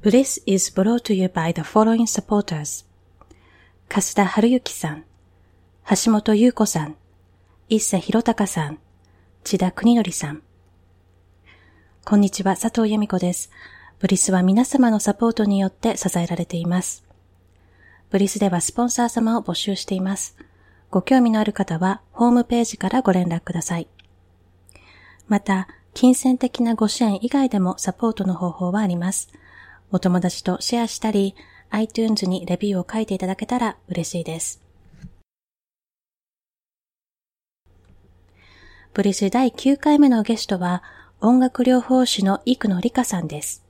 [0.00, 2.86] Bliss is brought to you by the following supporters.
[3.88, 5.04] 粕田春幸さん、
[6.04, 6.94] 橋本優子さん、
[7.68, 8.78] 一瀬弘隆さん、
[9.42, 10.42] 千田国則さん。
[12.04, 13.50] こんにちは、佐藤由美子です。
[13.98, 17.04] ブリスは皆様のサポートによって支えられています。
[18.10, 20.36] ブリスではスポンサー様を募集しています。
[20.92, 23.88] ご興味のある方は、ホームページからご連絡ください。
[25.26, 29.28] また、金銭的なご支援以外でもサポートの方法はあります。
[29.90, 31.34] お友達とシェアしたり、
[31.70, 34.60] iTunes にレビューを書いていただけたら嬉しいです。
[38.92, 40.82] ブリス第9回目のゲストは、
[41.20, 43.64] 音楽療法士の生野理香さんです。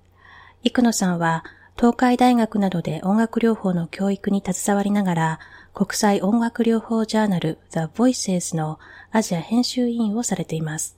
[0.64, 1.44] 生野さんは、
[1.76, 5.40] 東海大学などで音楽療法の教育に携わりながら、
[5.72, 8.80] 国際音楽療法ジャーナル The Voices の
[9.12, 10.96] アジア編集委員をされています。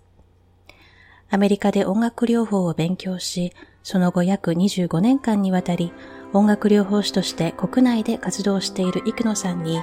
[1.28, 3.52] アメリカで音楽療法を勉強し、
[3.82, 5.92] その後約25年間にわたり
[6.32, 9.80] 音楽療法士として国内で活動している生野さんに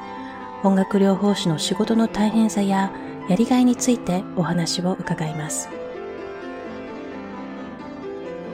[0.63, 2.91] 音楽療法士の仕事の大変さや
[3.29, 5.69] やりがいについてお話を伺います。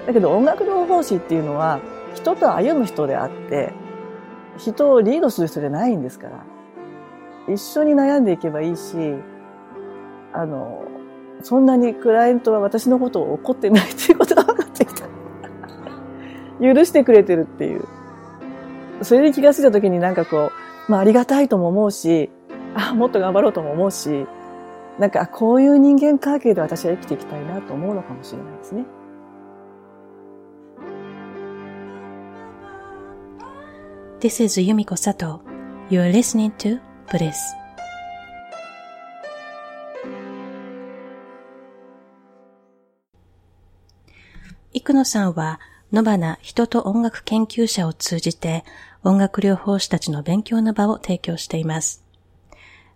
[0.08, 1.80] だけど音楽療法士っていうのは
[2.14, 3.74] 人と歩む人であって
[4.58, 6.46] 人をリードする人じゃないんですから
[7.48, 8.98] 一緒に悩んでいけばいいし
[10.34, 10.84] あの
[11.42, 14.63] そんなにクライアントは私のことを怒ってないっていうことが分。
[16.62, 17.86] 許してくれてるっていう。
[19.02, 20.52] それに気がついた時になんかこ
[20.88, 22.30] う、まあありがたいとも思うし、
[22.76, 24.26] あ、もっと頑張ろうとも思うし、
[25.00, 28.86] なんかこういう人間関係で私は生きていきたいなと思うのかもしれないですね。
[34.20, 35.42] This is Yumiko Sato.
[35.90, 37.34] You are listening to Bliss.
[44.74, 45.60] 生野さんは
[45.94, 48.66] 野花人と音楽研究者を通じて
[49.04, 52.04] 音楽療法士たちの勉強の場を提供しています。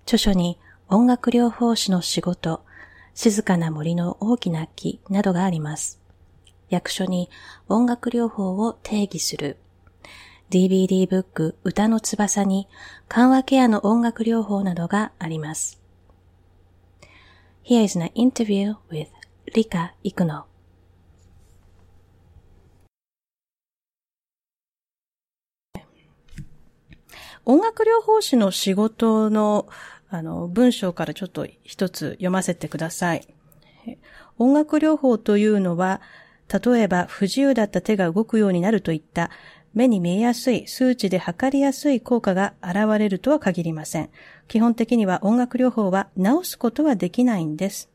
[0.05, 0.57] 著書に
[0.89, 2.65] 音楽療法士の仕事、
[3.13, 6.01] 静かな森の大きな木などがあります。
[6.69, 7.29] 役所に
[7.69, 9.57] 音楽療法を定義する
[10.49, 12.67] DVD ブック歌の翼に
[13.09, 15.79] 緩和ケアの音楽療法などがあります。
[17.63, 19.09] Here is an interview with
[19.53, 20.56] Rika Ikuno.
[27.49, 29.69] 音楽療法士の仕事の
[30.09, 33.25] あの文章からちょっと一つ読ませてください。
[34.37, 36.01] 音楽療法というのは、
[36.51, 39.31] 例えば不自由だった手が動くようになるといった
[39.73, 44.09] 目に見えやすい、数値で測りやすい効果が現れるとは限りません。
[44.49, 47.89] 基本的には音楽療法は治すことはできないんです。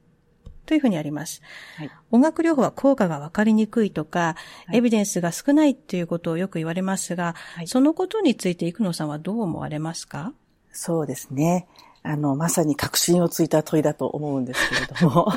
[0.66, 1.42] というふうにあります。
[1.76, 4.36] はい、音楽療法は効果がわかりにくいとか、
[4.66, 10.32] はい、エビデンスが少ないということをよく言われますが、はい、そのことについて生野さんはどう思われますか？
[10.72, 11.66] そうですね。
[12.04, 15.28] あの、まさに確信をついた問いだと思うんですけれども。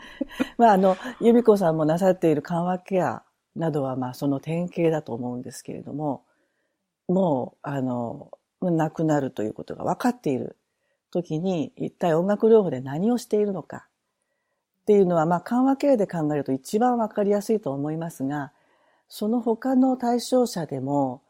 [0.56, 3.22] まあ、あの、由美子さんもなさっている緩和ケア
[3.54, 6.24] などは、まあ、その典型だと思うんですけれども、
[7.08, 8.30] もう、あの、
[8.62, 10.56] 亡くなるということが分かっている
[11.10, 13.85] 時に、一体音楽療法で何をしているのか。
[14.86, 18.52] っていうのは、まあ、緩和ケアで考えると一番わかりやすいと思いますが、
[19.08, 21.22] その他の対象者でも、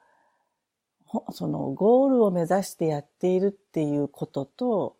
[1.31, 4.97] そのゴールを目指してやっているっていうことと、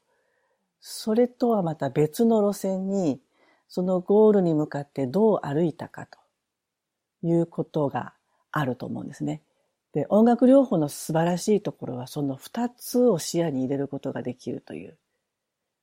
[0.81, 3.21] それとはまた別の路線に、
[3.69, 6.19] そのゴールに向かってどう歩いたかと
[7.23, 8.15] いうことが
[8.53, 9.43] あると思うんですね。
[9.93, 14.97] で、音楽療法の素晴らしいところはその二つを視野に入れることができるという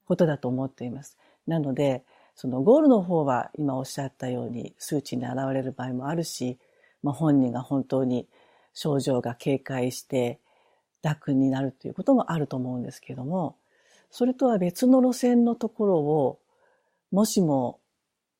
[0.08, 1.20] ことだと思っています。
[1.46, 2.04] なので、
[2.36, 6.58] そのゴールの方は今おっしゃったように数値に現れる場合もあるし、
[7.02, 8.28] まあ、本人が本当に
[8.74, 10.40] 症状が軽快して
[11.04, 13.58] 楽になるということもあると思うんですけども、
[14.10, 16.40] それとは別の路線のところを、
[17.12, 17.80] もしも、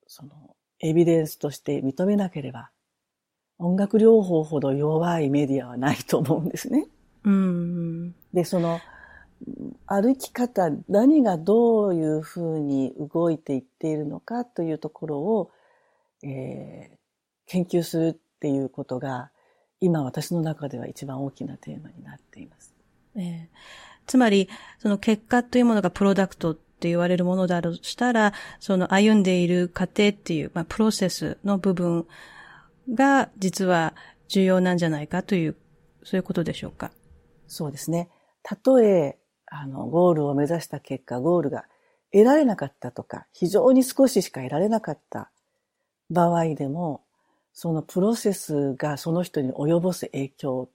[0.08, 2.72] その、エビデンスとして認めなければ、
[3.60, 6.88] 音楽療法ほど弱いメディアはないと思うんですね。
[7.24, 8.80] うん、で、その、
[9.86, 15.52] 歩き方、何がどういうふうに動いていっているのかというところを、
[16.24, 16.98] えー、
[17.48, 19.32] 研究するっていうことが、
[19.82, 22.74] 今私の中では一番大きなテーマになっています。
[23.16, 23.48] えー、
[24.08, 24.48] つまり、
[24.80, 32.08] その結果というものがプロダクトって言われるものだとしたら、その歩んでいる過程っていう、まあ、プロセスの部分
[32.94, 33.94] が実は
[34.30, 35.56] 重要なんじゃないかという、
[36.04, 36.92] そういうことでしょうか？
[37.48, 38.10] そうですね。
[38.42, 39.18] たとえ、
[39.56, 41.66] あの、ゴールを目指した結果、ゴールが
[42.12, 45.30] 得られなかったとか、非常に少ししか得られなかった
[46.10, 47.04] 場合でも、
[47.54, 50.70] そのプロセスがその人に及ぼす影響、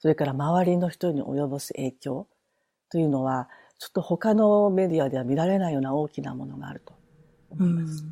[0.00, 2.26] それから周りの人に及ぼす影響
[2.90, 6.94] というのは、ちょっと他のメディアでは見られないような大きなものがあると
[7.50, 8.04] 思います。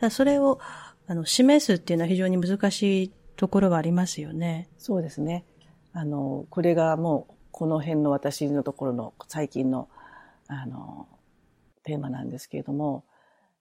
[0.00, 0.58] うん、それを
[1.06, 4.68] あの示すっていうのは非常に難しいところはありますよね。
[4.78, 5.44] そうですね。
[5.92, 9.88] あの、これがもうこの辺の私のところの最近の
[10.48, 11.06] あの
[11.84, 13.04] テーマなんですけれども、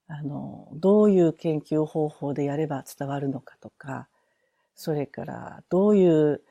[0.07, 4.07] あの、どういう研究方法でやれば伝わるのかとか、
[4.75, 6.41] それからどういう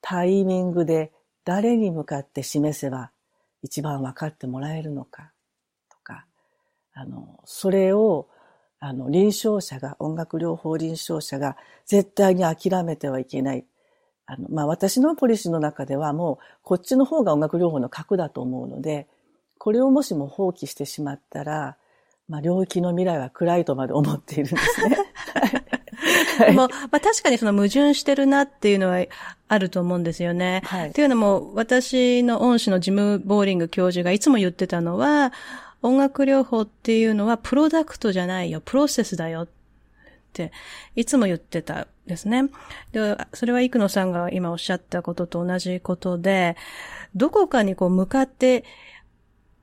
[0.00, 1.12] タイミングで
[1.44, 3.10] 誰に向かって示せば
[3.62, 5.32] 一番分かってもらえるのか
[5.90, 6.26] とか、
[6.94, 8.28] あの、それを、
[8.80, 11.56] あの、臨床者が、音楽療法臨床者が
[11.86, 13.64] 絶対に諦めてはいけない。
[14.26, 19.06] あの、まあ、私のポリシーの中ではもう、こっちの方が音楽療法の核だと思うので、
[19.58, 21.76] これをもしも放棄してしまったら、
[22.28, 24.98] まあ、領域の未来は暗いとまで思っているんですね。
[26.38, 29.04] はい、も、まあ、確かにその矛盾してるなっていうのは
[29.48, 30.62] あると思うんですよね。
[30.64, 35.32] はい、というのも、私の恩師のジム・ボーリング教授がいつも言ってたのは、
[35.82, 39.42] 音楽療法っていうのはプロダクトじゃないよ、プロセスだよ。
[39.42, 39.52] って、
[40.96, 42.44] いつも言ってたんですね。
[42.92, 46.56] で、それは生野さんが今おっしゃったことと同じことで、
[47.14, 48.64] どこかにこう向かって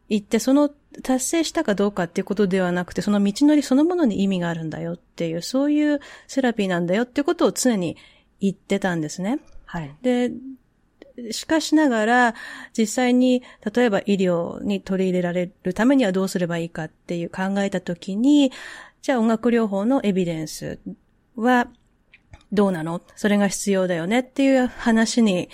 [0.10, 0.69] 行って、その
[1.04, 7.98] 達成したかどうかっていうことではなくて、その道のりそのものに意味があるんだよっていう、そういうセラピーなんだよっていうことを常に
[8.39, 9.39] 言ってたんですね。
[9.65, 9.95] はい。
[10.01, 10.31] で、
[11.31, 12.36] しかしながら、
[12.77, 13.44] 実際に、
[13.74, 18.51] 例えば医療に取り入れられるためにはどうすればいいかっていう考えたときに、
[19.01, 20.80] じゃあ音楽療法のエビデンス
[21.36, 21.68] は
[22.51, 23.01] どうなの？
[23.16, 25.50] それが必要だよねっていう話に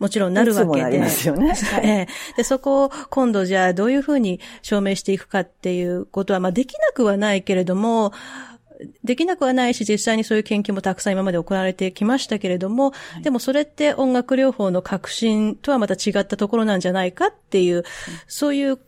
[0.00, 0.98] もちろんなるわけで。
[0.98, 1.52] ますよね。
[1.54, 8.12] はい、で、そこを今度じゃあどういうふうに証明していくかっていうことは、まあできなくはないけれども、
[9.04, 17.84] できなくはないし、実際にそういう研究もたくさん今まで行われてきましたけれども、はい、でもそれって音楽療法の革新とはまた違ったところなんじゃないかっていう、うん、
[18.26, 18.78] そういう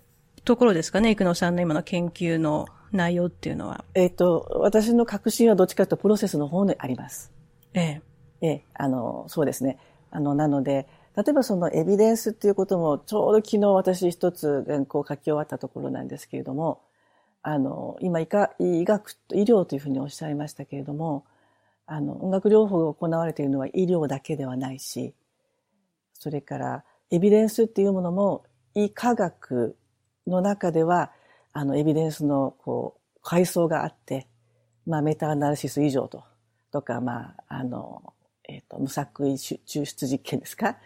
[0.47, 3.85] ところですかね、生野さんの今の研究の内容っていうのは？
[3.95, 7.33] えっ、と、私の革新はどっちかというとプロセスの方にあります。
[7.75, 8.03] ええ。
[8.43, 9.79] ええ、あの、そうですね。
[10.11, 10.87] あの、なので、
[11.17, 16.81] 例えばそのエビデンスっていうことも、ちょうど昨日私一つ原稿を書き終わったところなんですけれども、
[17.43, 21.25] あの、今医科、医学、医療というふうにおっしゃいましたけれども、
[21.87, 25.15] あの、音楽療法が行われているのは医療だけではないし、
[26.15, 28.45] それからエビデンスっていうものも
[28.75, 29.77] 医科学
[30.27, 31.11] の中では、
[31.53, 34.27] あの、エビデンスの、こう、階層があって、
[34.87, 36.25] まあ、メタアナリシス以上と、
[36.71, 38.15] とか、まあ、あの、
[38.49, 40.77] えっ、ー、と、無作為抽出実験ですか？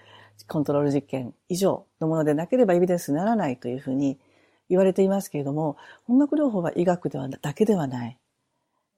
[0.48, 4.18] コントロール実験以上のものでなければエビデンスにならないというふうに
[4.68, 5.76] 言われていますけれども、
[6.08, 8.18] 音楽療法は医学ではだけではない。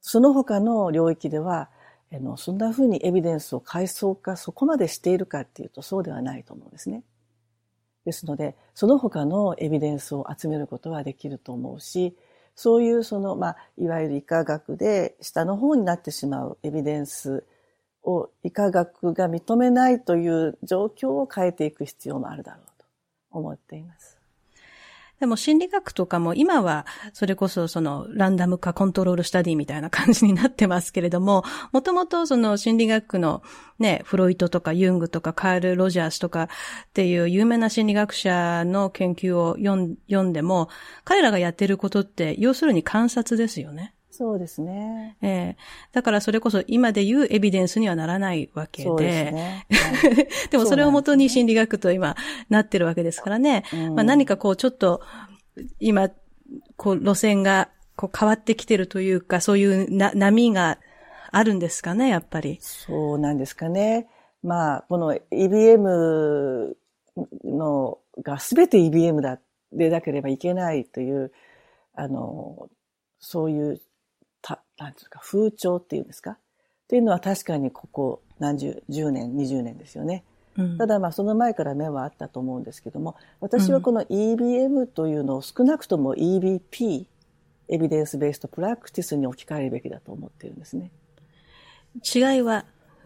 [0.00, 1.70] その他の領域では、
[2.12, 7.02] あのそんなふうにエビデンスを階層化そこまでしているかっていうとそうではないと思うんですね。
[8.08, 12.16] ですので、その他のエビデンスを集めることはできると思うし、
[12.54, 17.44] そういうその、まあ、いわゆる医科学で下の方になってしまうエビデンス
[18.02, 22.86] を医科学が認めないという状況を変えていく必要もあるだろうと
[23.30, 24.17] 思っています。
[25.20, 33.42] でも心理学とかも今はそれこそそのランダム化コントロールスタディみたいな感じになってますけれども、もともとその心理学の
[33.78, 36.48] ね、フロイトとかユングとかカール・ロジャースとかっ
[36.92, 40.68] ていう有名な心理学者の研究を読んでも、
[41.04, 43.94] 彼らがやってることって要するに観察ですよね。
[44.18, 45.16] そうですね。
[45.22, 48.88] ええー、だからそれこそ今で言うエビデンスにはならないわけで。
[48.88, 49.66] そうですね。
[49.70, 52.16] はい、でもそれをもとに心理学と今
[52.48, 53.62] なってるわけですからね。
[53.72, 55.02] うん、まあ何かこうちょっと
[55.78, 56.10] 今、
[56.76, 60.80] こう路線がこう変わってきてるというか、そういうな波が
[61.30, 62.58] あるんですかね、やっぱり。
[62.60, 64.08] そうなんですかね。
[64.42, 66.74] まあ、この EBM
[67.44, 69.38] のが全て EBM だ、
[69.70, 71.30] でなければいけないという、
[71.94, 72.68] あの、
[73.20, 73.87] そういうた、
[74.78, 76.32] なんていうか、風潮っていうんですか？
[76.32, 76.36] っ
[76.88, 80.24] ていうのは確かにここ何十、10年、20年ですよね。
[80.56, 87.06] うん、ただまあその前から目はあったと思うんですけども、私はこの EBM というのを少なくとも EBP、
[87.68, 90.90] エビデンスベースとプラクティスに置き換えるべきだと思っているんですね。
[92.14, 92.64] 違いは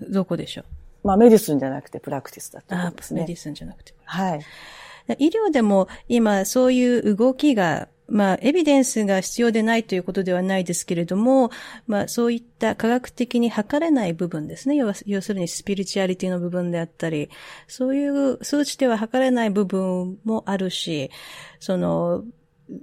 [0.08, 1.08] どこでしょう？
[1.08, 3.22] まあメディスンじゃなくてプラクティスだと思うんですね。
[3.22, 3.92] メディスンじゃなくて。
[4.04, 4.40] はい。
[5.18, 11.50] 医療でも今そういう動きがまあ、エビデンスが必要でないということではないですけれども、
[11.86, 14.74] まあ、そういった科学的に測れない部分ですね。
[14.74, 17.30] 要要するにスピリチュアリティの部分であったり、
[17.68, 21.10] そういう数値では測れない部分もあるし、
[21.58, 22.24] その、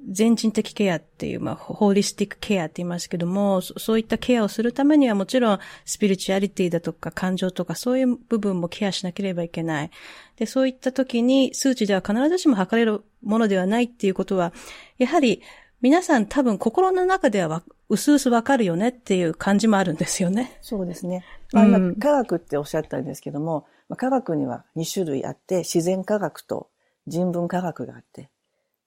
[0.10, 9.92] 全人的ケアっていう、まあ、ホーリスティックケアって言いますけども、そういったケアをするためにはもちろん、スピリチュアリティだとか感情とかそういう部分もケアしなければいけない。
[10.38, 14.54] で、そういった時に数値では必ずしも測れるものではないっていうことは、
[14.98, 15.42] やはり
[15.82, 20.58] 皆さん多分心の中ではうすうすわかるよねっていう感じもあるんですよね。
[20.62, 21.24] そうですね。
[21.54, 26.70] まあ、今、科学っておっしゃったんですけども、まあ、科学には2種類あって、自然科学と
[27.08, 28.30] 人文科学があって、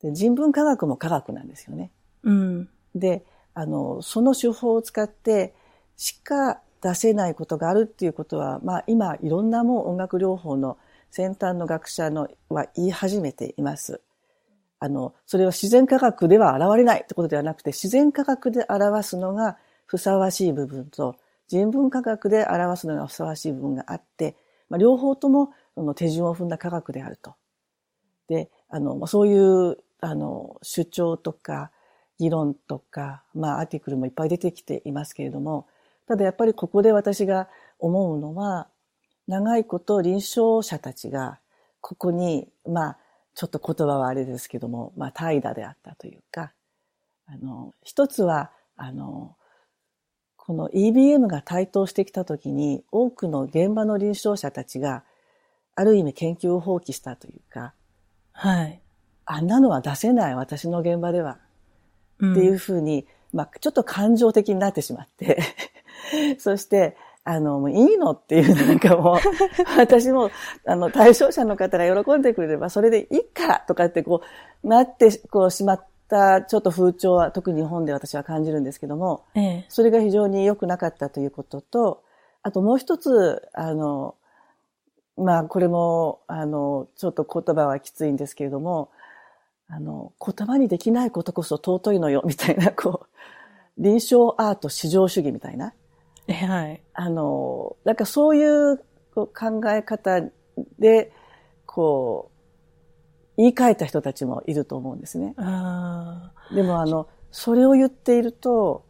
[0.03, 1.91] で人文科学も科学なんですよね。
[2.23, 2.69] うん。
[2.95, 5.55] で、あの、その手法を使って
[5.97, 10.79] しか出せないことがあるっていうことは、まあ今いろんなもう音楽療法の
[11.11, 14.01] 先端の学者のは言い始めています。
[14.81, 19.57] あの、それは自然科学では現れないってことではなくて、自然科学で表すのが
[19.87, 21.15] ふさわしい部分と、
[21.47, 24.35] 人文科学で表すのがふさわしい部分があって、
[24.69, 25.53] まあ、両方とも
[25.95, 27.35] 手順を踏んだ科学であると。
[28.27, 31.71] で、あの、そういうあの、主張とか、
[32.19, 35.67] 議論とか、まあ、アーティクルもいっぱい出てきていますけれども、
[36.07, 38.69] ただやっぱりここで私が思うのは、
[39.29, 41.39] 長いこと臨床者たちが、
[41.81, 42.99] ここに、まあ、
[43.35, 46.53] ちょっと言葉はあれですけども、まあ、怠惰であったというか、
[47.27, 49.37] あの、一つは、あの、
[50.37, 55.05] この EBM が台頭してきたときに、多くの現場の臨床者たちが、
[55.77, 57.75] ある意味研究を放棄したというか、
[58.33, 58.82] はい。
[59.33, 61.39] あんなのは出せない、私の現場では。
[62.17, 65.43] っていうふうに、まあ、ちょっと感情的になってしまって。
[66.39, 69.17] そして、あの、もういいのっていうなんかもう、
[69.79, 70.31] 私も、
[70.67, 74.23] あの、対象者の方が喜んでくれれば、それでいいかとかってこ
[74.63, 82.03] う、なって、こう、しまったちょっと風潮は、特に日本で私は感じるんですけども、ええ、それが非常に良くなかったということと、
[82.43, 84.17] あともう一つ、あの、
[85.17, 88.91] まあ、これも、あの、ちょっと言葉はきついんですけれども、
[89.69, 93.07] あの、言葉にできないことこそ尊いのよ、みたいな、 こ
[93.79, 95.75] う、臨床アート至上主義みたいな。
[96.29, 96.83] はい。
[96.95, 98.79] あの、なんかそういう
[99.15, 100.23] 考え方
[100.79, 101.13] で、
[101.67, 102.33] こう、
[103.37, 105.35] 言い換えた人たちもいると思うんですね。
[106.55, 108.85] でもあの、それを言っていると、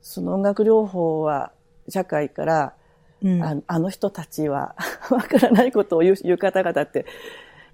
[0.00, 1.52] その音楽療法は
[1.88, 2.74] 社会から、
[3.22, 4.74] うん、ああの人たちは
[5.10, 7.06] わからないことを言う言う方々って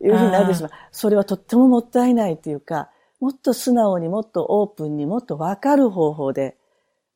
[0.03, 0.71] いうふうになってしまう。
[0.93, 2.91] それはとってももったいないというか、
[3.21, 6.57] もっと素直にもっとオープンにもっとわかる方法で、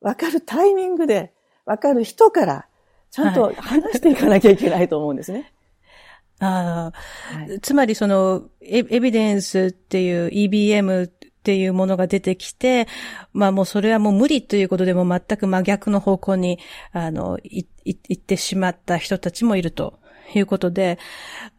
[0.01, 1.33] わかるタイミングで、
[1.65, 2.67] わかる人から、
[3.09, 5.53] ちゃんと話していかなきゃいけないと思うんですね。
[6.39, 6.91] あ
[7.33, 12.87] あ、はい、つまりそのエ、エビデンスっていう EBM っていうものが出てきて、
[13.31, 16.59] まあもうそれはもう無理ということでも全く真逆の方向に、
[16.91, 19.99] あの、い、い、行ってしまった人たちもいると
[20.39, 20.99] いうことで、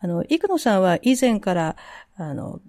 [0.00, 1.76] あの、イクノさんは以前から、
[2.16, 2.60] あの、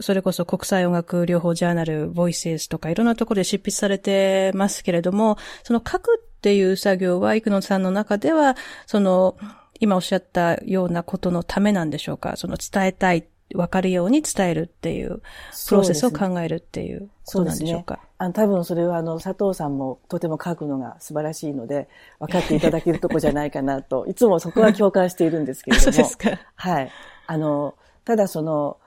[0.00, 9.36] それこそ国際音楽療法ジャーナル、ボイセスとかいろんなところで執筆されてますけれども、その書くっていう作業は、イクノさんの中では、その、
[9.78, 12.36] 今おっしゃったようなことのためなんでしょうか？
[12.36, 15.22] その伝えたい、わかるように伝えるっていう、
[15.68, 18.00] プロセスを考えるっていうことなんでしょうか？
[18.18, 25.92] あの、多分それはあの、佐藤さんもとても書くのが素晴らしいので、分かっていただけるとこじゃないかなと、 いつもそこは共感しているんですけれども。
[25.92, 26.38] そうですか。
[26.54, 26.90] はい。
[27.26, 28.78] あの、ただその、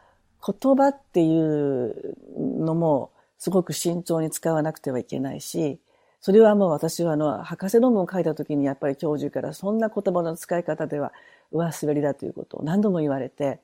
[0.45, 5.79] 言葉っていうのも、すごく慎重に使わなくてはいけないし、
[6.22, 11.13] それはもう私はあの、博士論文を書いた時にやっぱり教授からそんな言葉の使い方では
[11.51, 13.60] 上滑りだということを何度も言われて、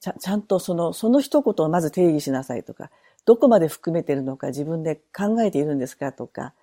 [0.00, 2.90] ちゃちゃんとその、その一言をまず定義しなさいとか、
[3.24, 6.54] どこまで含めているのか自分で考えているんですかとか、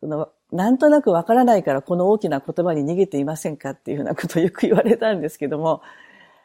[0.00, 5.82] そのなんとなくわからないからこの大きな言葉に逃げていませんかっていうようなことをよく言われたんですけども、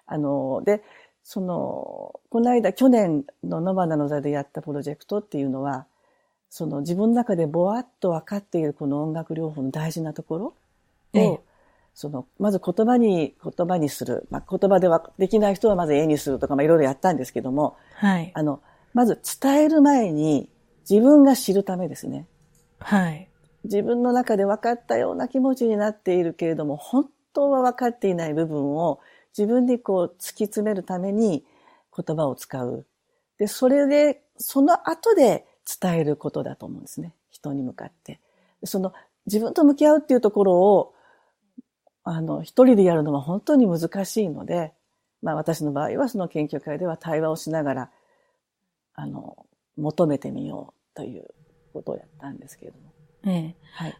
[0.05, 0.83] あの、で、
[1.23, 5.85] その、この間、去年の野花の座でやったプロジェクトっていうのは、
[6.49, 10.53] その自分の中でぼわっと分かっているこの音楽療法の大事なところを、
[11.13, 11.39] ええ、
[11.93, 14.27] その、まず言葉に、言葉にする。
[14.29, 18.31] まあ、言葉ではできない人はまず絵にするとか、まあ、いろいろやったんですけども、はい。
[18.33, 18.61] あの、
[18.93, 20.49] まず伝える前に
[20.89, 22.27] 自分が知るためですね。
[22.79, 23.29] はい。
[23.63, 28.99] 自分の中で分かったような気持ちになっているけれども、本当は分かっていない部分を
[29.37, 31.45] 自分にこう突き詰めるために
[31.95, 32.85] 言葉を使う。
[33.37, 35.45] で、それで、その後で
[35.81, 37.13] 伝えることだと思うんですね。
[37.29, 38.19] 人に向かって。
[38.63, 38.93] その
[39.25, 40.93] 自分と向き合うっていうところを、
[42.03, 44.73] あの、一人でやるのは本当に難しいので、
[45.21, 47.89] まあ私の場合はその研究会では対話をしながら
[48.95, 49.45] あの、
[49.77, 51.25] 求めてみようという
[51.73, 52.93] ことをやったんですけれども。
[53.25, 53.55] ええ。
[53.73, 53.95] はい。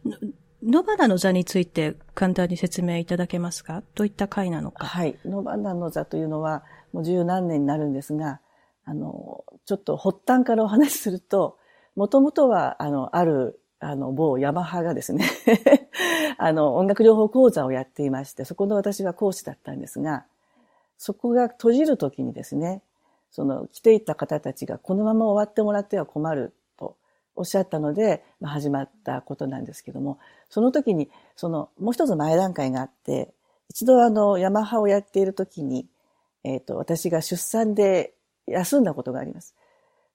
[0.62, 3.84] ノバナの座について簡単に説明いただけますか？
[3.96, 5.18] どういった会なのかはい。
[5.26, 8.40] ノバナの座というのは、もう十何年になるんですが、
[8.86, 11.58] あの、ちょっと発端からお話しすると、
[11.96, 15.26] もともとは、あの、ある、あの、某ヤマハがですね
[16.38, 20.26] あの、音楽療法講座をやっていまして、そこの私は講師だったんですが、
[20.98, 22.82] そこが閉じるときにですね、
[23.32, 26.96] その来ていた方たちがこのまま終わってもらっては困ると
[27.36, 33.34] おっしゃったので、まあ、始まったことなんですけども、その時に、その、もう一つ前段階があって、
[33.70, 35.88] 一度あの、ヤマハをやっている時に、
[36.44, 38.14] えっ、ー、と、私が出産で
[38.48, 39.56] 休んだことがあります。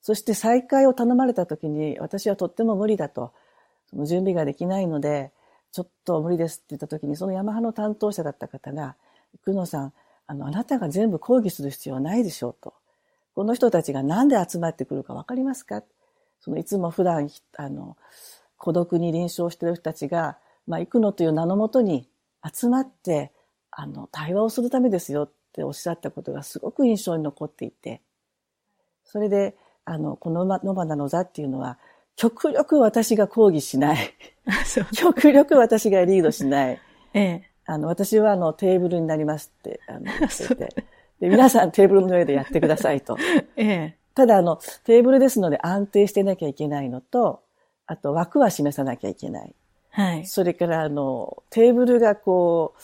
[0.01, 3.33] そして再開を頼まれた時に、私はとっても無理だと、
[3.91, 5.33] その準備ができないので、
[5.73, 8.97] ちょっと無理ですって言った時に、そのヤマハの担当者だった方が、
[9.45, 9.93] 久野さん、
[10.27, 12.75] あの、あなたが全部抗議する必要はないでしょうと。
[13.35, 15.83] この人たちがなんで集まってくるかわかりますか？
[16.41, 17.97] そのいつも普段、あの、
[18.57, 22.09] 孤独に臨床している人たちが、まあ、行くのという名のもとに
[22.45, 23.33] 集まって、
[23.71, 28.01] あの、対話をするためですよっておっしゃったことがすごく印象に残っていて、
[29.05, 31.79] それで、あの、この野花の座っていうのは、
[32.19, 34.13] 極力私が抗議しない。
[34.93, 36.81] 極力私がリードしない。
[37.15, 40.85] ええ、あの、私はあの、テーブルになりますって、あの、 言ってて。
[41.21, 43.17] で、皆さんテーブルの上でやってくださいと。
[43.57, 43.97] ええ。
[44.17, 47.41] ただあの、テーブルですので安定してなきゃいけないのと、
[47.87, 49.55] あと枠は示さなきゃいけない。
[49.91, 50.27] はい。
[50.27, 52.81] それからあの、テーブルがこう、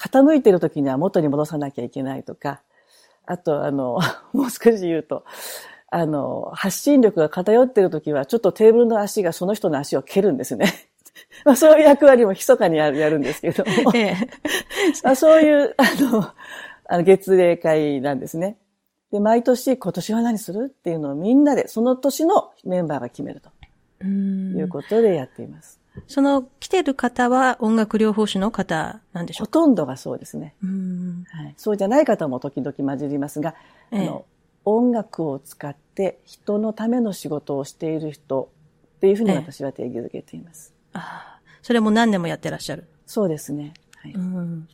[0.00, 2.62] 傾いてる時には元に戻さなきゃいけないとか、
[3.26, 3.98] あとあの、
[4.32, 5.24] もう少し言うと、
[5.90, 10.72] あの、発信力が偏ってる時は、ちょっとテーブルの足がその人の足を蹴るんですね。
[11.44, 14.16] まあ、そういう役割も密かにやるやるんですけども、 ええ
[15.02, 16.32] まあ、そういう、あの、
[16.90, 18.56] あの月例会なんですね。
[19.12, 23.50] で、毎年今年は何するっていうのをみんなで、その年のメンバーが決めると。
[24.04, 25.80] いうことでやっています。
[26.06, 29.58] その来てる方は音楽療法士の方なんでしょうか？
[29.58, 30.54] ほとんどがそうですね。
[31.32, 33.56] はい、そうじゃない方も時々混じりますが、
[33.90, 34.24] ええ、あの
[34.76, 38.50] 音楽を使って人のための仕事をしている人
[38.96, 40.74] っていうふうに私は定義づけています。
[40.92, 42.88] ああ、それも何年もやってらっしゃる。
[43.06, 43.74] そうですね。
[43.96, 44.12] はい。
[44.12, 44.68] うん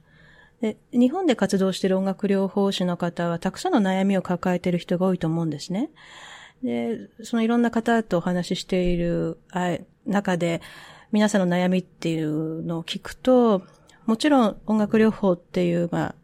[0.61, 5.91] で日本で活動している音楽療法士の方はたくさんの悩みを抱えている人が多いと思うんですね。
[6.63, 9.39] で、そのいろんな方とお話ししている
[10.07, 10.63] 中で、
[11.13, 13.63] 皆さんの悩みっていうのを聞くと、
[14.07, 16.15] もちろん音楽療法っていう、まあ、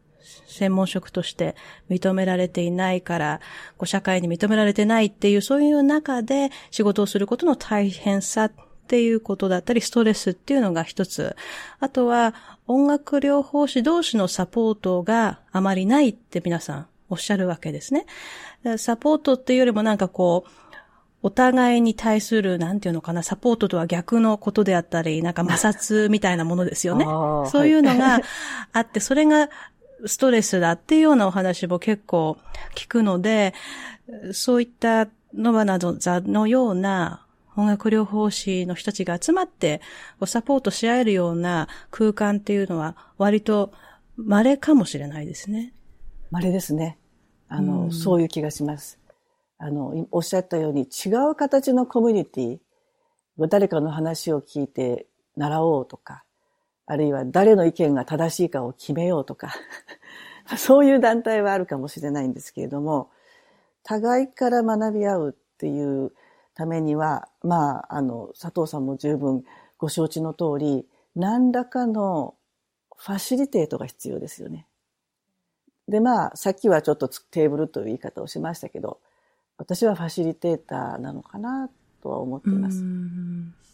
[0.46, 1.56] 専門職として
[1.88, 3.40] 認められていないから、
[3.78, 8.52] こう社会に認められてないっていう、そういう中で仕事をすることの大変さっ
[8.88, 11.36] ていうことだったり、ストレスっていうのが一つ。
[11.78, 12.34] あとは、
[12.66, 18.06] 音楽療法士同士のサポートがあまりないって皆さんおっしゃるわけですね。
[18.78, 20.50] サポートっていうよりもなんかこう、
[21.22, 27.04] お互いに対する、なんていうのかな、サポートとは逆のことであったり、なんか摩擦みたいなものですよね。
[27.50, 28.20] そういうのが
[28.72, 29.50] あって、それが
[30.06, 32.38] ストレスだっていうようなお話も結構
[32.74, 33.54] 聞くので、
[34.32, 39.80] そういったノバなど座のような音楽療法士の人たちが集まって
[40.26, 43.72] サポートし合えるような空間っていうのは割と
[44.16, 45.72] 稀かもしれないですね。
[46.30, 46.98] 稀ですね。
[47.48, 48.98] あの、うん、そういう気がします。
[49.58, 52.58] あの、おっしゃったように違う形のコミュニティ、
[53.48, 56.24] 誰かの話を聞いて習おうとか、
[56.90, 59.54] あるいは誰の意見が正しいかを決めようとか、
[60.58, 63.10] そういう団体はあるかもしれないんですけれども、
[63.84, 66.12] 互いから学び合うっていう
[66.54, 69.44] ためには、まあ、あの、佐藤さんも十分
[69.78, 72.34] ご承知の通り、何らかの
[72.96, 74.66] ファシリテートが必要ですよね。
[75.86, 78.98] で、まあ、さっきはちょっとテーブルという言い方をしましたけど、
[79.58, 81.70] 私はファシリテーターなのかな
[82.02, 82.84] とは思っています。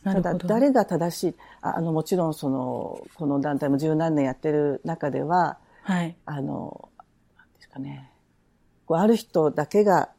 [0.05, 6.17] ただ、誰が正しい、あの、もちろんその、この団体も十何年やってる中では、はい。
[6.25, 6.89] あの、
[7.37, 8.11] なんですかね、
[8.87, 10.11] こうある人だけが、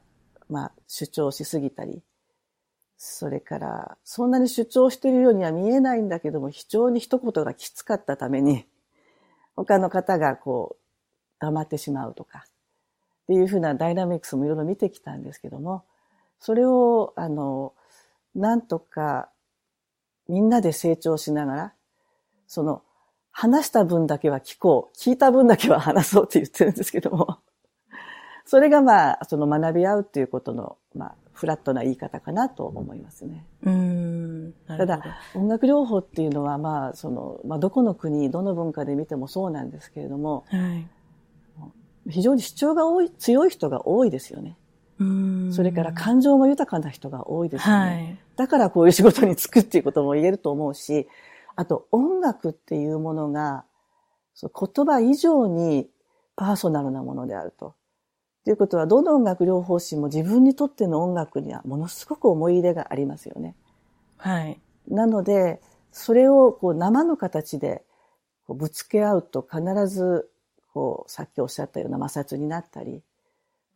[0.50, 2.02] まあ、主張しすぎたり、
[2.98, 8.66] それから、そんなに主張しているようには見えないんだけども、非常に一言がきつかったために、
[9.56, 10.84] 他の方がこう、
[11.40, 15.84] 黙ってしまうとか、っていうふうなダイナミックスもいろいろ見てきたんですけども、
[16.40, 17.74] それを、あの、
[18.38, 19.30] なんとか、
[20.30, 21.74] みんなで成長しながら、
[22.46, 22.84] その、
[23.32, 27.40] 話した分だけは聞こう、聞いた分だけは話そうって言ってるんですけども、
[28.46, 33.46] それがまあ、その学び合うっていうことの、まあ、フラットな言い方かなと思いますね。
[33.64, 34.54] うん。
[34.68, 35.02] ただ、
[35.36, 40.88] 音楽療法っていうのは、まあ、その、まあ、どこの国、どの文化で見てもそうなんですけれども、はい、
[42.10, 44.58] 非常に主張が多い、強い人が多いですよね。
[45.00, 47.82] それから感情も豊かな人が多いですよね。
[47.82, 51.08] はい、だからこういう仕事に就くっていうことも言えると思うし、
[51.56, 53.66] あと音楽っていうものが、
[54.42, 55.88] 言葉以上に
[56.36, 57.76] パーソナルなものであると。
[58.46, 63.56] ということは、どの音楽療法士も自分にとっての音楽にはものすごく思い入れがありますよね。
[64.18, 64.60] はい。
[64.88, 67.84] なので、それをこう生の形で
[68.46, 70.30] こうぶつけ合うと必ず、
[70.74, 73.02] こう、さっきおっしゃったような摩擦になったり、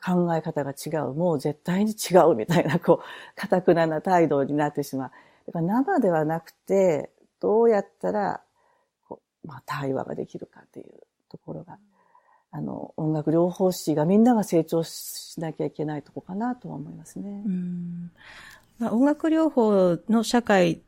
[0.04, 5.12] 考え方が違う、もう絶対に違うみたいな、こう、堅くなな態度になってしまう。
[5.48, 8.42] だから生ではなくて、どうやったら、
[9.08, 10.92] こう、まあ、対話ができるかっていう
[11.30, 11.78] ところが、
[12.52, 17.44] あの、音楽療法士がみんなが成長しなきゃいけないとこかなとは思いますね。
[17.46, 18.12] うん
[18.80, 20.82] まあ、音楽療法の社会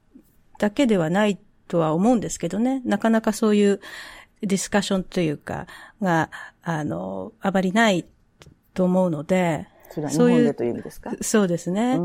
[0.59, 2.81] だけではないとは思うんですけどね。
[2.83, 3.79] なかなかそういう
[4.41, 5.67] ディスカッションというか、
[6.01, 6.29] が、
[6.63, 8.05] あの、あまりない
[8.73, 9.67] と思うので、
[10.09, 10.53] そういう。
[10.55, 11.11] という意味ですか？
[11.21, 11.95] そうですね、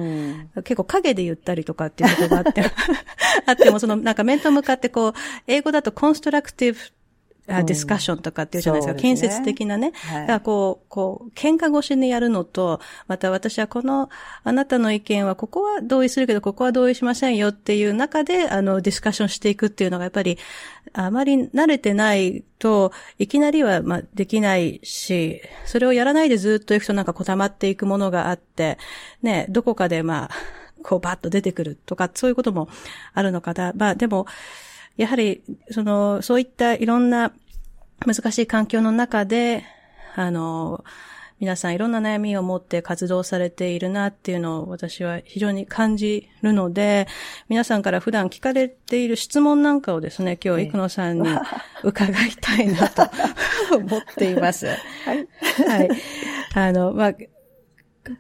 [0.55, 2.63] うん、結構影で言ったりとかっていうことがあって、
[3.47, 5.13] あってもそのなんか面と向かってこう、
[5.47, 6.79] 英語だとコンストラクティブ
[7.49, 8.99] あディスカッションとかっていうじゃないですか。
[8.99, 9.93] すね、建設的なね。
[9.95, 14.11] はい、だからこう、こう、喧嘩越しにやるのと、また私はこの、
[14.45, 20.39] あなたの意見は、ここは同意するけど、ここは同意しませんよっていう中で、あの、ディスカッションしていくっていうのが、やっぱり、
[20.93, 28.79] あまり慣れてないと、いきなりは、まあ、できないし、それをやらないでずっといくとなんかこたまっていくものがあって、
[29.23, 30.31] ね、どこかでまあ、
[30.83, 32.69] こうバッと出てくるとか、そういうことも
[33.15, 33.73] あるのかな。
[33.75, 34.27] まあ、でも、
[34.99, 37.33] やはり、その、そういったいろんな
[38.05, 39.65] 難しい環境の中で、
[40.15, 40.85] あの、
[41.41, 47.07] 皆さんいろんな悩みを持って活動されているなっていうのを私は非常に感じるので、
[47.49, 51.29] 皆さんから普段聞かれている質問なんかをですね、今日生野さんに
[51.85, 53.09] 伺いたいなと
[53.77, 54.67] 思っています。
[55.07, 55.29] はい。
[55.69, 55.91] はい。
[56.55, 57.13] あの、まあ、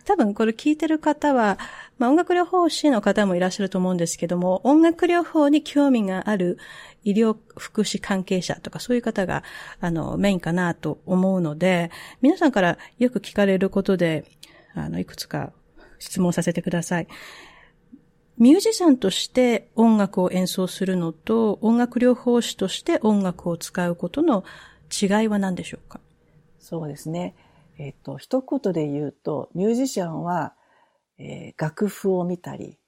[0.05, 1.59] 多分これ聞いてる方は、
[1.99, 6.59] まあ音楽療法士の方もいらっしゃると思うんですけども、音楽療法に興味がある
[7.05, 9.43] 医療福祉関係者とかそういう方が、
[9.81, 14.25] あの、メインかなと思うので、皆さんからよく聞かれることで、
[14.75, 15.53] あの、いくつか
[15.99, 17.09] 質問させてください。
[18.37, 24.45] ミュージシャンとして音楽を演奏するのと、音楽療法士として音楽を使うことの
[24.91, 25.99] 違いは何でしょうか？
[26.61, 27.35] そうですね。
[27.79, 30.55] えっ、と、一言で言うと、ミュージシャンは、
[31.17, 32.79] えー、楽譜を見たり、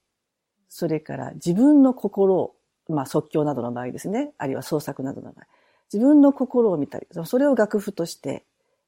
[0.68, 2.56] それから自分の心を、
[2.88, 5.46] まあ即興などの場合ですね、あるいは創作などの場合、
[5.92, 8.44] 自分の心を見たり、それを楽譜として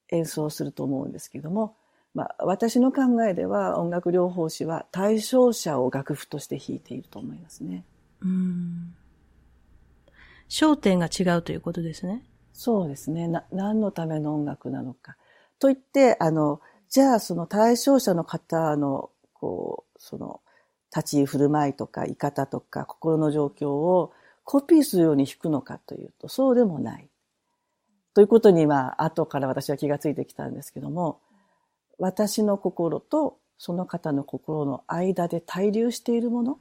[0.09, 1.75] 演奏すると思うんですけども、
[2.13, 7.85] まあ私の考えでは音楽療法士は対象者を楽譜として弾いていると思いますね。
[8.21, 8.95] うん。
[10.49, 12.23] 焦点が違うということですね。
[12.53, 13.27] そうですね。
[13.27, 15.15] な、何のための音楽なのか。
[15.63, 20.41] といって、あの、じゃあその対象者の方の、こう、その、
[20.93, 24.11] 立ち居振る舞いとか、居方とか、心の状況を
[24.43, 27.07] コピーするように弾くのかというと、そうでもない。
[28.13, 31.21] ということに、まあ、後から私は気がついてきたんですけども、
[31.97, 36.59] 私の心とその方の心の間で滞留しているもの。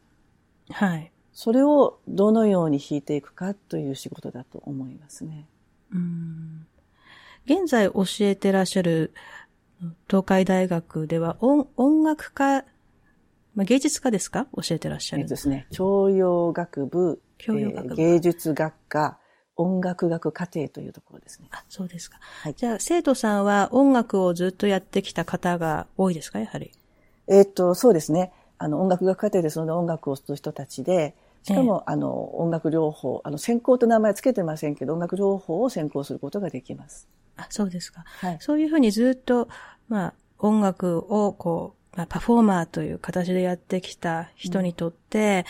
[0.71, 1.11] はい。
[1.33, 5.49] それをどのように弾いていくかという仕事だと思いますね。
[5.93, 6.69] うん
[7.45, 9.13] 現在教えてらっしゃる
[10.09, 12.65] 東海大学では音音楽科、
[13.55, 14.47] まあ、芸術科ですか？
[14.57, 15.27] 教えてらっしゃる。
[15.27, 15.67] ですね。
[15.71, 19.19] 教養学部、教養学部、えー、芸術学科、
[19.57, 21.49] 音楽学課程というところですね。
[21.51, 22.19] あ、そうですか。
[22.21, 26.39] はい、じゃあ、生徒さんは音楽をずっとやってきた方が多いですか？
[26.39, 26.71] やはり。
[27.27, 28.33] えっと、そうですね。
[28.59, 37.09] あの、音楽学課程でその音楽をする人たちで、しかも、えー、あの、音楽療法、あの、専攻と名前つけてませんけど、音楽療法を専攻することができます。
[37.37, 38.05] あ、そうですか。
[38.21, 38.37] はい。
[38.41, 39.49] そういうふうにずっと、
[39.89, 45.45] まあ、音楽をこう、まあ、パフォーマーという形でやってきた人にとって、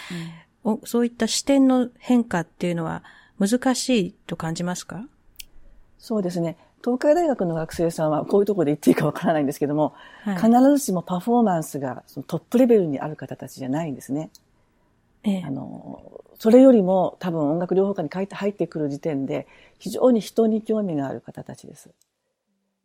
[0.64, 3.02] うんうん、そういった視点の変化っていうのは
[3.38, 5.04] 難しいと感じますか？
[5.98, 6.56] そうですね。
[6.84, 14.30] 東海大学の学生さんはこういうところで言っていいかわからないんですけども、はい、必ずしもパフォーマンスがそのトップレベルにある方たちじゃないんですね。
[15.24, 19.46] ええ、あの、それよりも多分音楽療法科に入ってくる時点で
[19.78, 21.90] 非常に人に興味がある方たちです。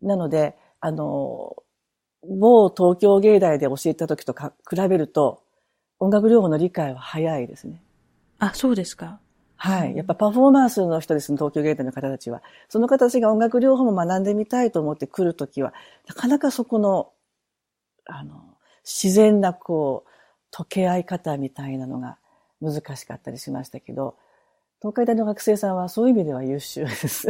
[0.01, 1.55] なので、あの、
[2.23, 5.41] 某東京芸大で教えた時とか比べると
[5.99, 7.81] 音楽療法の理解は早いですね。
[8.39, 9.19] あ、そうですか。
[9.55, 9.95] はい。
[9.95, 12.43] やっぱパフォーマンスの人ですね、東京芸大の方たちは。
[12.69, 15.73] その方たちが音楽療法も学んでみたいと思って来るときは、
[16.07, 17.11] なかなかそこの、
[18.05, 20.09] あの、自然なこう、
[20.55, 22.17] 溶け合い方みたいなのが
[22.61, 24.15] 難しかったりしましたけど、
[24.79, 27.27] 東海大の学生さんはそういう意味では優秀です。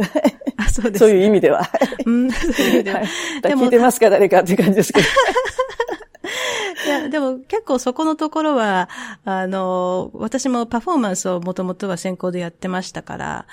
[0.56, 0.98] あ、そうです。
[0.98, 1.62] そういう意味では。
[2.04, 3.02] うん、そういう意味では。
[3.42, 5.06] 聞いてますか誰かっていう感じですけど。
[6.86, 8.90] いや、でも結構そこのところは、
[9.24, 13.46] あの、私もパフォーマンスをもともとは専攻でやってましたから、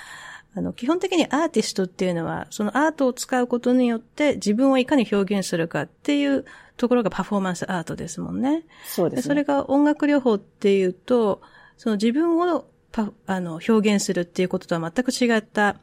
[0.54, 6.44] あの、基本的にアーティストっていうのは、そのアートを使うことによって自分をいかに表現するかっていう
[6.76, 8.64] ところがパフォーマンスアートですもんね。
[8.86, 9.22] そうですね。
[9.22, 11.40] それが音楽療法っていうと、
[11.76, 15.76] その自分をパあの表現するっていうこととは全く違った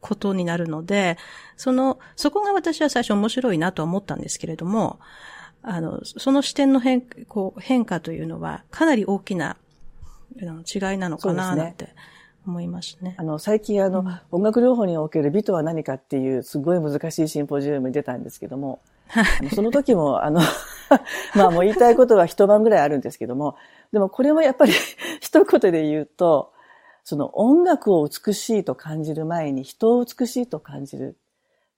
[0.00, 1.18] ことになるので、
[1.56, 4.98] その、そこが私は最初面白いなと思ったんですけれども、
[5.62, 9.56] あの、その視点の変こう変化というのはかなり大きな
[10.38, 11.94] 違いなのかなって。
[12.46, 13.14] 思いますね。
[13.18, 18.80] あの、最近あの、うん、音楽療法における美とは何かっていうすごい難しいシンポジウムに出たんですけども、
[19.54, 20.40] その時もあの、
[21.36, 23.56] まあもう言いたいことは一晩ぐらいあるんですけども、
[23.92, 24.72] でもこれもやっぱり
[25.20, 26.52] 一言で言うと、
[27.04, 31.16] その音楽を美しいと感じる前に人を美しいと感じる。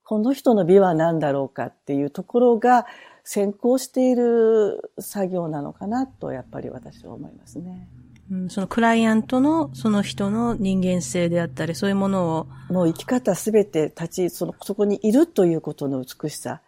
[0.03, 2.85] この人の美は何だろうかっていうところが
[3.23, 7.87] 先行している作業なのかなとやっぱり私は思いますね。
[8.31, 12.47] うん、そのクライアントのその人の人間性であったり、そういうものを。
[12.69, 16.61] もう生き方すべて立ち、その、そこにいるということの美しさ。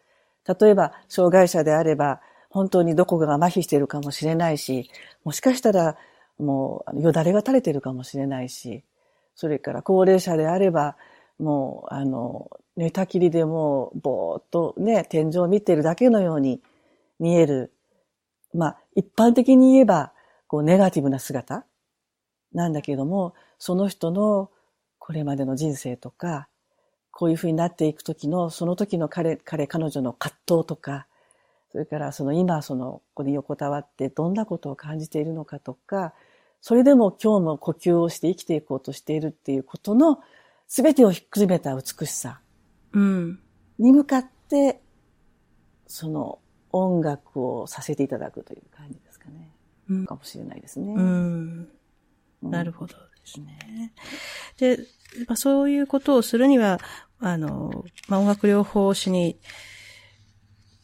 [0.48, 2.22] 例えば、障害者であれば、
[2.56, 4.90] 本当にどこかが麻痺しているかもしれないし、
[5.26, 5.98] もしかしたら、
[6.40, 8.86] もう、よだれが垂れてるかもしれないし、
[9.36, 10.96] それから高齢者であれば、
[11.38, 16.62] もう、あの、寝たきりでもう、ぼーっとね、天井を見てるだけのように
[17.20, 17.74] 見える。
[18.54, 20.14] まあ、一般的に言えば、
[20.48, 21.66] こう、ネガティブな姿
[22.54, 24.50] なんだけども、その人の
[24.98, 26.48] これまでの人生とか、
[27.12, 31.06] こういうふうになっていくときの、その時の彼、彼、彼女の葛藤とか、
[31.76, 36.14] それからその今、その、ここに横たわってどんなことを感じているのかとか、
[36.62, 40.20] それでも今日も呼吸をして生きていこうとしているっていうことの、
[40.70, 42.40] すべてをひっくるめた美しさ。
[42.94, 43.40] うん。
[43.78, 44.80] に向かって、
[45.86, 46.40] その
[46.72, 49.52] 音楽をさせていただくという感じですかね。
[50.06, 50.94] かもしれないですね。
[50.94, 51.68] うん。
[52.42, 53.92] なるほどですね。
[54.58, 54.78] で、
[55.28, 56.80] まあ、そういうことをするには、
[57.20, 59.38] あの、まあ、音楽療法士に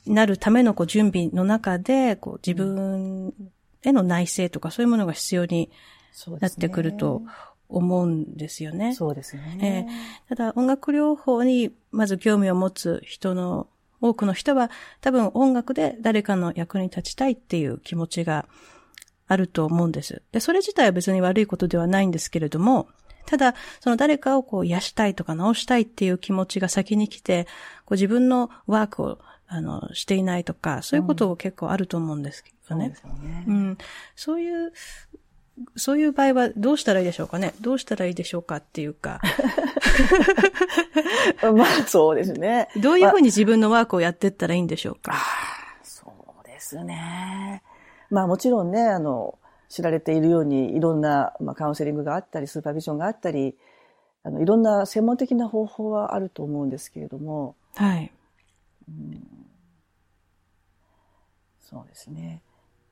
[0.06, 3.34] なるためのこう準備の中で、こう自分
[3.84, 5.70] への内省とかそういうものが必要に
[6.40, 7.22] なってくると
[7.70, 8.94] 思うんですよね。
[8.94, 9.88] そうですね。
[10.30, 13.68] えー、ただ音楽療法にまず興味を持つ人の
[14.02, 18.46] 多くの人は多分音楽で誰かの役に立ちたいっていう気持ちが
[19.28, 20.22] あると思うんです。
[20.32, 22.90] で、それ自体は別に悪いことではないんですけれども、
[23.26, 27.46] ただ、その誰かをこう癒したいとか治したいっていう気持ちが先に来て、
[27.86, 29.20] こう自分のワークを
[29.54, 32.86] あのしていないとか、そういうことを結構あると思うんですけどね。
[32.86, 33.44] うん、そうね。
[33.48, 33.78] うん。
[34.16, 34.72] そういう、
[35.76, 39.20] そういう場合はどうしたらいいでしょうかねどうしたらいいでしょうかっていうか。
[41.54, 42.70] まあ、そうですね。
[42.78, 45.22] どういうふうに自分のワークをやっていったらいいんでしょうか、まあ、
[45.84, 46.10] そ
[46.42, 47.62] うですね。
[48.10, 49.38] まあもちろんね、あの、
[49.68, 53.58] 知られているようにいろんな、まあ、カウンセリングがあったり、スーパービジョンがあったり、
[54.24, 57.56] あの、いろんな専門的な方法はあると思うんですけれども。
[57.76, 58.12] はい。
[58.88, 59.41] うん、
[61.72, 62.42] そうですね。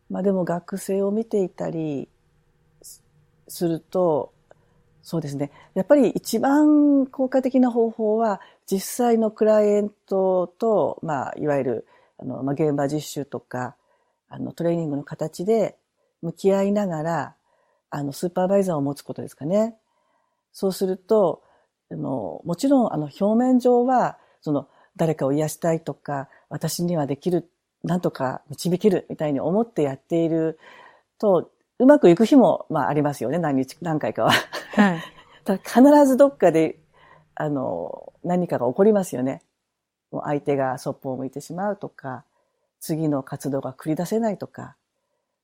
[0.09, 2.07] まあでも学生を見ていたり
[3.47, 4.31] すると、
[5.01, 5.51] そうですね。
[5.73, 11.87] やっぱり一番効果的な方法は、実際のクライアントと、まあ、いわゆる、
[12.17, 13.75] あの、まあ、現場実習とか、
[14.29, 15.77] あの、トレーニングの形で
[16.21, 17.35] 向き合いながら、
[17.89, 19.75] あの、スーパーバイザーを持つことですかね。
[20.51, 21.41] そうすると、
[21.91, 27.49] あの、もちろん、あの、表面上は、その、誰かを癒したいとか、私にはできる、
[27.83, 30.59] なんとか導けるみたいに思ってやっている
[31.17, 33.39] と、うまくいく日も、まあ、ありますよね。
[33.39, 34.31] 何日、何回かは。
[34.75, 34.99] はい。
[35.63, 36.77] 必ずどっかで、
[37.35, 39.41] あの、何かが起こりますよね。
[40.11, 42.25] もう相手がそっぽを向いてしまうとか、
[42.79, 44.75] 次の活動が繰り出せないとか、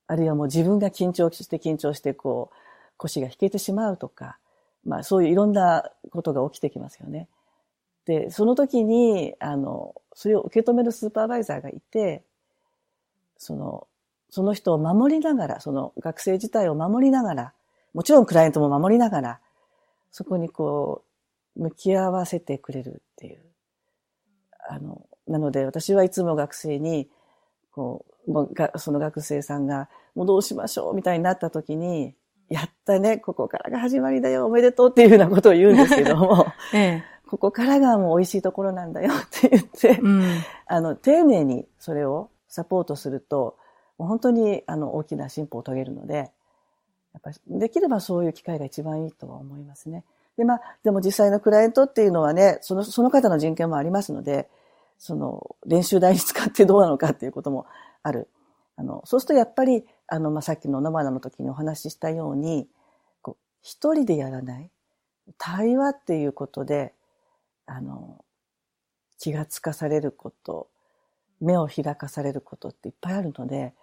[0.06, 2.56] あるいはもう自分が緊張して緊張してこう
[2.96, 4.38] 腰が引けてしまうとか、
[4.84, 7.28] まあそういういろんなことが起きてきますよね。
[8.06, 12.22] で、その時に、あの、それを受け止めるスーパーバイザーがいて、
[13.38, 13.86] その、
[14.30, 17.52] その人を守りながら、その学生自体を守りながら、
[17.94, 19.40] もちろんクライアントも守りながら、
[20.10, 21.02] そこにこ
[21.56, 23.40] う、向き合わせてくれるっていう。
[24.68, 27.08] あの、なので私はいつも学生に、
[27.70, 32.14] こう、もうがその学生さんが、もうどうしましょうみたいになった時に、
[32.48, 40.24] やったね、ここからが始まりだよ、おめでとうっていうようなことを言うんですけども、 ええ、ここからがもう美味しいところなんだよって言って、うん、
[40.66, 43.56] あの、丁寧にそれをサポートすると、
[43.98, 46.24] もう本当にあの大きな進歩を遂げるので、や
[47.18, 50.04] っぱりできればそういう機会が一番いいとは思いますね。
[50.36, 54.48] で、まあ、でも実際のクライアントっていうのはね、その、その方の人権もありますので、
[54.98, 57.66] その、練習台に使ってどうなのかっていうことも
[58.02, 58.28] ある。
[58.76, 62.68] あの、そうするとやっぱり、あの、まあ、さっきの野花の時にお話ししたように、
[63.22, 64.70] こう、一人でやらない。
[65.38, 66.92] 対話っていうことで、
[67.66, 68.24] あの、
[69.18, 70.68] 気がつかされること、
[71.40, 73.74] 目を開かされることっていっぱいあるので、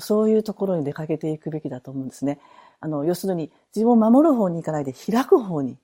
[0.00, 2.40] そういうところに出かけていくべきだと思うんですね。
[2.80, 5.78] あの、要するに自分を守る方に行かないで開く方に、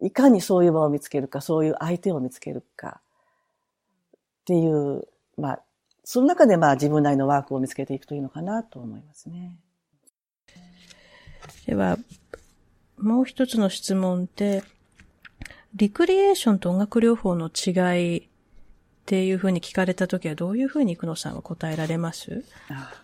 [0.00, 3.00] いかにそういう場を見つけるか、そういう相手を見つけるか、
[4.42, 5.62] っていう、まあ、
[6.04, 9.56] その中でまあ自分なりのワークを見つけていくといいのかなと思いますね。
[11.66, 11.96] では、
[12.98, 14.64] もう一つの質問って、
[15.74, 18.28] リクリエーションと音楽療法の違い
[19.02, 22.44] っていうふうに聞かれたときはどういうふうに久野さんは答えられます？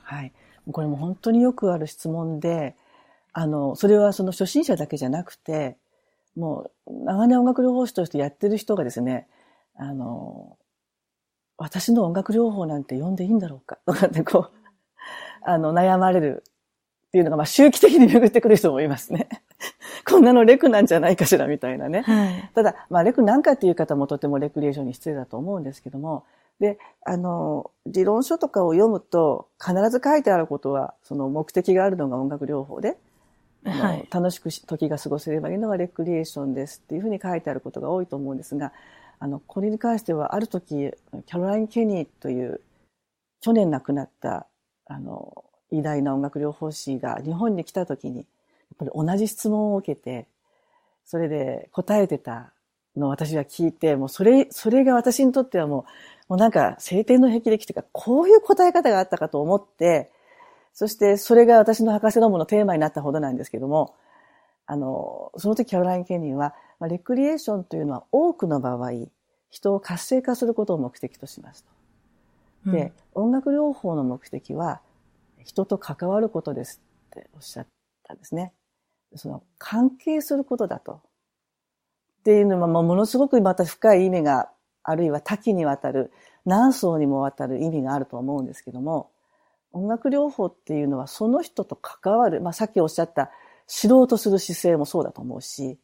[0.04, 0.32] はい。
[0.70, 2.76] これも本当によくある質問で、
[3.32, 5.76] あの、それはその初心者だけじゃなくて、
[6.36, 9.26] もう長年音楽療法士としてやってる人がですね、
[9.76, 10.56] あの、
[11.56, 14.50] 私の音楽療法なんて呼んでいいんだろうかとかってこう、
[15.42, 16.44] あの、悩まれる
[17.08, 19.28] っていうのが、まあ、周期的に巡ってくる人もいますね。
[20.06, 22.02] こんなのレクなんじゃないかしらみたいなね。
[22.02, 26.24] はい、ただ、まあ、レクなんかっていう方もとてもレクリエーションに失礼だと思うんですけども、
[26.60, 32.96] で、あの、理論書とかを読むと、必ず書いてあることは、その目的があるのが音楽療法で、
[33.64, 38.72] はい、楽しく時が過ごせればいいのがレクリエーションですっていうふうに書いてあることが多いと思うんですが、
[39.20, 42.60] あの、これに関しては、ある時、キャロライン・ケニーという、
[43.40, 44.46] 去年亡くなった、
[44.86, 48.26] あの、偉大な音楽療法士が日本に来た時に、
[48.78, 50.26] ぱり同じ質問を受けて、
[51.04, 52.52] それで答えてた
[52.96, 55.86] のを私は聞いて、もうそれ、それが私にとってはも
[56.28, 60.10] う、もうなんか晴天の霹靂というか、こういう答え方があったかと思って、
[60.74, 63.94] そしてそれが私の博士論文のテーマになったほどなんですけども、
[64.66, 68.90] あの、その時キャロライン・ケニーは、まあ、レクリエーションというのは多くの場合、
[69.50, 71.64] 人を活性化することを目的とします
[72.64, 72.70] と。
[72.70, 74.80] で、うん、音楽療法の目的は、
[75.42, 77.66] 人と関わることですっておっしゃっ
[78.06, 78.52] たんですね。
[79.14, 80.92] その、関係することだと。
[80.92, 84.50] っていうのは、ものすごくまた深い意味が、
[84.82, 86.12] あるいは多岐にわたる、
[86.44, 89.10] 何層にもわたる意味があると思うんですけども、
[89.72, 93.30] 音楽療法っていうのはその人と関わる、まあさっきおっしゃった
[93.66, 95.78] 知ろうとする姿勢もそうだと思うし、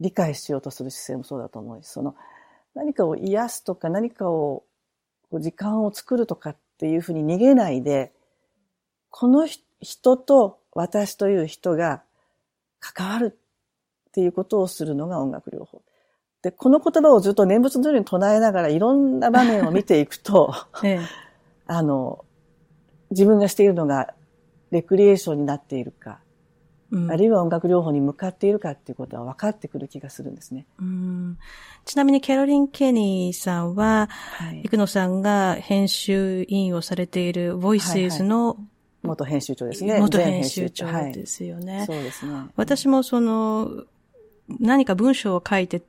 [0.00, 2.16] 理解しようとする姿勢もそうだと思うし、その
[2.74, 4.64] 何かを癒すとか何かを
[5.32, 8.12] 時間を作るとかっていうふうに逃げないで、
[9.10, 9.46] この
[9.80, 12.02] 人と私という人が
[12.82, 15.82] 関わるっていうことをするのが音楽療法。
[16.42, 21.00] で、この言葉をずっと念仏のように唱えながらいろんな場面を見ていくと、 ええ、
[21.66, 22.24] あの、
[23.10, 24.12] 自分がしているのが
[24.72, 26.18] レクリエーションになっているか、
[26.90, 30.66] うん、あるいは音楽療法に向かっているかっていうことは分かってくる気がするんですね。
[30.78, 31.38] うん、
[31.84, 38.58] ちなみにキャロリン・ケニーさんは、はい、生野さんが編集委員をされている Voices の、
[39.02, 40.00] 元編集長ですね。
[40.00, 41.78] 元編集長ですよね。
[41.78, 42.32] はい、そうですね。
[42.56, 43.84] 私もその、
[44.60, 45.82] 何か文章を書いて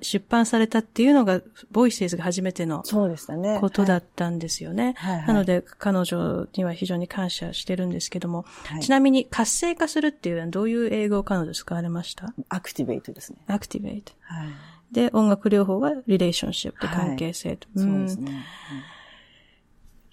[0.00, 4.94] 出版されたっていうのが、ボイスエズが初めてのことだったんですよね。
[4.96, 12.34] はいはい、なので、彼女には非常に感謝してるんですけども、はい、ちなみに活性化するっていうのはどういう英語を彼女使われました？
[12.48, 13.38] アクティベートですね。
[13.46, 14.12] アクティベート。
[14.22, 14.48] はい、
[14.92, 17.68] で、音楽療法はリレーションシップ関係性と。
[17.76, 18.44] そうですね。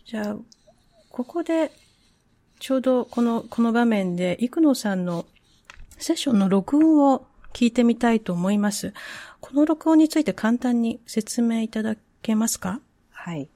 [0.05, 0.37] じゃあ、
[1.09, 1.71] ここで、
[2.63, 5.25] ちょうどこの、この場面で、生野さんの
[5.97, 8.93] セッションの録音を聞いてみたいと思います。
[9.41, 12.79] この録音について簡単に説明いただけますか？
[13.11, 13.49] はい。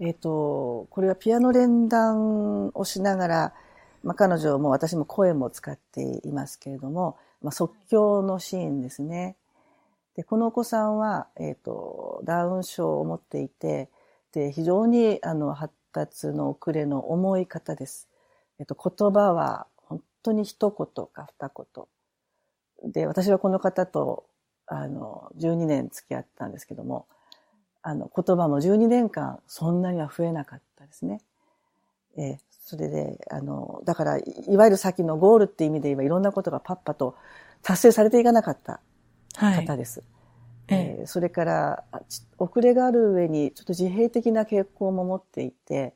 [0.00, 3.54] えっ、ー、と、これはピアノ連弾をしながら、
[4.02, 9.34] まあ、彼女も私も声も使っていますけれども、まあ、即興のシーンですね。
[10.14, 13.88] で、このお子さんは、えっ、ー、と、ダウン症を持っていて、
[14.34, 18.10] で、非常にあの発達の遅れの重い方です。
[18.62, 21.50] えっ、ー、と、言葉は本当に一言か二
[22.84, 22.92] 言。
[22.92, 24.24] で、私はこの方と、
[24.66, 27.06] あの、12年付き合ったんですけども、
[27.82, 31.20] あの、言葉も12年間そんなには増えなかったですね。
[32.16, 34.22] えー、それで、あの、だから、い
[34.56, 37.16] わゆる先のゴールって意味で言えばいろんなことがパッパと
[37.62, 38.80] 達成されていかなかった
[39.34, 40.00] 方です。
[40.00, 40.12] はい
[40.68, 41.84] えー、それから、
[42.38, 45.94] 遅れがある上に、ちょっと自閉的な傾向も持っていて、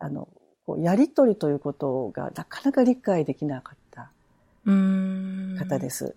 [0.00, 0.28] あの、
[0.66, 4.10] こうやりとりということがなかなか理解できなかった
[5.58, 6.16] 方です。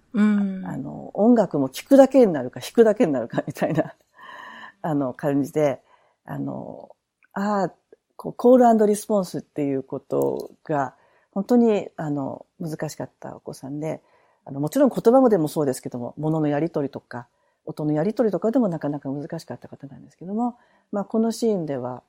[0.66, 3.94] あの、音楽も聴くだけになるか弾くだけになるかみたいな、
[4.82, 5.82] あの、感じで、
[6.26, 6.96] あの、
[7.34, 7.74] ああ、
[8.16, 10.96] こう、コールリスポンスっていうことが、
[11.32, 14.02] 本当に、あの、難しかったお子さんで、
[14.46, 17.28] あの、もちろん言葉もでもそうですけども、物のやりとりとか、
[17.66, 20.58] 音のやりとりとかでもなかなか難しかった方なんですけども、
[20.92, 22.02] まあ、このシーンでは、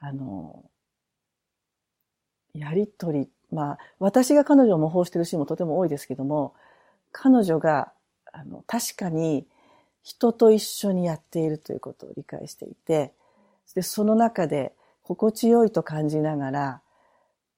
[0.00, 0.64] あの、
[2.54, 6.54] やりとりまあ、私が彼女を模倣しているシーンもとても多いですけども、
[7.12, 7.92] 彼女が、
[8.32, 9.46] あの、確かに
[10.02, 13.14] 人と一緒にやっているということを理解していて、
[13.74, 14.72] で、その中で
[15.02, 16.82] 心地よいと感じながら、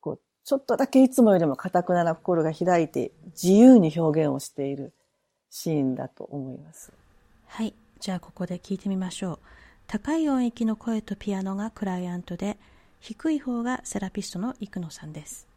[0.01, 4.93] こう、ちょっとだけいつもよりも堅くなな心が開いて自由に表現をしている
[5.51, 6.93] シーンだと思います。
[7.47, 7.74] はい。
[7.99, 9.38] じゃあここで聞いてみましょう。
[9.88, 12.59] 高い音域の声とピアノがクライアントで、
[13.01, 15.49] 低い方がセラピストの生野さんです。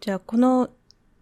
[0.00, 0.70] じゃあ、この、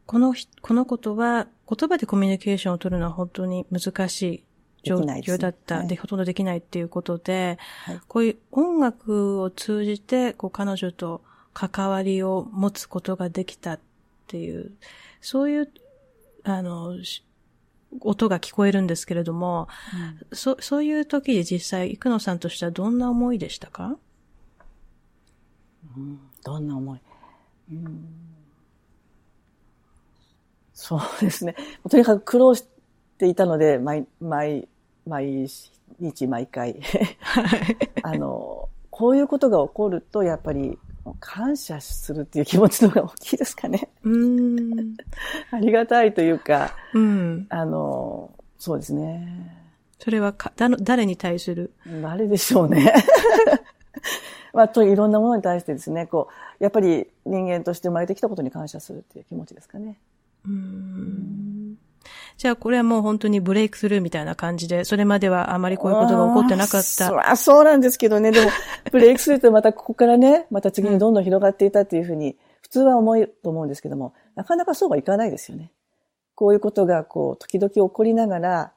[0.06, 4.44] この、このことは、言葉でコミュニケーションを取るのは本当に難しい
[4.84, 5.78] 状況だった。
[5.78, 5.88] で、ね。
[5.88, 11.22] はい、ほとんどできないっていうことで、はい、こういう音楽を通じて、こう、彼女と
[11.52, 13.80] 関わりを持つことができたっ
[14.28, 14.72] ていう、
[15.20, 15.72] そういう、
[16.44, 16.94] あの、
[18.00, 19.66] 音が聞こえるんですけれども、
[20.30, 23.96] うん、そそういう時で実際、生野さんとしてはどんな思いでしたか、
[25.96, 27.00] うん、どんな思い、
[27.72, 28.27] うん
[30.80, 31.56] そうですね。
[31.90, 32.64] とにかく苦労し
[33.18, 34.68] ていたので、毎、毎、
[35.08, 35.48] 毎
[35.98, 36.80] 日毎回
[38.04, 40.78] あの、こういうことが起こると、やっぱり、
[41.18, 43.88] 感謝するっていう気持ちの方が大きいですかね。
[44.04, 44.94] うん。
[45.50, 47.46] ありがたいというか、うん。
[47.48, 49.66] あの、そうですね。
[49.98, 51.72] それはか、だ誰に対する？
[52.02, 52.94] 誰でしょうね。
[54.54, 56.28] まあ、といろんなものに対してですね、こ
[56.60, 59.98] う、やっぱり人間として生まれてきたことに感謝するっていう気持ちですかね。
[62.38, 67.30] じゃあこれはもう本当にブレイクスルーみたいな感じで、それまではあまりこういうことが起こってなかった。
[67.30, 68.50] あそうなんですけどね、でも、
[68.92, 75.72] ブレイクスルーってまたここからね、また次にどんどん広がっていたっていうふうに、普通は思うと思うんですけども、なかなかそうはいかないですよね。
[76.36, 78.72] こういうことがこう、時々起こりながら、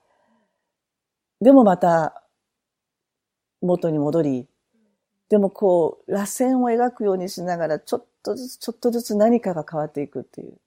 [1.39, 2.24] でもまた、
[3.61, 4.47] 元に戻り、
[5.30, 10.57] でもこう、螺旋を描くようにしながら、ちょっとずつ、ちょっとずつ何かが変わっていくっていう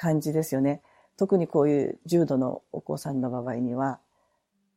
[0.00, 0.80] 感じですよね。
[1.18, 4.00] 特にこういう重度のお子さんの場合には、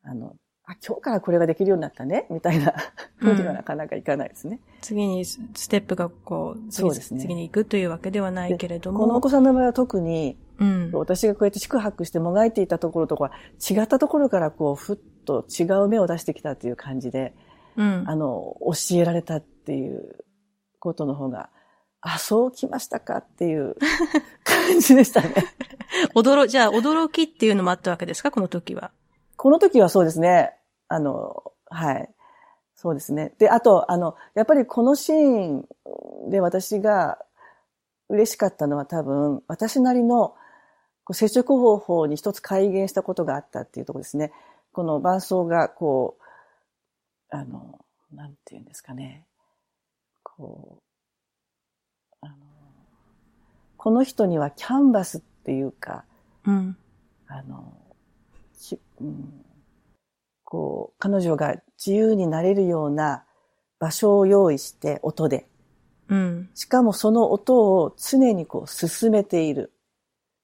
[0.03, 2.73] あの、あ、今日からこれができるようになったね、みたいな
[3.15, 4.59] ふうにはなかなかいかないですね。
[4.61, 7.21] うん、次にステップがこう、そうですね。
[7.21, 8.99] 次に行くというわけではないけれども。
[8.99, 17.33] このお子さんの場合は特に、うん、私がこうやって宿泊してもがいていたところとか、違ったところからこう、ふっと違う目を出してきたっていう感じで、
[17.77, 20.25] うん、あの、教えられたっていう
[20.79, 21.49] ことの方が、
[22.05, 23.77] あ、そうきましたかっていう
[24.67, 25.33] 感じでしたね。
[26.15, 28.31] 驚、じゃあ驚きっていうのもあったわけですか？
[28.31, 28.91] この時は。
[29.37, 30.55] この時はそうですね。
[30.87, 32.09] あの、はい。
[32.75, 33.33] そうですね。
[33.37, 35.63] で、あと、あの、やっぱりこのシー
[36.27, 37.17] ンで私が
[38.09, 40.35] 嬉しかったのは多分、私なりの
[41.11, 44.31] 接触方法に一つ改元したことがあったっていうところですね。
[44.71, 47.79] この伴奏がこう、あの、
[48.11, 49.25] なんて言うんですかね。
[50.23, 50.81] こ
[53.83, 56.05] この人にはキャンバスっていうか、
[56.45, 56.77] うん、
[57.27, 57.73] あの、
[59.01, 59.45] うん、
[60.45, 63.25] こう、彼女が自由になれるような
[63.79, 65.49] 場所を用意して、音で。
[66.07, 69.73] うん、しかもその音を常にこう進めている。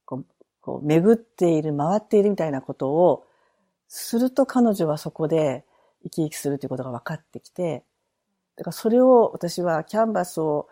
[0.04, 0.26] こう、
[0.60, 3.26] こう巡っている、回っているみたいなことを
[3.88, 5.64] すると彼女はそこで
[6.04, 7.86] 生き生きするということが分かってきて、
[8.58, 10.68] だからそれを私はキャンバスを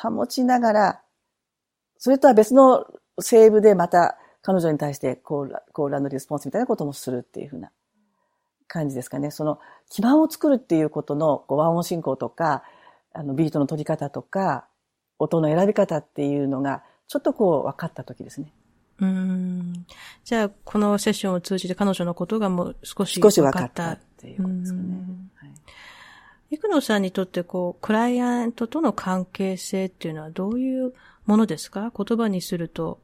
[0.00, 1.03] 保ちながら、
[2.04, 2.86] それとは別の
[3.18, 7.70] セーブでまた彼女に対してコーラコーラのリスポンスみたいなこともするっていうふうな
[8.68, 9.30] 感じですかね。
[9.30, 12.62] その基盤を作るっていうことのこう和音進行とか、
[13.14, 14.66] あのビートの取り方とか、
[15.18, 18.52] 音の選び方っていうのがちょっとこう分かった時ですね。
[19.00, 19.86] うん。
[20.24, 23.30] じゃあ、このセッションを通じて彼女のことがもう少し分かった。
[23.30, 24.94] 少し分かったっていうことですかね。
[25.36, 25.54] はい、
[26.58, 30.92] 生野さんにとってこう、クライアントとの関係性っていうのはどういう
[31.26, 31.92] ものですか？
[31.96, 33.00] 言葉にすると、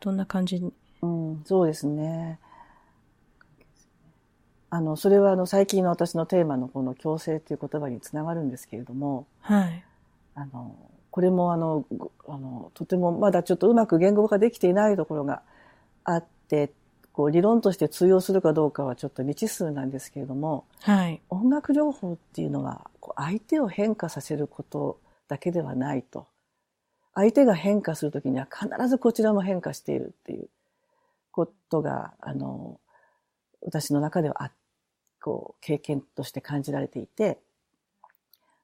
[0.00, 0.60] どんな感じ？
[0.60, 2.38] にうん、そうですね。
[4.70, 9.84] あの、それはあの、最近の私のテーマのこの共生っていう言葉につながるんですけれども、はい。
[10.34, 10.76] あの、
[11.10, 11.84] これもあの、
[12.26, 15.42] あの、とてもまだちょっとうまく言語化できていないところが
[16.02, 16.72] あって、
[17.12, 24.98] こう理論として通用するかどうかはちょっと未知数なんですけれども、はい、音楽療法っていうのはこう相手を変化させること
[25.28, 26.26] だけではないと。
[27.14, 30.48] 相手が変化するときには必ずこちらも変化しているっていう
[31.30, 32.80] ことが、あの、
[33.62, 34.50] 私の中では、
[35.22, 37.38] こう、経験として感じられていて、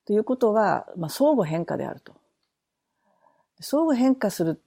[0.05, 2.15] ということは、まあ、相互変化であると。
[3.61, 4.61] 相互変化する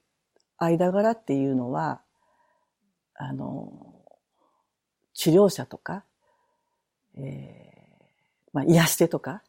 [0.56, 2.00] 間柄っていうのは、
[3.14, 3.94] あの、
[5.12, 6.04] 治療者とか、
[7.16, 8.04] えー、
[8.52, 9.42] まあ、癒し手とか、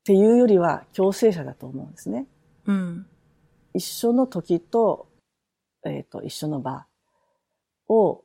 [0.00, 2.26] っていうよりは共生者だと思うんですね。
[2.66, 3.06] うん。
[3.74, 5.08] 一緒の時と、
[5.84, 6.86] えっ、ー、と、一緒の場
[7.88, 8.24] を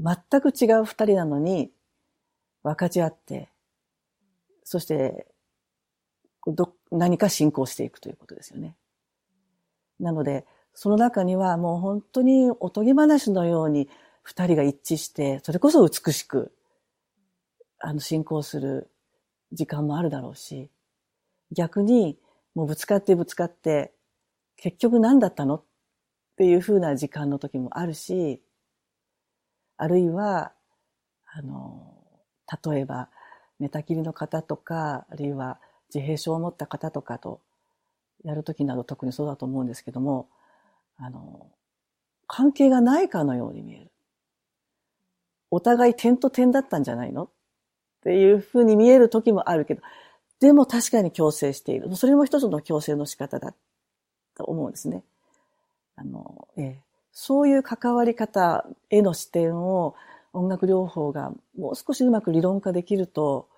[0.00, 1.70] 全く違う二人なのに
[2.62, 3.50] 分かち合って、
[4.64, 5.26] そして
[6.46, 8.76] ど何か進行していくということですよね。
[9.98, 13.88] なので、その中にはもう本当におとぎ話のように
[14.22, 16.52] 二人が一致して、それこそ美しく、
[17.78, 18.90] あの、進行する
[19.52, 20.70] 時間もあるだろうし、
[21.52, 22.18] 逆に
[22.56, 23.92] もうぶつかってぶつかって、
[24.56, 25.56] 結局何だったの？
[25.56, 25.64] っ
[26.38, 28.42] ていう風な時間の時もあるし、
[29.76, 30.52] あるいは、
[31.26, 31.94] あの、
[32.64, 33.10] 例えば、
[33.60, 35.60] 寝たきりの方とか、あるいは
[35.94, 37.42] 自閉症を持った方とかと
[38.24, 40.30] やるときなど特にそうだと思うんですけども、
[40.96, 41.50] あの、
[42.26, 43.92] 関係がないかのように見える。
[45.50, 47.24] お互い点と点だったんじゃないの？
[47.24, 47.30] っ
[48.02, 49.82] ていうふうに見える時もあるけど、
[50.40, 51.94] でも確かに共生している。
[51.96, 53.54] それも一つの共生の仕方だ
[54.34, 55.02] と思うんですね。
[55.96, 56.82] あの、ええ、
[57.12, 59.94] そういう関わり方への視点を
[60.32, 63.48] 音楽療法がもう少しうまく理論化できると、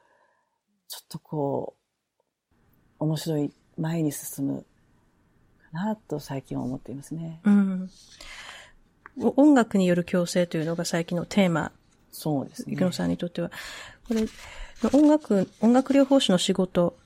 [0.87, 1.74] ちょっとこ
[3.01, 4.64] う、面白い前に進む
[5.72, 7.41] かなと最近は思っていますね。
[7.45, 7.91] うん。
[9.37, 11.72] 音楽による共生というのが最近のテーマ。
[12.12, 12.76] そうですね。
[12.76, 13.51] 生野さんにとっては。
[14.07, 14.24] これ、
[14.93, 16.97] 音楽、音楽療法士の仕事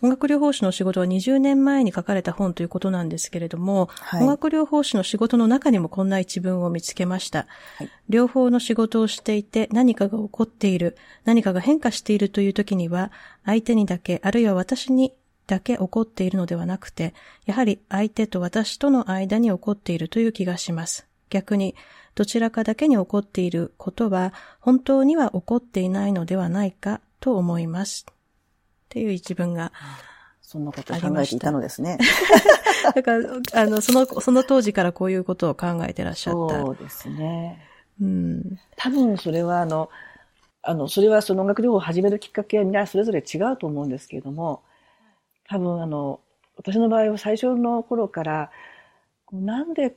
[0.00, 7.46] 音楽療法士の仕事は20年前に書かれた本ということなんですけれども、はい、音楽療法士の仕事の中にもこんな一文を見つけました。
[7.78, 13.10] はい、両方の仕事をしていて何かが起こっている、何かが変化しているという時には、
[13.44, 15.14] 相手にだけ、あるいは私に
[15.48, 17.12] だけ起こっているのではなくて、
[17.46, 21.08] やはり相手と私との間に起こっているという気がします。
[21.28, 21.74] 逆に、
[22.18, 28.06] どちらかだけに起こっていることは、本当には起こっていないのではないかと思います。
[28.10, 28.14] っ
[28.88, 29.70] ていう一文が。
[30.42, 31.96] そんなことを考えていたのですね。
[32.92, 36.60] だから、あの、その、その当時からこういうことを考えてらっしゃった。
[36.60, 37.62] そうですね。
[38.02, 38.58] うん。
[38.74, 39.88] 多分それはあの、
[40.62, 44.64] あの、それはその音楽療法を始めるきっかけはそれぞれ違うと思うんですけれども、
[45.48, 46.18] 多分あの、
[46.56, 48.50] 私の場合は最初の頃から、
[49.24, 49.94] こうなんで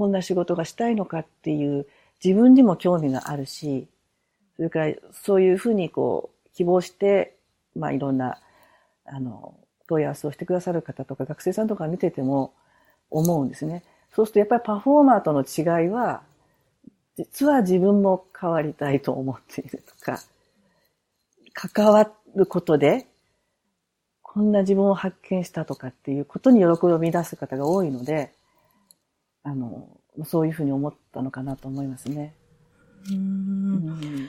[0.00, 1.86] こんな仕事がしたいのかっていう
[2.24, 3.86] 自分にも興味があるし、
[4.56, 7.36] それからそういうふうにこう希望して、
[7.76, 8.38] まあいろんな、
[9.04, 9.52] あの、
[9.86, 12.54] 問い合わせをしてくださる方とか学生さんとか見てても
[13.10, 13.82] 思うんですね。
[14.10, 16.22] そうするとやっぱりパフォーマーとの違いは、
[17.18, 20.18] 実は自分も変わりたいと思っているとか、
[21.52, 23.06] 関わることで、
[24.22, 28.32] こんな自分を発見したとかっていうことに喜びを見出す方が多いので、
[29.42, 29.88] あの、
[30.24, 32.34] そういうふうに思ったのかなと思いますね。
[33.10, 33.18] ううん
[33.78, 34.26] ん、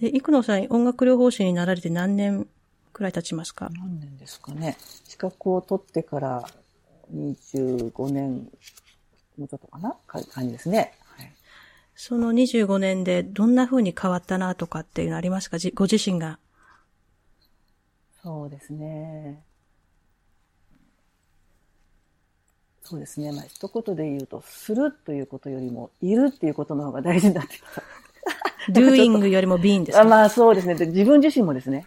[0.00, 2.46] で、生野さん、音楽療法士になられて何年
[2.92, 3.70] くらい経ちますか？
[3.72, 4.76] 何年ですかね。
[5.04, 6.48] 資格を取ってから
[7.12, 8.48] 25年、
[9.36, 9.96] もうちょっとかな？
[10.06, 10.94] か感じですね。
[11.04, 11.32] はい
[12.00, 15.58] その25年でどんな風に変わったなとかっていうのありますか？
[15.58, 16.38] じご自身が。
[18.22, 19.42] そうですね。
[22.88, 23.32] そうですね。
[23.32, 27.82] まあ、一言で言うと、するということよりも、いるっていうことの方が大事になってきた。
[28.72, 30.02] doing よりも being ですか？
[30.02, 30.74] あまあそうですね。
[30.74, 31.86] で自分自身もですね、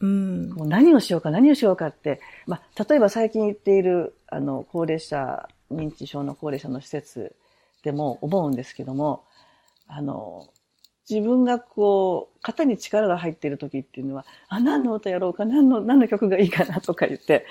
[0.00, 0.50] うん。
[0.50, 7.34] もう何をしようか何をしようかって、まあ、例えば最近言っている、あの、高齢者、認知症の高齢者の施設
[7.82, 9.24] でも思うんですけども、
[9.88, 10.48] あの、
[11.10, 17.44] 自分がこう、肩に力が入っている時っていうのは、あ、何の歌やろうか、何の、何の曲がいいかなとか言って、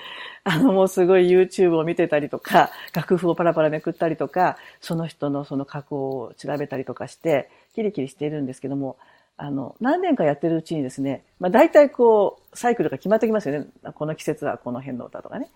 [0.44, 8.96] あの、もうすごい YouTube を見てたりとか、楽譜をパラパラめくったりとか、その人のその過去を調べたりとかして、キリキリしているんですけども、
[9.36, 13.66] あの、何年かやってるうちにですね、まあ大体こう、サイクルが決まってきますよね。
[13.94, 15.48] この季節はこの辺の歌とかね。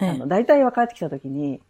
[0.00, 1.60] ええあの、大体分かってきたときに、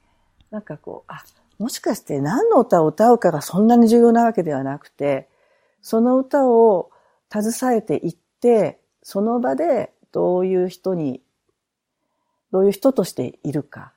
[0.51, 1.25] なんかこう、あ、
[1.59, 5.29] もしかして何の歌を歌うかがそんなに重要なわけではなくて、
[5.81, 6.91] その歌を
[7.31, 11.23] 携えていって、その場でどういう人に、
[12.53, 13.93] どういう人としているか、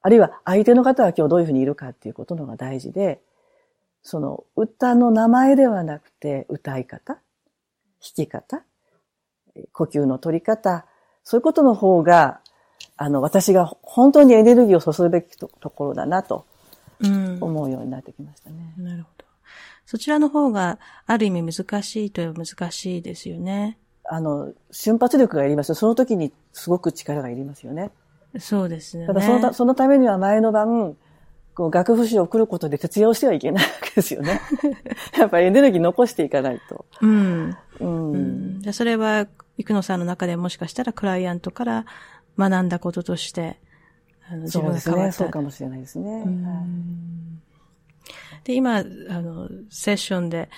[0.00, 3.20] あるいは相手の方は今日どういうふうにいるかっていうことのが大事で、
[4.02, 7.20] その歌の名前ではなくて歌い方、弾
[8.14, 8.62] き方、
[9.72, 10.86] 呼吸の取り方、
[11.24, 12.40] そういうことの方が、
[12.96, 16.46] あの、私が本当にエネルギーを注ぐべきとところだなと
[17.00, 17.38] うん。
[17.40, 18.74] 思うようになってきましたね。
[18.76, 19.17] なるほど。
[19.88, 23.78] そちらの方が、ある意味難しいといえば難しいですよね。
[24.04, 25.76] あの、瞬発力がいりますよ。
[25.76, 27.90] その時にすごく力がいりますよね。
[28.38, 29.06] そうですね。
[29.06, 30.94] ただそのたそのためには前の晩、
[31.54, 34.42] こう楽譜紙を送ることで徹夜をしてはいけないわけですよね。
[35.16, 36.84] やっぱりエネルギー残していかないと。
[37.00, 37.56] うん。
[37.80, 38.12] うん。
[38.12, 38.60] うん。
[38.60, 39.26] じゃあそれは、
[39.56, 41.86] 生野さんの中でもしかしたらクライアントから
[42.38, 43.58] 学んだこととして、
[44.28, 44.96] あの自そうですね。
[44.96, 45.12] 分が変わった。
[45.16, 46.10] そうかもしれないですね。
[46.10, 47.27] うはいん
[48.44, 50.48] で、今、あの、セッションで、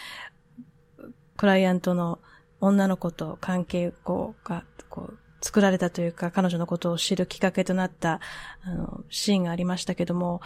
[1.37, 2.19] クライアントの
[2.61, 8.21] 女の子と関係こうが、こう、作られたというか、彼女のことを知るきっかけとなった、
[8.63, 10.41] あの、シーンがありましたけども、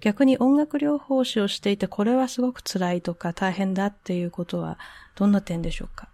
[0.00, 4.78] 逆に音楽療法士をしていて、これはすごく辛いとか大変だっていうことは、
[5.14, 6.10] どんな点でしょうか？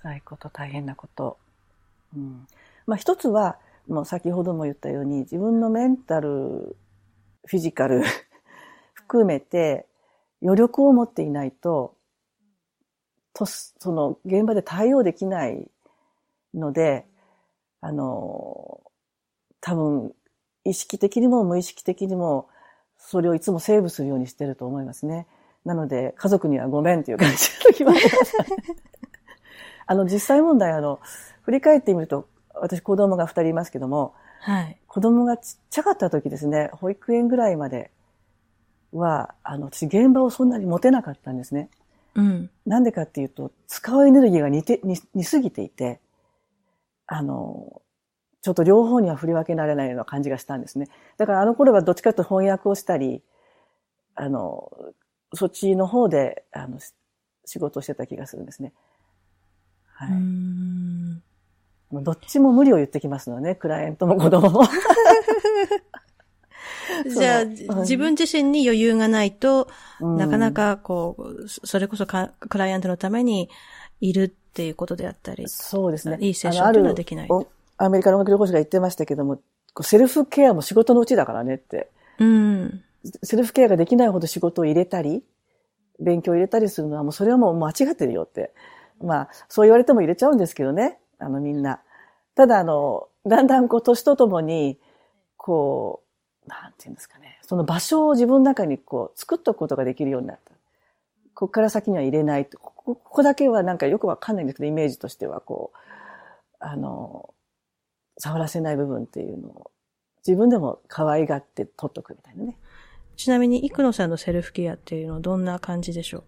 [0.00, 1.38] 辛いこと、大変なこと。
[2.14, 2.46] うん。
[2.86, 6.76] まあ一つは、もう先ほども言ったように、自分のメンタル、
[7.46, 8.04] フィジカル
[9.10, 9.86] 含めて
[10.40, 11.96] 余力を持っていないと、
[13.34, 15.68] と、その現場で対応できない
[16.54, 17.06] ので、
[17.80, 18.80] あの、
[19.60, 20.12] 多分、
[20.64, 22.48] 意識的にも無意識的にも、
[22.98, 25.26] それをいつもセーブするようにしてると思いますね。
[25.64, 28.36] なので、家族にはごめんっていう感じの時もあります。
[29.86, 31.00] あの、実際問題、あの、
[31.42, 34.78] 振り返ってみると、私子供が二人いますけども、はい。
[34.86, 37.90] 子供がちっちゃかった時ですね、保育園ぐらいまで
[38.92, 41.70] は、あの、私現場をそんなに持てなかったんですね。
[42.14, 42.50] うん。
[42.66, 46.00] なんでかっていうと、使うエネルギーが似て、似似すぎていて、
[47.06, 47.82] あの、
[48.42, 50.88] ちょっと両方には振り分けられないような感じがしたんですね。
[51.18, 53.22] だからあの頃はどっちかというと翻訳をしたり、
[54.14, 54.70] あの、
[55.34, 56.94] そっちの方で、あの、し
[57.44, 58.72] 仕事をしてた気がするんですね。
[59.94, 62.04] はうい。
[62.04, 64.62] どっちも無理を言ってきますのね、クライアントも子供も。
[67.08, 69.68] じゃあ、自分自身に余裕がないと、
[70.00, 73.50] うんなかなかこう、そそれこそかクライアントのために
[74.00, 75.48] いるっていうことであったり。
[75.48, 76.18] そうですね。
[76.20, 77.28] いいセッションというのはできない
[77.76, 79.40] アメリカの音楽療法士が言ってましたけども、
[79.82, 81.90] セルフケアも仕事のうちだからねって。
[82.18, 82.82] うん。
[83.22, 85.22] セルフケアができないほど仕事を入れたり、
[85.98, 88.52] 勉強を入れたりするのはもうそれはもう間違ってるよって。
[89.02, 90.98] まあ、そう言われても入れちゃうんですけどね。
[91.18, 91.80] あの、みんな。
[92.34, 94.78] ただ、あの、だんだんこう、年とともに、
[95.36, 96.09] こう、
[96.50, 97.38] なんていうんですかね。
[97.42, 100.52] その場所を自分の中にこう、作っとくことができるようになった。
[101.34, 102.94] ここから先には入れないここ。
[102.96, 105.78] ここだけはなんかよくわかんないんですけど、イメージとしてはこう、
[106.58, 107.32] あの、
[108.18, 109.70] 触らせない部分っていうのを、
[110.26, 112.58] 自分でも可愛がって取っとくみたいなね。
[113.16, 116.24] ちなみに、生野さんのセルフケアっていうのはどんな感じでしょう？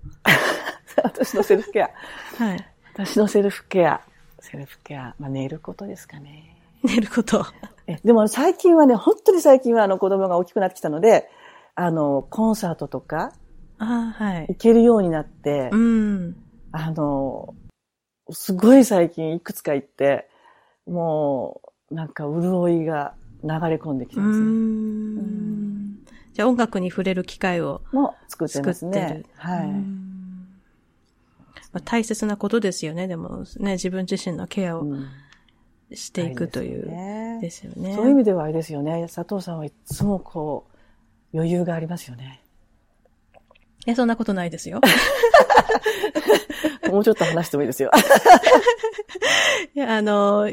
[1.03, 1.91] 私のセルフケア。
[2.39, 2.69] はい。
[2.95, 4.01] 私のセルフケア。
[4.41, 5.15] セルフケア。
[5.19, 6.57] まあ、寝ることですかね。
[6.83, 7.45] 寝ること。
[7.87, 11.29] えでも最近はね、本当に最近はあの子供が大きくなってきたので、
[11.75, 13.33] あの、コンサートとか、
[13.79, 14.47] あはい。
[14.49, 16.37] 行けるようになって、うん。
[16.71, 17.55] あの、
[18.31, 20.29] すごい最近いくつか行って、
[20.87, 21.61] も
[21.91, 24.47] う、なんか潤いが流れ込んできてますね。
[24.47, 25.53] うん
[26.33, 29.23] じゃあ音楽に触れる機会をも作ってますね。
[29.37, 29.69] はい。
[31.73, 33.07] まあ、大切なことですよね。
[33.07, 34.87] でもね、自分自身のケアを
[35.97, 37.95] していくという、うん、ですよね。
[37.95, 39.07] そういう意味ではあれですよね。
[39.13, 40.67] 佐藤さんはいつもこ
[41.33, 42.43] う、余裕がありますよね。
[43.87, 44.81] え、そんなことないですよ。
[46.91, 47.91] もうちょっと話してもいいですよ。
[49.75, 50.49] いや、あの、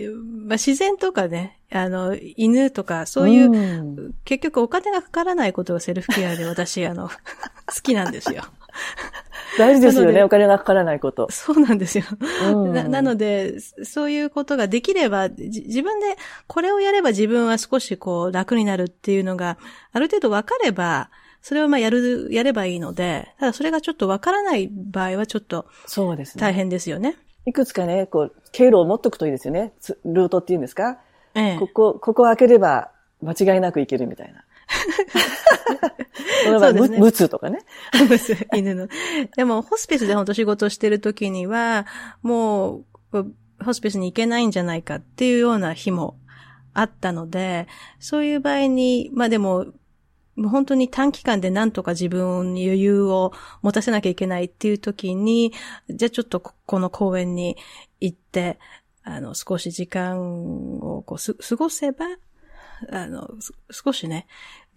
[0.47, 7.09] まあ、自然とかね、あの、犬とか、そういう、うん、結局お金がかからないことがセルフケアで私、あの、
[7.67, 8.43] 好きなんですよ。
[9.57, 11.27] 大事ですよね、お金がかからないこと。
[11.31, 12.05] そうなんですよ。
[12.53, 16.15] うん、ななので、そういうことができれば、自分で
[16.47, 19.57] これをやれば自分は少しこう楽になるっていうのが、
[19.91, 21.09] ある程度分かれば、
[21.41, 26.41] それをまあやる、やればいいので、ただそれがちょっとわからない場合はちょっと、そうですね。
[26.41, 27.15] 大変ですよね。
[27.45, 29.73] いくつかね、こう、経路を持っとくといいですよね。
[30.05, 30.99] ルートっていうんですか？
[31.35, 31.57] ええ。
[31.59, 34.43] ここ、ここを開ければ間違いなくいけるみたいな。
[36.45, 36.99] そうですね。
[36.99, 37.59] ムツとかね。
[38.55, 38.87] 犬の。
[39.35, 41.85] でも、ホスピスで本当仕事してる時には、
[42.21, 43.25] もう、
[43.63, 46.17] ホスピスに行けないんじゃないかっていうような日も
[46.73, 47.67] あったので、
[47.99, 49.65] そういう場合に、まあでも、
[50.35, 55.51] もう本当に短期間で何とか自分に余裕を持たせなきゃいけないっていう時に、
[55.89, 57.57] じゃあちょっとこの公園に
[57.99, 58.57] 行って、
[59.03, 62.05] あの、少し時間をこう過ごせば、
[62.91, 63.29] あの、
[63.71, 64.27] 少しね、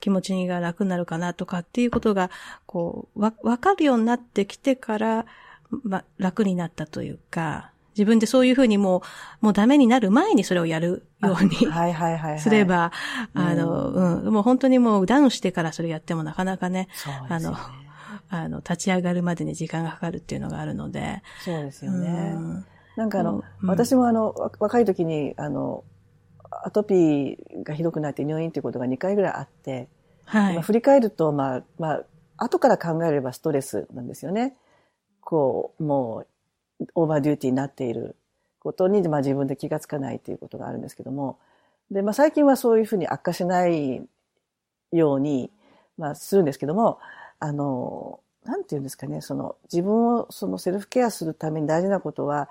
[0.01, 2.31] 気持ちが楽になるかなとかっていうことが、
[2.67, 5.27] こう、わ、わかるようになってきてから、
[5.85, 9.03] ま、楽になったというか、自分でそういうふうにも
[9.41, 12.91] う、もうダメになる前にそれをやるようにはいはいはい、すれば、
[13.35, 17.27] あの、うん、もう本当にもうダウンしてからそれやってもなかなかね、ね。
[17.29, 17.57] あの、
[18.31, 21.23] あの、立ち上がるまでに時間がかかるっていうのがあるので。
[21.45, 22.33] そうですよね。
[22.35, 25.85] うん、なんかあの、うん、私もあの、若い時に、あの、
[26.65, 29.89] アトピーがひどくなって入院っていうことが2回ぐらいあって、
[30.25, 30.55] はい。
[30.55, 32.05] まあ、振り返ると、まあ、まあ、
[32.37, 34.57] 後から考えればストレスなんですよね。
[35.21, 36.25] こう、も
[36.81, 38.17] う、オーバーデューティーになっている
[38.59, 41.39] ことに、まあ、自分で気がつかないということがあるんですけども、
[41.91, 44.07] で、まあ、最近はそういうふうに悪化しない
[44.93, 45.51] ように、
[45.99, 46.99] まあ、するんですけども、
[47.39, 52.49] あの、なんて言うんですかね、その、自分をそのセルフケアするために大事なことは、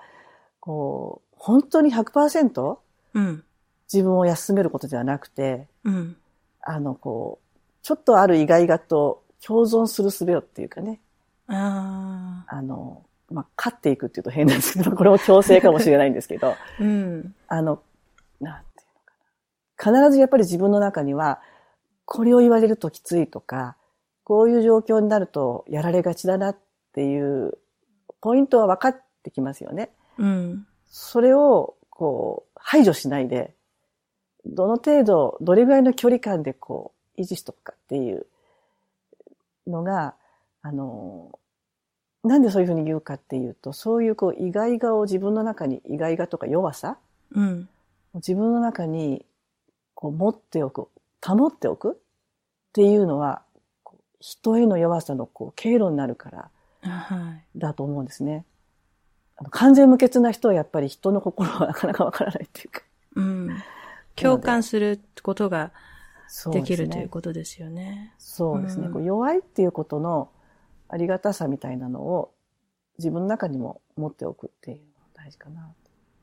[0.60, 2.78] こう、本当に100%、
[3.14, 3.44] うん、
[3.92, 6.16] 自分を休めることではなくて、うん、
[6.62, 11.00] あの、こう、ちょっとある意外がと共存する術をっていうかね。
[11.48, 17.82] ああの、まあ、勝っていくっていうと変なんですけど、これも強制かもしれないんですけど、うん、あの、
[18.40, 20.06] なんていうのかな。
[20.06, 21.40] 必ずやっぱり自分の中には、
[22.04, 23.76] これを言われるときついとか、
[24.24, 26.58] こういう状況になるとやられがちだなっ
[26.94, 27.58] ていう
[28.20, 29.90] ポイントは分かってきますよね。
[30.18, 33.54] うん、それを、こう、排除しないで、
[34.46, 38.26] どの程度、どれぐらいの距離感でこう、維持しとくかっていう
[39.66, 40.14] のが、
[40.62, 41.38] あの、
[42.24, 46.98] なんでそういうふうに言うかっていうと、そういうこう意外がを自分の中に、意外がとか弱さ、
[47.32, 47.68] うん、
[48.14, 49.24] 自分の中に
[49.94, 50.88] こう持っておく、
[51.24, 51.94] 保っておくっ
[52.72, 53.42] ていうのは、
[54.20, 56.50] 人への弱さのこう経路になるから、
[57.56, 58.44] だと思うんですね。
[59.36, 62.82] あの完全無欠な人はやっぱり人の心はなかなかわからないっていうか。
[63.16, 63.50] うん。
[64.16, 65.72] 共感することが
[66.52, 68.14] できる、ね、ということですよね。
[68.18, 68.88] そうですね。
[68.88, 70.30] うん、弱いっていうことの、
[70.88, 72.34] ありがたさみたいなのを
[72.98, 75.72] 自分の中にも持っておくっていうのが大事かな。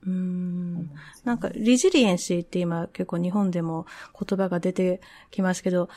[0.06, 0.92] うん。
[1.24, 3.86] なんか、リジリエンシーって今結構日本でも
[4.18, 5.90] 言葉が出てきますけど、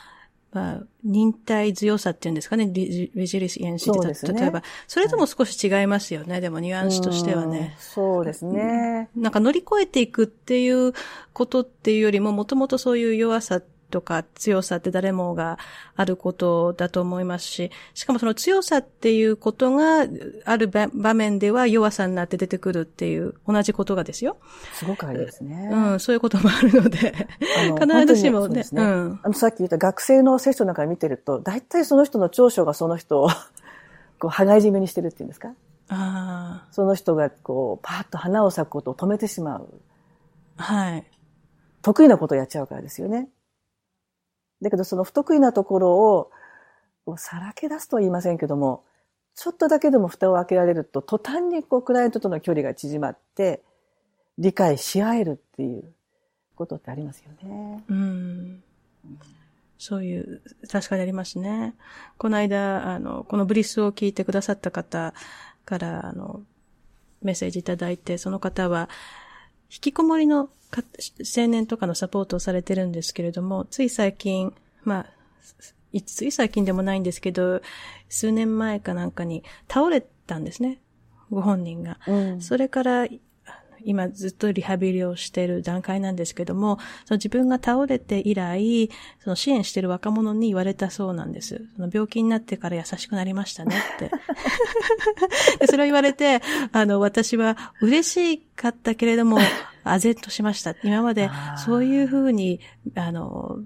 [0.53, 7.75] まあ、忍耐強さっていうんですかね、リリジリエンシーって、ね、例えば、それとも少し違いますよね、はい、でもニュアンスとしてはね。
[7.79, 9.09] そうですね。
[9.15, 10.93] なんか乗り越えていくっていう
[11.33, 13.61] ことっていうよりも、もともとそういう弱さ
[13.93, 15.59] とか強さって誰もが
[15.95, 20.07] あることだと思いますし、しかもその強さっていうことが
[20.45, 24.37] ある場面では弱さになって出てくるっていう同じことがですよ。
[24.73, 25.69] すごくありですね。
[25.71, 27.13] うん、そういうこともあるので、
[27.79, 28.61] 必ずしもね。
[28.61, 33.29] ねうん、あのさっき言った学生の聖書なんか見てると、大体その人の長所がその人を
[34.17, 35.53] こう、羽交い締めにしてるっていうんですか？
[35.89, 39.69] あその人がこう、パーッと花を咲くことを止めてしまう。
[40.55, 41.05] はい。
[41.83, 43.27] 得意なことをやっちゃうからですよね。
[44.63, 46.29] だけどその不得意なところ
[47.05, 48.83] を、さらけ出すとは言いませんけども、
[49.35, 53.61] ちょっとだけでも蓋を開けられると、途端にこう、クライアントとの距離が縮まって、
[54.37, 55.93] 理解し合えるっていう
[56.55, 57.83] ことってありますよね。
[57.87, 58.63] うん。
[59.77, 60.41] そういう、
[60.71, 61.75] 確かにありますね。
[62.17, 65.13] この間、あの、このブリスを聞いてくださった方
[65.65, 66.41] から、あの、
[67.21, 68.89] メッセージいただいて、その方は、
[69.73, 74.53] 引きこもりの青年とかのサポートをされてるんですけれども、つい最近、
[74.83, 75.05] まあ、
[76.05, 77.61] つい最近でもないんですけど、
[78.07, 80.79] 数年前かなんかに倒れたんですね。
[81.31, 81.99] ご本人が。
[82.07, 83.07] うん、それから
[83.85, 91.65] 今ずっとリハビリをしている段階なんですけども、その自分が倒れて以来、その支援している若者に言われたそうなんです。
[91.75, 94.11] その病気になってから優しくなりましたねって
[95.59, 95.67] で。
[95.67, 99.39] それを言われて、あの、私は嬉しかったけれども、
[99.83, 100.75] あぜっとしました。
[100.83, 101.29] 今まで
[101.65, 102.59] そういうふうに、
[102.95, 103.57] あの、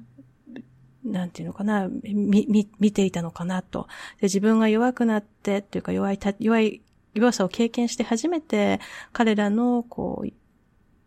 [1.03, 3.87] なんていうのかな、み、み、見ていたのかなと。
[4.19, 6.81] で、自分が弱くなって、っていうか弱い、弱い
[7.19, 8.79] 弱さを経験して初めて
[9.11, 10.29] 彼らのこう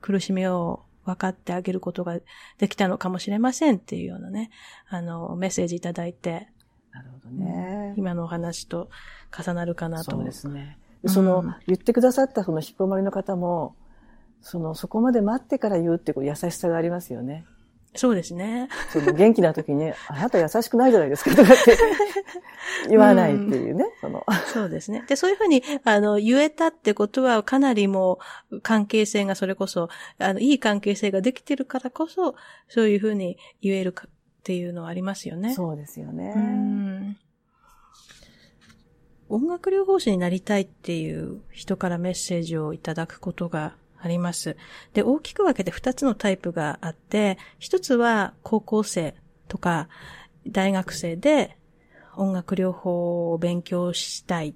[0.00, 2.18] 苦しみを分かってあげることが
[2.58, 4.50] できたのかもしれませんっていうようなね、
[4.88, 6.48] あの、メッセージいただいて。
[6.92, 7.94] なるほどね。
[7.96, 8.90] 今のお話と
[9.36, 10.12] 重なるかなと。
[10.12, 10.78] そうですね。
[11.06, 13.74] その、うん、言ってくださったその引きこもりの方も、
[14.42, 17.46] その、そこまで待ってから言うっていう優しさがありますよね。
[17.94, 18.68] そうですね。
[18.92, 21.76] その元気な時に、 あなた優しくないじゃないですかとかって
[22.88, 24.24] 言わないっていうね、その。
[24.52, 25.04] そうですね。
[25.08, 28.20] で、そういうふうに、あの、言えたってことは、かなりも
[28.50, 29.88] う、関係性がそれこそ、
[30.18, 32.36] あの、いい関係性ができてるからこそ、
[32.68, 34.10] そういうふうに言えるかっ
[34.44, 35.52] ていうのはありますよね。
[35.54, 37.16] そうですよね。
[39.28, 44.56] 音楽療法士になりたいっていう人からメッセージをいただくことがあります。
[44.94, 49.14] で、大きく分けて2つのタイプがあって、1つは高校生
[49.48, 49.88] とか
[50.46, 51.56] 大学生で
[52.16, 54.54] 音楽療法を勉強したい。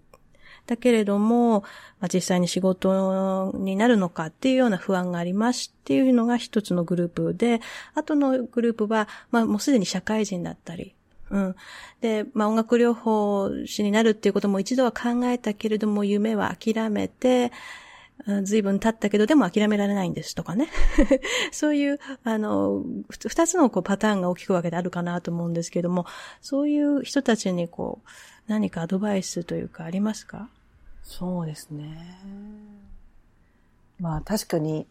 [0.67, 1.61] だけれども、
[2.01, 7.61] まあ、実際に仕事になるのかっていうような不安がありますっていうのが一つのグループで、
[7.95, 10.95] あとのグループは、まあもうすでに社会人だったり、
[11.31, 11.57] うん。
[12.01, 17.53] で、まあ音楽療法士になるっていうことも一度は考えたけれども夢は諦めて、
[18.45, 20.69] 随分経ったけど、でも諦められないんですとかね。
[21.53, 26.07] そういう、あの、二つのこうパターンが大きく分けてあるかなと思うんですけども、
[26.41, 28.09] そういう人たちにこう、
[28.47, 30.49] 何かアドバイスというかありますか？
[31.03, 32.17] そうですね。
[33.99, 34.87] まあ確かに、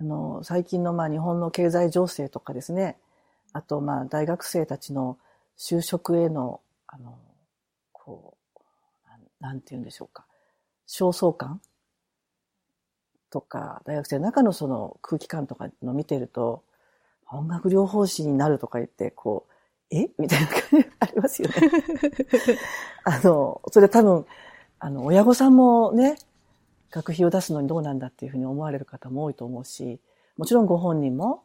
[0.00, 2.98] あの、最近のまあ日本の経済情勢とかですね、
[3.52, 5.18] あとまあ大学生たちの
[5.56, 7.18] 就職への、あの、
[7.92, 8.60] こう、
[9.40, 10.26] なんて言うんでしょうか、
[10.88, 11.60] 焦燥感
[13.34, 16.62] とか、大学生の中のその空気感とかの見てると、
[17.32, 19.48] 音楽療法士になるとか言って、こ
[19.90, 20.08] う、え？
[20.20, 21.54] みたいな感じありますよね。
[23.02, 24.24] あの、それ多分、
[24.78, 26.16] あの、親御さんもね、
[26.92, 30.00] 学費を出すのにどうなんだっていうふうに思われる方も多いと思うし、
[30.36, 31.42] もちろんご本人も、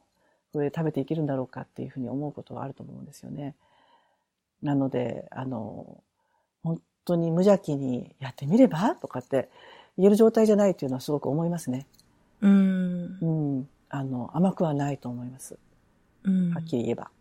[0.54, 3.56] これ食べていけるんだろうかっていうふうに思うことはあると思うんですよね。
[4.62, 6.04] なので、あの、
[6.62, 8.96] 本当に無邪気にやってみれば？
[8.96, 9.50] とかって
[10.00, 11.86] 言える状態じゃないというのはすごく思いますね。
[12.40, 13.18] うん。
[13.22, 13.26] う
[13.60, 13.70] ん。
[13.90, 15.60] あの、甘くはないと思います。
[16.24, 16.54] うん。
[16.54, 17.12] はっきり言えば。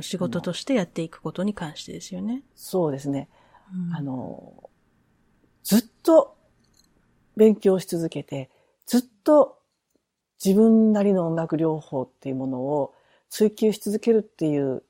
[0.00, 2.44] 仕事としてやっていくことに関してですよね。
[2.56, 3.28] そうですね。
[3.74, 4.70] うん、あの、
[5.64, 6.34] ずっと
[7.36, 8.48] 勉強し続けて、
[8.86, 9.58] ずっと
[10.42, 12.94] 自分なりの音楽療法っていうものを
[13.28, 14.82] 追求し続けるっていう、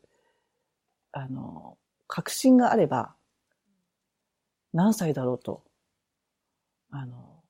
[1.11, 1.77] あの、
[2.07, 3.17] 確信があれば、
[4.73, 5.65] 何歳だろうと
[6.93, 7.43] あの、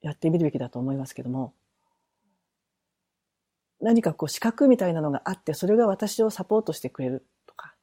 [0.00, 1.54] やってみるべきだと思いますけども、
[3.80, 7.74] 何かこう資格みたいなのがあって、それが私をサポートしてくれるとか、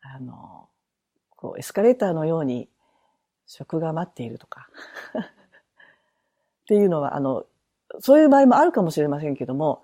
[0.00, 0.68] あの、
[1.30, 2.68] こうエスカレーターのように
[3.46, 4.68] 職が待っているとか
[5.18, 5.24] っ
[6.66, 7.44] ていうのは、あの、
[7.98, 9.82] そういう場合もあるかもしれませんけども、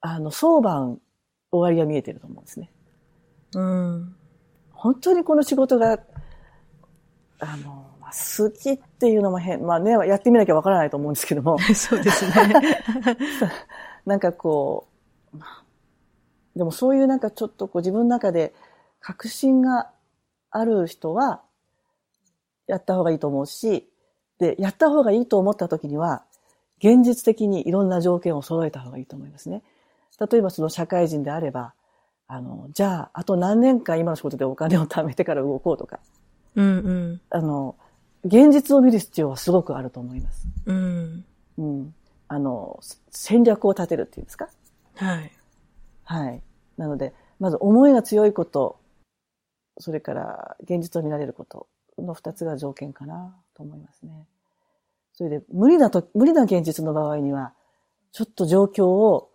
[0.00, 1.00] あの、相番
[1.52, 2.72] 終わりが見えてると思うんですね。
[3.54, 4.16] うん。
[4.72, 6.00] 本当にこの仕事が、
[7.38, 11.58] あの、まあ、好きっていうのも変、まあね、やってみなきゃわからないと思うんですけども。
[11.74, 12.84] そうですね。
[14.06, 14.86] なんかこ
[15.34, 15.38] う、
[16.56, 18.54] でもそういうなんかちょっとこう自分の中で
[19.00, 19.90] 確信が
[20.52, 21.42] ある人は、
[22.68, 23.90] やった方がいいと思うし、
[24.38, 26.22] で、やった方がいいと思った時には、
[26.78, 29.64] 現実的にいろんな条件を揃えた方がいいと思いますね。
[30.30, 31.74] 例えばその社会人であれば、
[32.28, 35.98] あの、じゃあ、あと何年間今の仕事でお金を貯めてから動こうとか。
[36.54, 37.20] うんうん。
[37.30, 37.74] あの、
[38.24, 40.46] 現実を見る必要はすごくあると思います。
[40.66, 41.24] うん。
[41.58, 41.94] うん。
[42.28, 44.48] あの、戦略を立てるっていうんですか？
[44.96, 45.32] はい。
[46.04, 46.42] はい。
[46.76, 48.78] なので、まず思いが強いこと、
[49.78, 54.26] それから現実を見られることの二つが条件かなと思いますね。
[55.12, 57.52] それで、無理なと、無理な現実の場合には、
[58.12, 59.30] ちょっと状況を、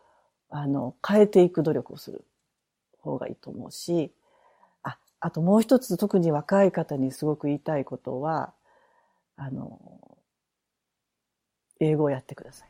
[0.50, 2.26] あの、変えていく努力をする
[3.00, 4.12] 方がいいと思うし、
[4.84, 8.54] あ、あともう一つ特に若い方にすごく言いたいことは、
[9.38, 9.80] あの、
[11.80, 12.70] 英語をやってください。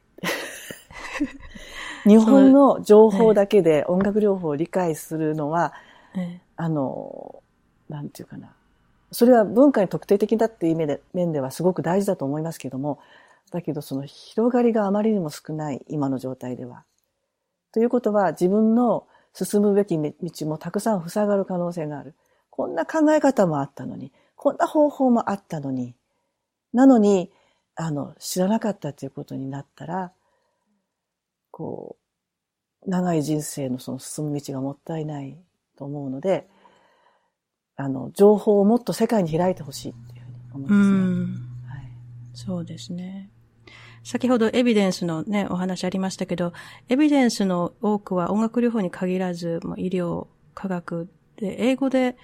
[2.09, 5.73] 日本の情報だけで音楽療法を理解するのは、
[6.55, 7.43] あの、
[7.89, 8.53] なんていうかな。
[9.11, 12.99] それは文化に特定的だっていう面で面ではすごく大事だと思いますけども、
[13.51, 16.85] だけどその広がりがあまりにも少ない今の状態では。
[17.73, 22.15] ということは自分の進むべき道もたくさん塞がる可能性がある。
[22.49, 25.95] こんな考え方もあったのに、こんな方法もあったのに、
[26.73, 27.31] なのに、
[27.75, 30.13] あの、知らなかったということになったら、
[31.51, 31.97] こ
[32.85, 35.37] う、長い人生のその進む道がもったいない
[35.77, 36.47] と思うので、
[37.75, 40.97] あの、情報をもっと世界に開いてほしいっていうふうに思いますね。
[41.67, 41.91] はい、
[42.33, 43.29] そうですね。
[44.03, 46.53] 先ほどエビデンスのね、お話ありましたけど、
[46.89, 52.17] エビデンスの多くは音楽療法に限らず、医療、科学で、英語で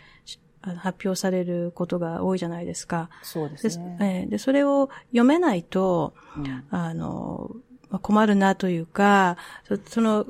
[0.75, 3.09] 発表されることが多いじゃないですか。
[3.23, 4.25] そうですね。
[4.25, 7.51] で、でそれを読めないと、うん、あの、
[8.01, 9.37] 困るなというか、
[9.85, 10.25] その、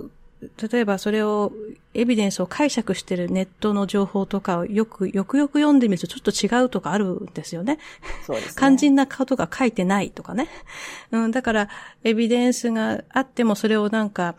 [0.72, 1.52] 例えばそれを、
[1.96, 7.80] エビデンスを解釈してるネットの情報とかをよく、よくよく読んでみるとちょっと違うとかあるんですよね。
[8.26, 8.54] そうですね。
[8.56, 10.48] 肝心なことが書いてないとかね。
[11.12, 11.70] うん、だから、
[12.04, 14.36] エビデンスがあってもそれをなんか、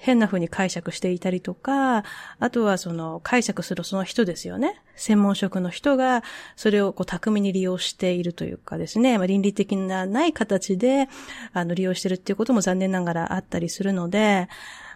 [0.00, 2.04] 変な風に解釈していたりとか、
[2.38, 4.80] あとはその解釈するその人ですよね。
[4.94, 6.22] 専門職の人が
[6.56, 11.08] それをこう巧みに利用しているというかですね、まあ、倫理的なない形で
[11.52, 14.48] あの利用してるっていうことも残念ながらあったりするので、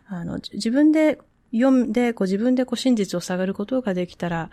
[0.08, 1.18] あの自分で
[1.52, 4.50] 読んで、こう自分でこう真実を探ることができたら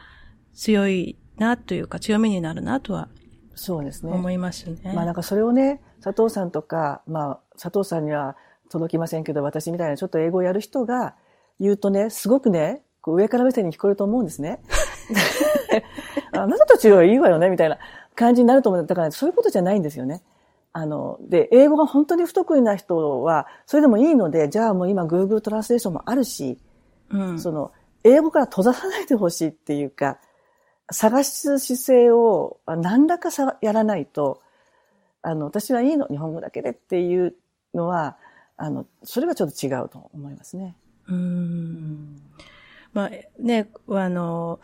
[0.53, 3.09] 強いなというか強みになるなとは
[3.57, 4.13] そうですね。
[4.13, 4.93] 思いますね。
[4.93, 8.35] まあなんかそれをね、佐藤さんとか、まあ佐藤さんには
[8.70, 11.15] 届きませんけど、私みたいなちょっと英語をやる人が
[11.59, 14.59] 言うとね、すごくね、こう上から目線に聞こえると思うんですね。
[16.32, 17.78] あなたたちはいいわよね、みたいな
[18.15, 18.86] 感じになると思う。
[18.86, 20.22] だからそういうことじゃないんですよね。
[20.74, 26.59] あの、で、英語が本当に不得意な人は、それでもいいので、じゃあもう今 Google トランスレーションもあるし、
[27.09, 27.72] うん、その、
[28.03, 30.20] 英語から閉ざさないでほしいっていうか、
[30.91, 34.41] 探す姿勢を何らかさやらないと、
[35.22, 37.36] あの、私はいいの、日本語だけでっていう
[37.74, 38.18] のは、
[38.57, 40.75] あの、それはちょっと違うと思いますね。
[41.07, 42.21] うん。
[42.93, 44.59] まあ、ね、あの、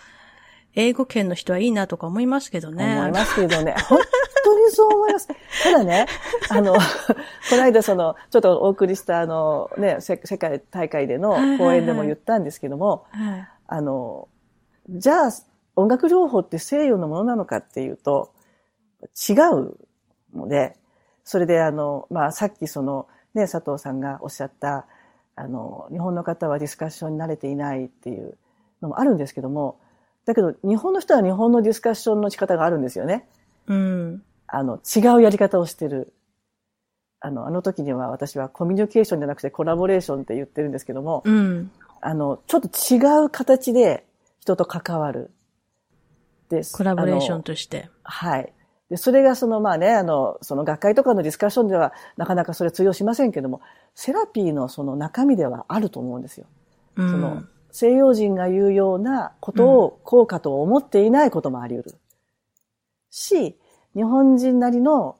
[0.73, 2.97] 英語圏の人はいいなとか思いますけどね。
[2.97, 3.75] 思いますけどね。
[3.87, 3.99] 本
[4.43, 5.27] 当にそう思います。
[5.63, 6.07] ただね、
[6.49, 6.73] あの、
[7.49, 13.05] この間その、ちょっとお送りしたあの、ね、世界大会での講演でも言ったんですけども、
[13.67, 14.27] あの、
[14.89, 15.31] じゃあ、
[15.75, 18.33] 音楽療法って西洋のものなのかっていうと、
[19.29, 19.77] 違う
[20.35, 20.75] ので、
[21.23, 24.85] それであの、まあ、さっきその、ね、佐藤さんがおっしゃった、
[25.35, 28.37] あの、日本の方はディスカッションに慣れていないっていう
[28.81, 29.79] のもあるんですけども、
[30.25, 33.27] だけど日本の人は日本のディスカッションの仕方があるんですよね。
[33.67, 34.23] うん。
[34.47, 36.13] あの、違うやり方をしてる。
[37.19, 41.71] あの、あの時には私はコミュニケーションじゃなくてコラボレーションって言ってるんですけども、うん。
[42.01, 44.05] あの、ちょっと違う形で
[44.39, 45.31] 人と関わる。
[46.49, 46.73] です。
[46.73, 47.89] コラボレーションとして。
[48.03, 48.53] はい。
[48.93, 53.59] で、それがそのまあね、あの、その学会とかのディスカッションではなかなかそれ通用しませんけども、
[53.95, 56.45] セラピーのその中身ではあると思うんですよ。
[56.97, 61.95] うん、その西洋人が言うようなことを効果と思っていないこともあり得る。
[63.09, 63.57] し、
[63.95, 65.17] 日本人なりの、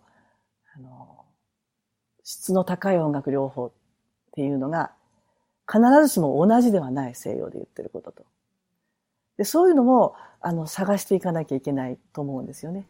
[0.75, 1.25] あの、
[2.23, 3.71] 質の高い音楽療法っ
[4.33, 4.91] ていうのが、
[5.67, 8.23] 必ずしも同じではない西洋で言ってることと。
[9.37, 12.85] で、そういうのも、あの、探していかなきゃいけないと思うんですよね。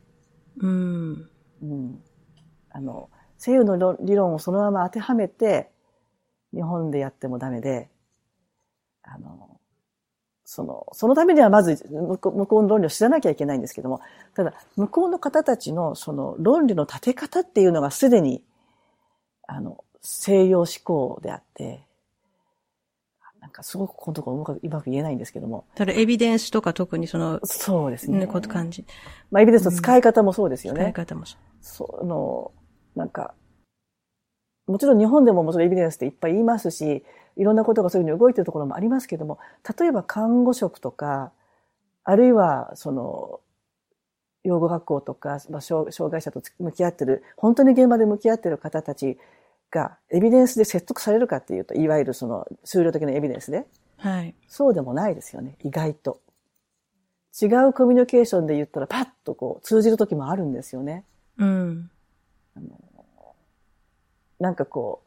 [0.57, 1.29] うん。
[1.61, 2.03] うん。
[2.69, 5.69] あの、西洋の理論をそのまま当てはめて、
[6.53, 7.89] 日本でやってもダメで、
[9.03, 9.59] あの、
[10.45, 14.01] その、そのためにはまず向こうの論理を知らなきゃいけないんですけども、
[14.35, 18.43] ただ、向こうの方たちのその論理の立て方っていうのがすでに、
[19.47, 21.85] あの、西洋思考であって、
[23.53, 25.65] かすごくこのところうまくうまく言えないんですけども。
[25.75, 28.19] ただエビデンスとか特にその、そうですね。
[28.19, 28.85] ね、こと感じ。
[29.31, 30.81] まあ、エビデンスの使い方もそうですよね。
[30.81, 31.39] 使い方もそう。
[31.61, 32.51] その、
[32.95, 33.33] なんか、
[34.67, 37.03] もちろん日本でももちろんエビデンスっていっぱい言いますし、
[37.35, 39.39] いろんなことがそういうふうに動いてるところもありますけども、
[39.79, 41.31] 例えば看護職とか、
[42.03, 43.39] あるいは、その、
[44.43, 49.17] 養護学校とか、まあ、障害者と向き合ってる、本当に現場で向き合ってる方たち
[49.73, 53.65] が、エビデンスで説得されるかっていうと、いわゆるその、数量的なエビデンスで。
[53.97, 54.35] はい。
[54.47, 56.21] そうでもないですよね、意外と。
[57.41, 61.03] 違うコミュニケーションで言ったら、パッとこう、通じる時もあるんですよね。
[61.37, 61.89] うん。
[62.55, 62.67] あの
[64.39, 65.01] なんかこ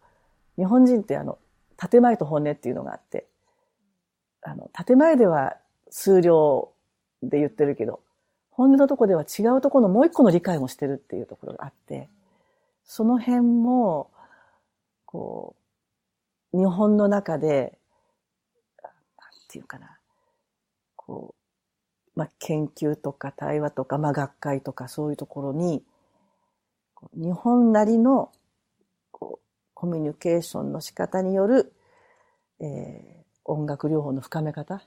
[0.58, 1.38] う、日本人ってあの、
[1.76, 3.26] 建前と本音っていうのがあって、
[4.42, 5.56] あの、建前では
[5.90, 6.72] 数量
[7.22, 8.00] で言ってるけど、
[8.50, 12.08] 本音のとこでは違うところのもう一個の理解もしてるっていうところがあって、
[12.84, 14.10] その辺も、
[15.16, 15.56] こ
[16.52, 17.78] う、日本の中で、
[18.82, 18.92] なん
[19.48, 19.98] ていうかな、
[20.94, 21.34] こ
[22.14, 25.82] う、まあ、研究とか対話とか、まあ、学会とかそういうところに、
[27.14, 28.30] 日本なりの
[29.10, 31.72] こうコミュニケーションの仕方による、
[32.60, 34.82] えー、音楽療法の深め方っ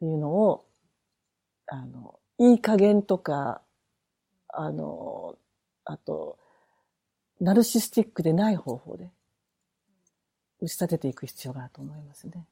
[0.00, 0.64] ていうのを、
[1.68, 3.62] あの、いい加減とか、
[4.48, 5.36] あの、
[5.84, 6.36] あと、
[7.42, 9.10] ナルシスティックでない方法で
[10.60, 12.46] 打ち立てていく必要があると思いますね。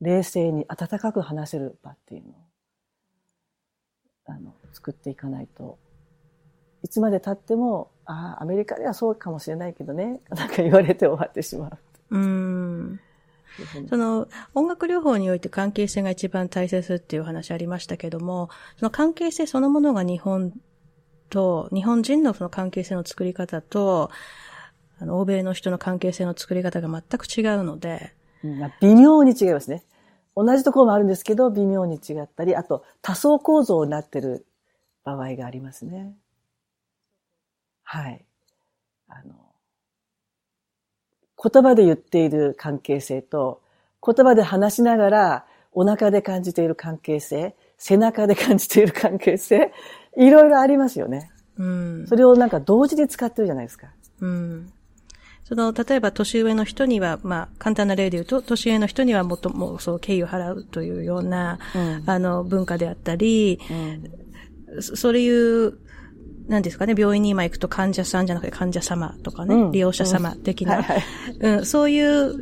[0.00, 2.34] 冷静に温かく話せる場っていうのを、
[4.28, 5.78] あの、作っていかないと、
[6.82, 11.78] いつまで経っても、ああ、アメリカではそうかもしれないけどね、なんか言われて終わってしまう。
[12.10, 13.00] うん。
[13.88, 18.48] その、音楽療法において関係性が一番大切っていう話ありましたけども、
[18.78, 20.52] その関係性そのものが日本
[21.28, 24.10] と、日本人のその関係性の作り方と、
[24.98, 28.14] あの、欧米の人の関係性の作り方が全く違うので。
[28.80, 29.84] 微妙に違いますね。
[30.36, 34.46] 同じところもあるんですけど、微妙に違ったり、あと多層構造になってる
[35.04, 36.14] 場合がありますね。
[37.84, 38.24] はい。
[39.08, 39.34] あの、
[41.42, 43.62] 言葉で言っている関係性と、
[44.04, 49.72] 言葉で話しながらお腹で感じている関係性、背中で感じている関係性、
[50.16, 51.30] いろいろありますよね。
[51.58, 52.06] うん。
[52.06, 53.88] それをなんか同時に使ってるじゃないですか。
[54.20, 54.72] うん。
[55.44, 65.78] その、例えば年上の人には、まあ、簡単な例で言うと、年上の人にはもっとも、そう、敬意を払うというような、うん、あの、文化であったり、うん、そういう
[66.48, 72.34] 何ですかね、病院に今行くと患者さんじゃなくて患者様とかね、うん、利用者様的な、うんはいはいうん、そういう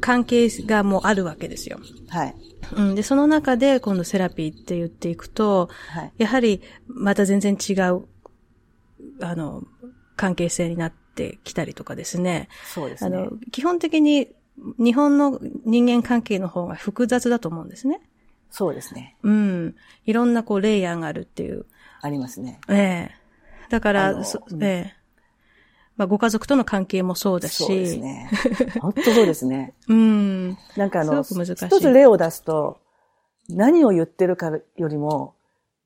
[0.00, 1.78] 関係がもうあるわけですよ。
[2.08, 2.34] はい。
[2.76, 8.04] うん、で、その中で今度セラピーって言っていくと、はい、やはりまた全然違う、
[9.20, 9.62] あの、
[10.16, 12.48] 関係性になってきたりとかですね。
[12.64, 13.16] そうですね。
[13.16, 14.28] あの、基本的に
[14.78, 18.00] 日本の人間関係の方が複雑だと思うんですね。
[18.50, 19.16] そうですね。
[19.22, 19.74] うん。
[20.04, 21.66] いろんなこう、レイヤーがあるっていう。
[22.02, 22.60] ありますね。
[22.68, 23.10] ええ
[23.70, 25.02] だから、うん、ええ
[25.96, 27.64] まあ、ご家族との関係もそうだし。
[27.64, 28.30] そうですね。
[28.80, 29.74] 本当そうですね。
[29.88, 30.58] うん。
[30.76, 32.80] なんかあの、一つ例を出すと、
[33.48, 35.34] 何を言ってるかよりも、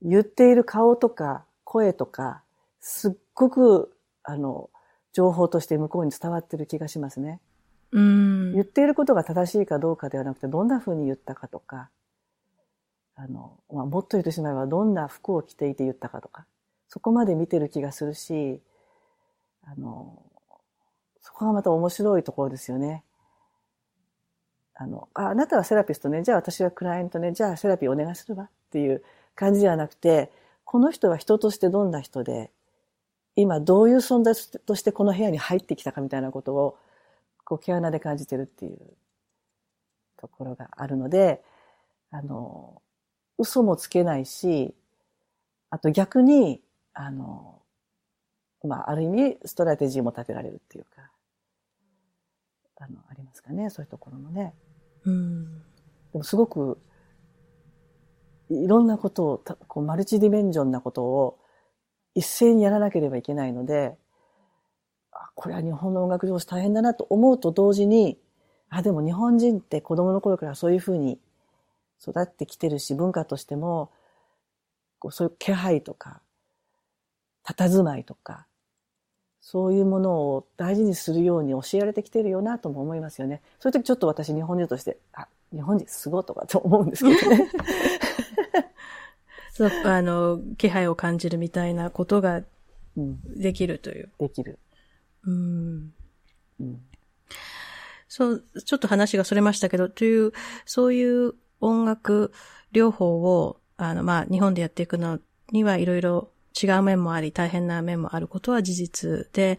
[0.02, 2.42] 言っている顔とか声とか、
[2.80, 3.92] すっごく、
[4.22, 4.70] あの、
[5.12, 7.40] 情報として向こうに伝わってる気がしますね。
[7.92, 8.52] うん。
[8.52, 11.90] 言っていることが正しいかどうかではなくて、どんな風に言ったかとか、
[13.16, 16.46] あの、まあ、もっと言ってしまえばどんな服を着ていて言ったかとか、
[16.88, 18.60] そこまで見てる気がするし、
[19.62, 20.22] あの、
[21.20, 23.02] そこがまた面白いところですよね。
[24.74, 29.02] あの、ああなたはセラピストね、じゃあ私はクライアントね、じゃあセラピーお願いするわっていう
[29.34, 30.30] 感じではなくて、
[30.64, 32.50] この人は人としてどんな人で、
[33.34, 34.34] 今どういう存在
[34.66, 36.78] としてこの部屋に入ってきたかみたいなことを、
[37.44, 38.78] こう毛穴で感じてるっていう
[40.18, 41.42] ところがあるので、
[42.10, 42.82] あの、
[43.38, 44.74] 嘘もつけないし、
[45.70, 47.62] あと逆に、あの、
[48.64, 51.10] まあ、ある意味、ストラテジーも立てられるっていうか、
[52.78, 54.54] あの、ありますかね、そういうところもね。
[55.04, 55.62] うん。
[56.12, 56.78] でもすごく、
[58.48, 61.38] いろんなことを、こうマルチディメンジョンなことを
[62.14, 63.96] 一斉にやらなければいけないので、
[65.12, 68.18] あこれは日本の音楽上手大変だなと思うと同時に、
[68.68, 71.18] あ、でも日本人って子供の頃からそういうふうに
[72.00, 73.90] 育ってきてるし、文化としても、
[74.98, 76.20] こうそういう気配とか、
[77.44, 78.46] 佇まいとか、
[79.40, 83.42] そういうものを大事にするように教えられてきてるよなとも思いますよね。
[83.60, 87.50] そういう時ちょっと私日本人として、あ、日本人すごいとかと思うんですけどね。
[89.52, 92.42] そう、あの、気配を感じるみたいなことが
[92.96, 94.10] できるという。
[94.18, 94.58] できる。
[95.24, 95.94] うん。
[96.60, 96.80] うん
[98.08, 100.32] そう、ちょっと話がそれましたけど、という、
[100.64, 102.32] そういう音楽
[102.72, 105.18] 療法を、あの、まあ、日本でやっていくの
[105.52, 106.30] にはいろいろ
[106.60, 109.58] 違う面もあり、大変な面もあることは事実で、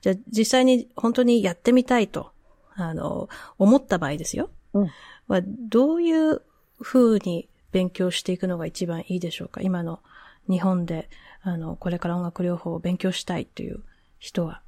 [0.00, 2.32] じゃあ実際に本当にやってみたいと、
[2.74, 3.28] あの、
[3.58, 4.50] 思った場合ですよ。
[4.74, 4.90] うん。
[5.28, 6.42] は、どういう
[6.80, 9.60] 風に勉強していくのが一番いいでしょうか？
[9.60, 10.00] 今の
[10.48, 11.08] 日本で、
[11.42, 13.82] あの、これから音楽療法を勉強したいという
[14.18, 14.62] 人は。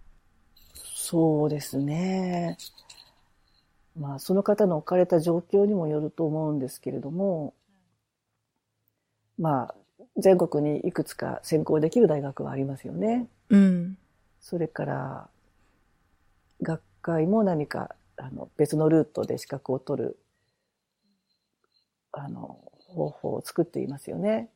[0.75, 2.57] そうですね。
[3.99, 7.55] まあ、その方の置かれた状況にもよると思うんですけれども、
[9.39, 9.75] まあ、
[10.17, 13.29] 全国にいくつか専攻できる大学はありますよね。
[13.51, 13.99] うん。
[14.41, 15.29] それから、
[16.63, 20.19] 学会も何か、あの、別のルートで資格を取る、
[22.13, 24.49] あの、方法を作っていますよね。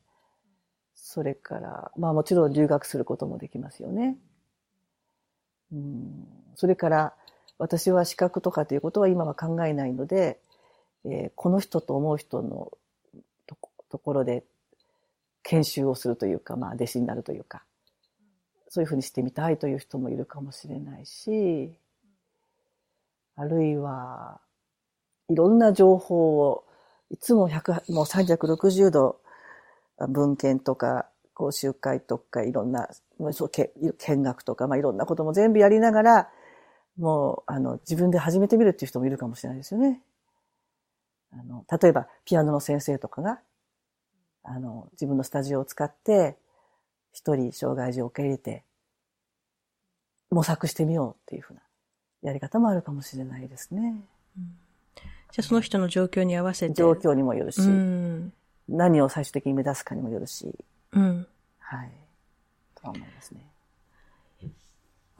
[0.95, 4.17] それから、まあもちろん留学することもできますよね。
[5.73, 7.15] うん、それから、
[7.63, 10.41] 私は資格とかということは今は考えないので、
[11.05, 12.73] えー、この人と思う人の
[13.89, 14.43] ところで
[15.45, 17.63] 研修をするというか、まあ弟子になるというか、
[18.69, 21.73] そういうふうにしてみたいという人もいるかもしれないし、
[23.37, 24.41] あるいは、
[25.29, 26.65] いろんな情報を、
[27.11, 29.21] いつも100、もう360度、
[30.09, 32.89] 文献とか、講習会とか、いろんな、
[33.31, 36.31] そう見学とか、まあいろんなことも全部やりながら、
[36.97, 40.01] もう、あの、自分で始めてみるっていう人もいるかもしれないですよね。
[41.33, 43.41] あの、例えば、ピアノの先生とかが、
[44.43, 46.37] あの、自分のスタジオを使って、
[47.13, 48.65] 一人障害児を受け入れて、
[50.31, 51.61] 模索してみようっていうふうな
[52.23, 53.95] やり方もあるかもしれないですね。
[54.39, 54.57] うん、
[54.95, 56.75] じゃあその人の状況に合わせて。
[56.75, 58.33] 状況にもよるし、うん、
[58.69, 60.55] 何を最終的に目指すかにもよるし、
[60.93, 61.27] うん、
[61.59, 61.91] はい。
[62.75, 63.52] とは思いますね。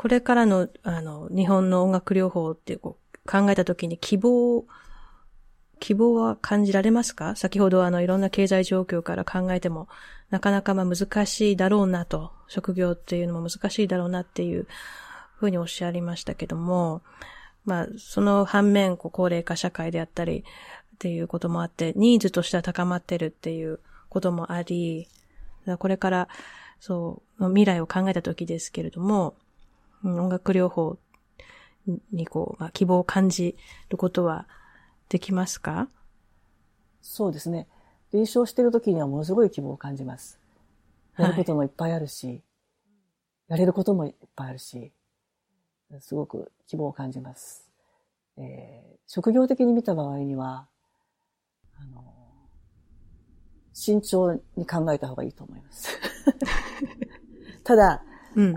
[0.03, 4.65] これからの、あの、日本の音楽療法ってこう考えたときに希望
[5.79, 7.37] 希望は感じられますか？
[7.37, 9.87] 先ほどあのいろんな経済状況から考えても、
[10.31, 14.67] なかなかまあ難しいだろうなと、職業っていうのも難しいだろうなっていう
[15.37, 17.03] ふうにおっしゃりましたけども、
[17.65, 20.41] まあその反面、こう高齢化社会であったり
[20.95, 25.09] っていうこともあって、ニーズとしては高まってるっていうこともあり、
[25.79, 26.29] これから
[26.81, 29.35] そう、未来を考えた時ですけれども、
[30.05, 30.99] 音楽療法
[32.13, 33.57] にこう、まあ、希望を感じ
[33.89, 34.47] ることは
[35.09, 35.89] できますか？
[37.01, 37.67] そうですね。
[38.13, 40.39] 臨床している時にはものすごい希望を感じます。
[41.19, 42.43] やることもいっぱいあるし、はい、
[43.49, 44.93] やれることもいっぱいあるし、
[46.01, 47.69] すごく希望を感じます。
[48.37, 50.69] えー、職業的に見た場合には、
[51.79, 52.05] あの、
[53.75, 55.89] 慎重に考えた方がいいと思います。
[57.65, 58.05] ただ、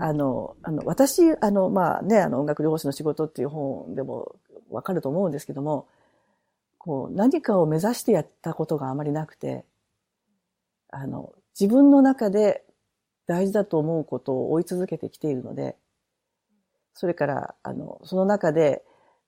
[0.00, 4.36] あの、あの、私、あの、まあね、あの、音楽療法士の仕事っていう本でも
[4.70, 5.86] わかると思うんですけども、
[6.78, 9.64] こう、何かを目指してやったことがあまりなくて、
[10.90, 12.64] あの、自分の中で
[13.26, 15.76] 大事だと思うことを追い続けてきているので、
[16.94, 18.82] それから、あの、その中で、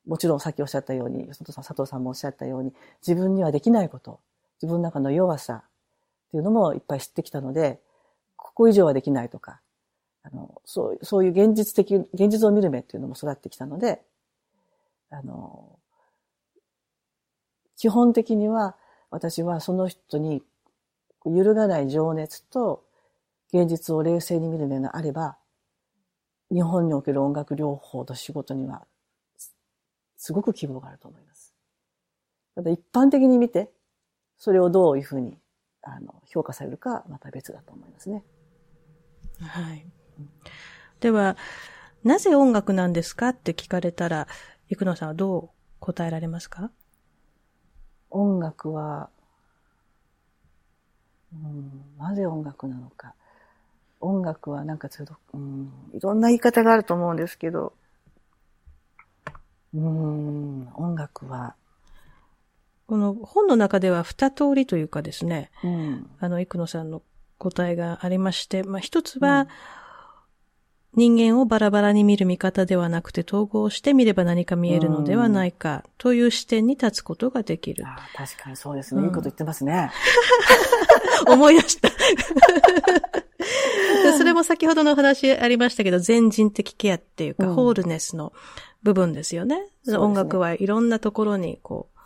[0.06, 2.72] もちろんさっきおっしゃったように、佐藤さん佐藤さんもおっしゃったように、
[3.06, 4.20] 自分にはできないこと、
[4.62, 7.80] 自分の中の弱さっていうのもいっぱい知ってきたので、
[8.36, 9.60] ここ以上はできないとか、
[10.30, 14.02] あの、そう、そういう現実的、現実を見る目っていうのも育ってきたので、
[15.10, 15.78] あの、
[17.76, 18.76] 基本的には
[19.10, 20.42] 私はその人に
[21.24, 22.84] 揺るがない情熱と
[23.52, 25.38] 現実を冷静に見る目があれば、
[26.50, 28.86] 日本における音楽療法と仕事には
[30.16, 31.54] すごく希望があると思います。
[32.54, 33.70] ただ一般的に見て、
[34.36, 35.38] それをどういうふうに
[35.82, 38.24] あの評価されるかまた別だと思いますね。
[39.40, 39.86] はい。
[41.00, 41.36] では、
[42.04, 44.28] なぜ音楽なんですかって聞かれたら、
[44.68, 45.48] 生野さんはどう
[45.80, 46.70] 答えられますか？
[48.10, 49.10] 音楽は、
[51.32, 53.14] うん、なぜ音楽なのか。
[54.00, 57.72] 音楽はなんかちょっと、うん、いろんな言い方があると思うんですけど、
[59.74, 61.54] うん、音楽は、
[62.86, 67.02] この本の中では二通りというかですね、うん、あの、生野さんの
[67.38, 69.48] 答えがありまして、まあ一つは、うん
[70.98, 77.84] 人間をバラバラに見る見方ではなくて統合してみれば何か見えるのではないかという視点に立つことができる。
[77.86, 79.04] あ確かにそうですね。
[79.04, 79.92] いいこと言ってますね。
[81.28, 81.88] 思い出した。
[84.18, 88.32] それも先ほどの話ありましたけど、全人的ケアっていうか、うん、ホールネスの
[88.82, 89.68] 部分ですよね。
[89.86, 91.98] ね音楽はいろんなところにこう、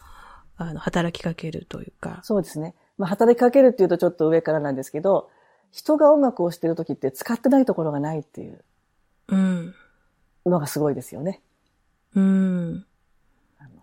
[0.58, 2.20] あの、働きかけるというか。
[2.24, 2.74] そうですね。
[2.98, 5.30] まあ、働きかけるっていうとちょっと上からなんですけど、
[5.70, 8.62] 人が音楽をしてる時って使ってないところがないっていう。
[9.32, 9.74] うん。
[10.44, 11.40] のがすごいですよね。
[12.14, 12.86] うん。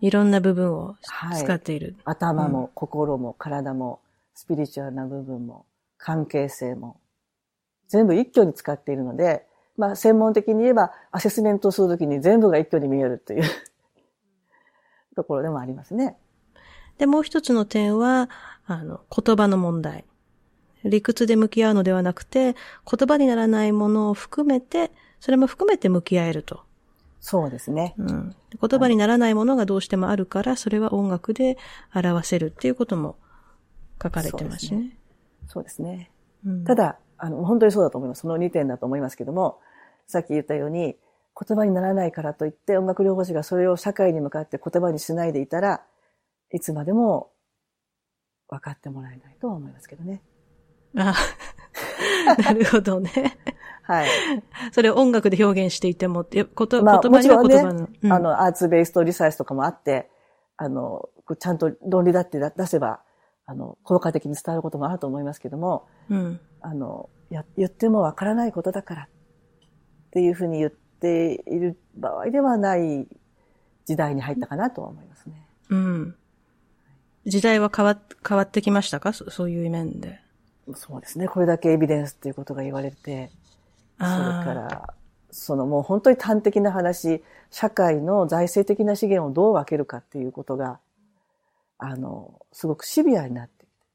[0.00, 0.96] いろんな部分を
[1.36, 1.96] 使っている。
[2.04, 4.00] 頭も心も体も
[4.34, 5.66] スピリチュアルな部分も
[5.98, 6.98] 関係性も
[7.88, 9.44] 全部一挙に使っているので、
[9.76, 13.42] まあ専門的に言えばアセスメントをするときに全部が一挙に見えるという
[15.16, 16.16] ところでもありますね。
[16.98, 18.28] で、もう一つの点は、
[18.66, 20.04] あの、言葉の問題。
[20.84, 26.62] 理屈で向き合うのではなくて、言葉にならないものを含めて、それも含めて向き合えると。
[27.20, 27.94] そうですね。
[27.98, 28.34] うん。
[28.60, 31.58] 言葉にならないものがどうしてもあるから、それは音楽で
[31.94, 33.16] 表せるっていうことも
[34.02, 34.96] 書かれてますね。
[35.46, 36.10] そうですね。
[36.42, 38.22] すねうん、ただ、あの、本当にそうだと思います。
[38.22, 39.60] その2点だと思いますけども、
[40.06, 40.96] さっき言ったように、
[41.38, 45.82] 言葉にならないからといって音楽療法士がそれを社会に向かって言葉にしないでいたら、
[46.52, 47.30] いつまでも
[48.48, 50.22] 分かってもらえないとは思いますけどね。
[50.96, 51.14] あ
[52.38, 53.38] なるほどね。
[53.90, 54.08] はい。
[54.72, 60.08] それを音楽で表現していても、こと、まあ、言葉には言葉の、ねうん、あの、アーツベースとリサイスとかもあって、
[60.56, 61.08] あの、
[61.38, 63.00] ちゃんと論理だって出せば、
[63.46, 69.08] あの、効果的に伝わることもあると思いますけども、うん、あの、や、言ってもわからないことだからっ
[70.10, 73.08] ていうふうに言っている場合ではない
[73.86, 75.46] 時代に入ったかなとは思いますね。
[75.70, 76.14] うん。
[77.26, 79.12] 時代は変わ、変わってきましたか？
[79.12, 80.20] そういう面で。
[80.74, 81.28] そうですね。
[81.28, 83.30] これだけエビデンスっていうことが言われて、
[84.00, 84.94] それから、
[85.30, 90.80] そのもう本当に端的な話、社会の財政的な資源をどう分けるかっていうことが、
[91.78, 93.86] あの、すごくシビアになってきて。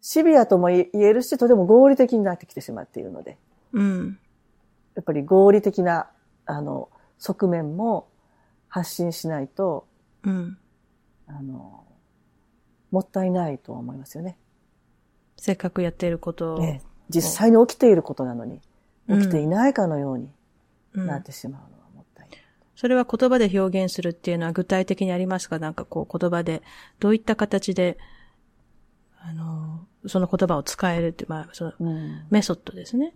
[0.00, 3.36] シビアとも言えるし、とても合理的になってきてしまっているので。
[3.72, 4.18] うん。
[4.94, 6.10] やっぱり合理的な、
[6.46, 6.88] あの、
[7.18, 8.08] 側面も
[8.68, 9.86] 発信しないと、
[10.22, 10.58] うん。
[11.26, 11.84] あの、
[12.90, 14.38] もったいないと思いますよね。
[15.36, 16.58] せっかくやっていることを。
[16.58, 18.60] ね、実際に起きていることなのに、
[19.08, 20.30] 起きていないかのように
[20.94, 22.38] なってしまうのはもったいない。
[22.74, 26.62] それは言葉で表現するっていうのは具体的にありますかなんかこう言葉で、
[27.00, 27.98] どういった形で、
[29.20, 31.72] あの、その言葉を使えるって、まあ、その、
[32.30, 33.14] メソッドですね。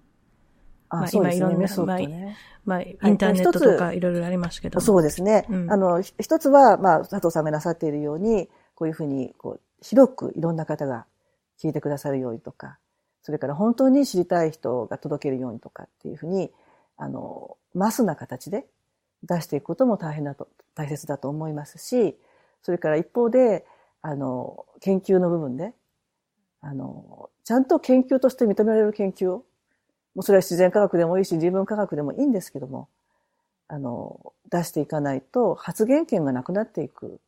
[0.88, 2.36] あ、今いろんな、メソッドね。
[2.64, 5.46] まあ、インターネットとかいろいろありますけど、そうですね。
[5.68, 11.06] あの、一つは、まあ、佐藤さんがなさっているように、こういうふうに、こう、広くいろんな方が
[11.60, 12.78] 聞いてくださるようにとか、
[13.22, 16.50] それから本当に知りたい人が届けるようにとかっていうふうに、
[16.96, 18.66] あの、マスな形で
[19.22, 22.16] 出していくことも大変だと、大切だと思いますし、
[22.62, 23.64] それから一方で、
[24.02, 25.72] あの、研究の部分で、
[26.60, 29.44] あの、ちゃんと研究として認められる研究を、
[30.14, 32.88] もうそれは自然科学でもいいし、自分科学でもいいんですけども、
[33.68, 37.20] あの、出していかないと発言権がなくなっていく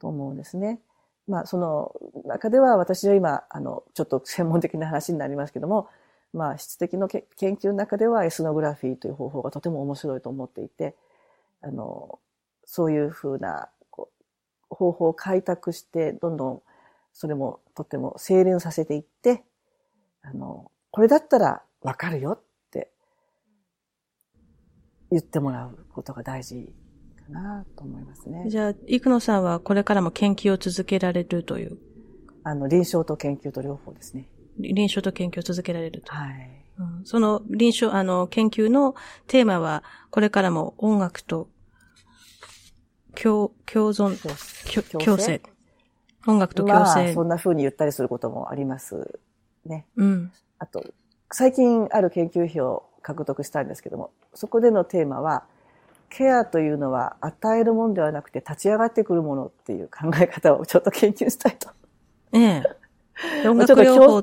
[0.00, 0.80] と思うんですね。
[1.28, 1.94] まあ、その
[2.24, 5.88] 中では私は今、あの、ちょっと専門的な話になりますけども、
[6.32, 10.96] まあ、質的の研究の中ではエスノグラフィーという方法がとても面白いと思っていて、
[11.60, 12.18] あの、
[12.64, 14.10] そういうふうなこ
[14.70, 16.62] う方法を開拓して、どんどん
[17.12, 19.44] それもとても精錬させていって、
[20.22, 22.40] あの、これだったらわかるよっ
[22.70, 22.90] て
[25.10, 26.72] 言ってもらうことが大事
[27.22, 28.44] かなと思いますね。
[28.48, 31.78] じゃあ、生野さんはこれからも研究を続けられるという。
[32.44, 34.28] あの、臨床と研究と両方ですね。
[34.58, 36.12] 臨床と研究を続けられると。
[36.12, 36.64] はい。
[36.78, 38.94] うん、その臨床、あの、研究の
[39.26, 41.48] テーマは、これからも音楽と
[43.14, 44.16] 共、共存、
[44.98, 45.42] 共生。
[46.26, 47.04] 音楽と共生。
[47.04, 49.18] まあ、そんな風に言ったりすることもあります
[49.66, 49.86] ね。
[49.96, 50.32] うん。
[50.58, 50.84] あと、
[51.30, 55.44] 最近ある研究費を獲得したんですけども、そこでのテーマは、
[56.12, 61.70] ケアというのは与えるものではなくて立ち上がってくるものっていう考え方をちょっと研究したいと。
[62.32, 62.62] ええ。
[63.48, 64.22] 音楽療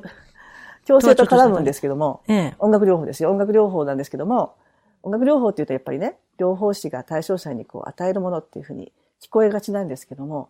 [0.84, 3.30] 強制と絡むんですけども、ええ、音楽療法ですよ。
[3.30, 4.54] 音楽療法なんですけども、
[5.02, 10.48] 音楽療法っていうとやっぱりね、療法士が対象者にこう与えるものっていうふうに聞こえがちなんですけども、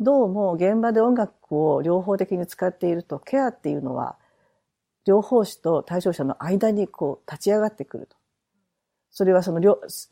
[0.00, 4.16] どうも現場で音楽を療法的に使っていると、ケアっていうのは、
[5.06, 8.16] 療法士と対象者の間にこう立ち上がってくると。
[9.14, 9.60] それはその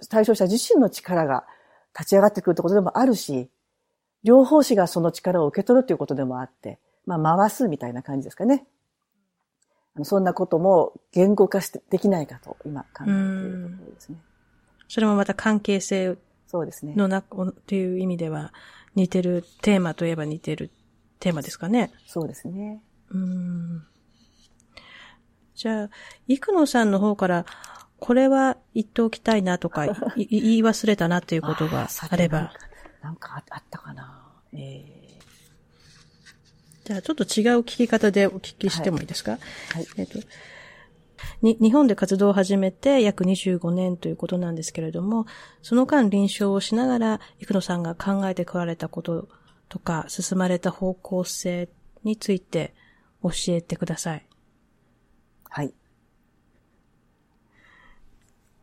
[0.08, 1.44] 対象者自身の力が
[1.92, 3.50] 立ち上がってくるってことでもあるし、
[4.22, 8.64] 両方士がその力を受け取るということでもあって、まあ回すみたいな感じですかね。
[10.04, 14.18] そんなことも言語化してできないかと今考えているところですね。
[14.88, 16.16] それもまた関係性
[16.46, 16.94] そうですね。
[16.94, 17.24] のな、っ
[17.66, 18.52] ていう意味では
[18.94, 20.70] 似てる、テーマといえば似てる
[21.18, 21.90] テーマですかね。
[22.06, 22.82] そうですね。
[23.10, 23.86] うん。
[25.54, 25.90] じゃあ、
[26.28, 27.46] 生野さんの方から
[28.02, 29.86] これは言っておきたいなとか、
[30.18, 30.26] 言
[30.56, 32.52] い忘れたなっていうことがあれば。
[33.00, 34.28] なんかあったかな。
[34.52, 39.40] えー、じゃあちょっと違う聞き方でお聞きしてもいいですか、はい、
[39.74, 40.18] はい、えっ、と、
[41.42, 45.26] に、日本で活動を始めて約25年ということなんですけれども、
[45.62, 49.28] その間臨床をしながら、生野さんが考えてこられたこと
[49.68, 51.68] とか、進まれた方向性
[52.02, 52.74] について
[53.22, 54.26] 教えてください。
[55.48, 55.72] はい。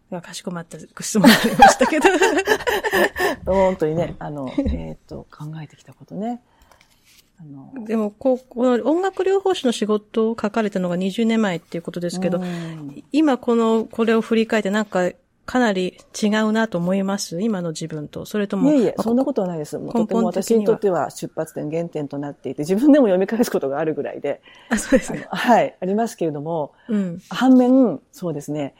[0.09, 2.09] では、かしこまった質問がありましたけど。
[3.45, 6.41] 本当にね、あの、えっ、ー、と、考えてきたことね。
[7.39, 12.41] あのでも、こう、この音楽療法士の仕事を書かれたのが20年前っていうことですけど、
[13.11, 15.11] 今この、これを振り返ってなんか、
[15.45, 17.41] かなり違うなと思います？
[17.41, 18.25] 今の自分と。
[18.27, 18.71] それとも。
[18.71, 19.79] いえいえ、そんなことはないです。
[19.79, 24.41] とても私にとっては出発点、原点となっていて、自分でも読み返すことがあるぐらいで。
[24.69, 25.25] あ、そうですね。
[25.31, 28.75] はい、ありますけれども、うん、反面、そうですね、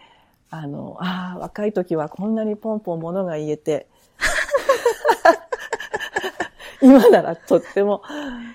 [0.50, 3.88] あの、ああ、若い時はこんなにポンポンものが言えて、
[6.82, 8.02] 今ならとっても、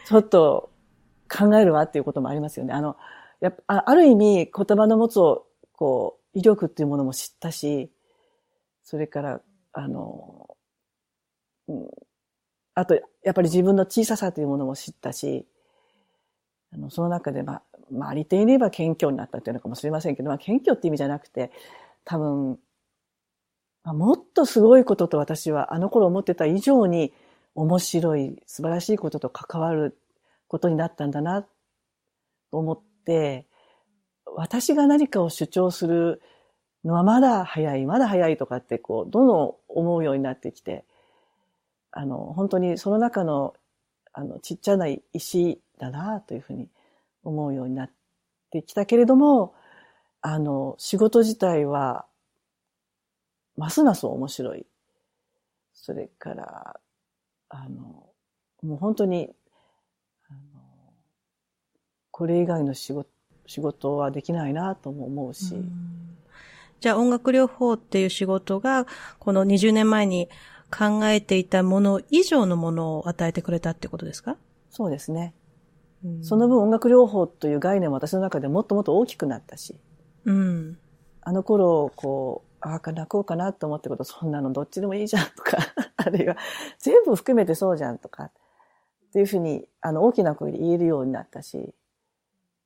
[0.06, 0.70] ちょっと
[1.30, 2.72] 考えるわっていうこともありますよね。
[2.72, 2.96] あの、
[3.40, 7.92] やっぱ、ある意味言葉の持つを、こう、威力っていうものも知ったし、
[8.82, 9.40] それから、
[9.72, 10.56] あの、
[11.68, 11.88] うん、
[12.74, 15.46] あと、やっぱり自分の小ささというものも知ったし、
[16.72, 21.52] あの、その中で、まあ、まあ、ありていれば謙虚になったっていうのかもしれませんけど、まあ、謙虚って意味じゃなくて、
[22.04, 22.58] 多分、
[23.84, 27.12] もっとすごいことと私はあの頃思ってた以上に
[27.54, 29.98] 面白い、素晴らしいことと関わる
[30.48, 31.48] ことになったんだな、と
[32.52, 33.46] 思って、
[34.26, 36.22] 私が何かを主張する
[36.84, 40.84] のはまだ早い、まだ早いとかってこう、どんどん思うようになってきて、
[41.90, 43.54] あの、本当にその中の、
[44.12, 46.68] あの、ちっちゃな石だなというふうに
[47.22, 47.90] 思うようになっ
[48.50, 49.54] てきたけれども、
[50.26, 52.06] あの、仕事自体は、
[53.56, 54.66] ますます面白い。
[55.74, 56.80] それから、
[57.50, 58.08] あの、
[58.62, 59.28] もう本当に、
[60.30, 60.38] あの、
[62.10, 63.10] これ以外の仕事、
[63.44, 65.56] 仕事はできないなとも思うし。
[65.56, 65.64] う
[66.80, 68.86] じゃあ音楽療法っていう仕事が、
[69.18, 70.30] この20年前に
[70.74, 74.38] 考えていたもの以上のものを与えてくれたってことですか？
[74.70, 75.34] そうですね。
[76.22, 79.76] その分音楽療法という概念も私の中でもっともっと大きくなったし。
[80.24, 80.78] うん。
[81.22, 85.58] あの頃、こう、ああかな、こうかなと思ってこと、そんなのどっちでもいいじゃんとか、
[85.96, 86.36] あるいは
[86.78, 88.30] 全部含めてそうじゃんとか、っ
[89.12, 91.74] ていうふうに、あの、大きな声で言えるようになったし、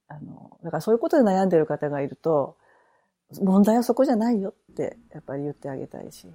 [0.09, 2.57] あの、だからそういうことで悩んでる方がいると、
[3.41, 6.27] 問題はそこじゃないよって、やっぱり言ってあげたいし。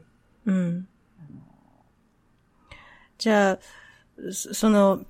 [0.45, 0.87] うん。
[3.17, 3.59] じゃあ、
[4.31, 5.03] その、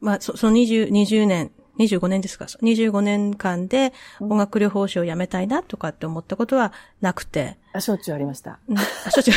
[0.00, 7.58] まあ、そその20、20年、25年ですか ?25 年間で音楽療法士を辞めたいなとかって思ったことはなくて。
[7.72, 8.58] あ、しょっちゅうありました。
[8.68, 9.34] うん、あ、しょっちゅう。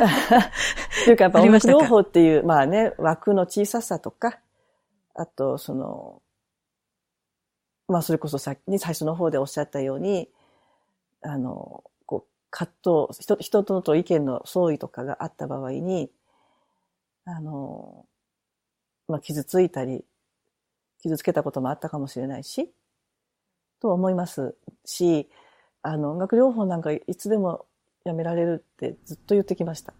[1.04, 4.38] というかやっぱ音楽療法っていう、まあね、枠の小ささとか、
[5.14, 6.22] あと、その、
[7.88, 10.30] まあそれこそさっきに最初の方でおっしゃったように、
[11.22, 12.72] あの、こう、葛
[13.08, 16.10] 藤、人人との意見の相違とかがあった場合に、
[17.24, 18.06] あの、
[19.08, 20.04] まあ傷ついたり、
[21.02, 22.70] 傷つけたこともあったかもしれないし、
[23.80, 24.54] と思います
[24.84, 25.28] し、
[25.82, 27.66] あの、音楽療法なんかいつでも
[28.04, 29.94] やめられるってずっと言ってきました。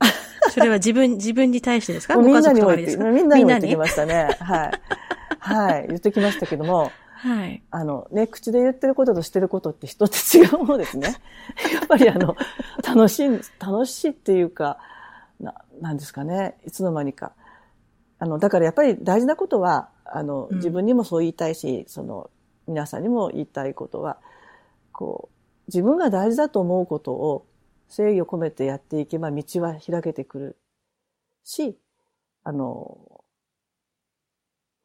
[0.50, 2.16] それは自分、自分に対してですか？
[2.16, 4.36] みんなにも言って、みんなにも言ってきましたね。
[4.40, 4.70] はい。
[5.38, 5.86] はい。
[5.88, 7.62] 言ってきましたけども、 はい。
[7.70, 11.14] あのね、口で言ってることとしてることって人って違うものですね。
[11.72, 12.36] やっぱりあの、
[12.86, 14.78] 楽しい、楽しいっていうか、
[15.40, 16.58] な、なんですかね。
[16.66, 17.32] いつの間にか。
[18.18, 22.30] あの、だからやっぱり大事なことは、あの、自分にもそう言いたいし、その、
[22.66, 24.18] 皆さんにも言いたいことは、
[24.92, 25.36] こう、
[25.68, 27.46] 自分が大事だと思うことを
[27.88, 30.56] 制御込めてやっていけば道は開けてくる
[31.44, 31.78] し、
[32.44, 33.24] あの、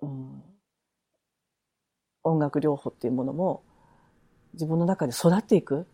[0.02, 0.44] うん、
[2.24, 3.64] 音楽療法っていうものも
[4.54, 5.86] 自分の中で育っていく。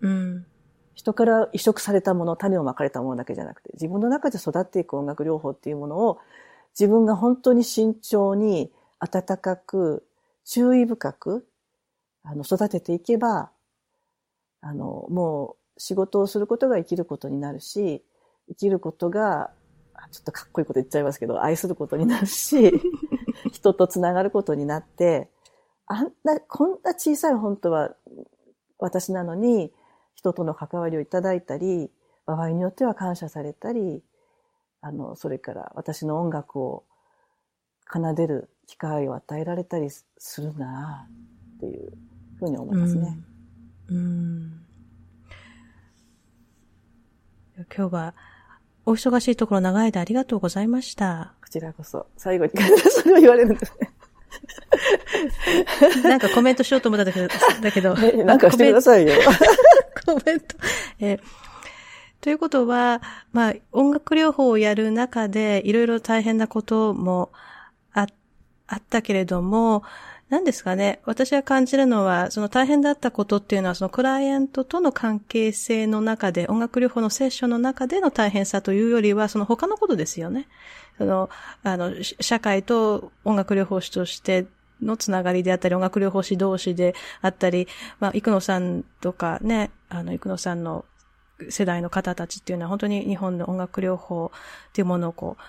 [0.00, 0.46] うん、
[0.94, 6.18] 人から移植されたもの、種をまかれたものだけじゃなくて、自分の中で育っていく音楽療法っていうものを
[6.78, 10.06] 自分が本当に慎重に温かく
[10.44, 11.46] 注意深く
[12.24, 13.50] あの育てていけば、
[14.60, 18.02] あの、もう仕事をすることが生きることになるし、
[18.48, 19.50] 生きることが、
[20.10, 22.72] ちょっとかっこいいこと言っちゃいますけど、愛することになるし、
[23.52, 25.30] 人とつながることになって、
[25.86, 27.94] あんな、こんな小さい本当は
[28.78, 29.72] 私なのに、
[30.14, 31.90] 人との関わりをいただいたり、
[32.24, 34.02] 場合によっては感謝されたり、
[34.84, 36.84] あの、それから私の音楽を
[37.90, 40.06] 奏でる機会を与えられたりす
[40.42, 41.08] るな、
[41.56, 41.92] っていう
[42.38, 43.18] ふうに思いますね。
[43.88, 43.96] うん。
[43.96, 44.60] うん
[47.74, 48.14] 今日は、
[48.84, 51.34] お忙しいところ長い間ありがとうございました。
[51.40, 52.50] こちらこそ、最後に
[52.90, 53.90] それを言われるんですね。
[56.02, 57.28] なんかコメントしようと思ったんだけど、
[57.62, 57.94] だけど。
[57.94, 59.14] ね、なんかしてくださいよ。
[60.04, 60.56] コメント。
[60.98, 61.20] えー
[62.24, 63.02] ということは、
[63.32, 67.30] まあ、音楽療法をやる中で、いろいろ大変なことも
[67.92, 68.06] あ、
[68.66, 69.82] あったけれども、
[70.30, 71.02] 何ですかね。
[71.04, 80.48] 私が感じるのは、その大変だったことっていうのは、そのクライアントとの関係性の中で、音楽療法のセッションの中での大変さというよりは、その他のことですよね。
[80.96, 81.28] その、
[81.62, 84.46] あの、社会と音楽療法士として
[84.80, 87.68] のつながりであったり、音楽療法士同士であったり、
[88.00, 90.86] まあ、生野さんとかね、あの、生野さんの
[91.48, 95.42] 世代の方たちっていうのは本当に日本の音楽療法っていうものをこう、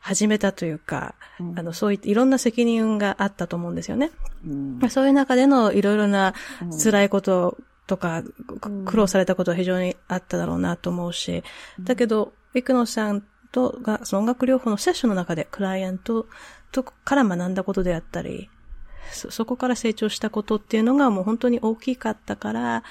[0.00, 4.10] 始めたというか、うん、あの、そういったいろんな責任があったと思うんですよね。
[4.46, 4.48] う
[4.86, 6.34] ん、そういう中でのいろいろな
[6.82, 8.22] 辛いこととか、
[8.62, 11.44] うん、苦労されたことは非常にあっただろうなと思うし、
[11.80, 12.32] だけど、
[12.64, 13.22] クノさん
[13.52, 16.26] とが、その音楽療法のセッションの中でクライアント
[16.72, 18.48] とから学んだことであったり、
[19.12, 22.84] そ、そこから成長したことっていうのがもう本当に大きかったから、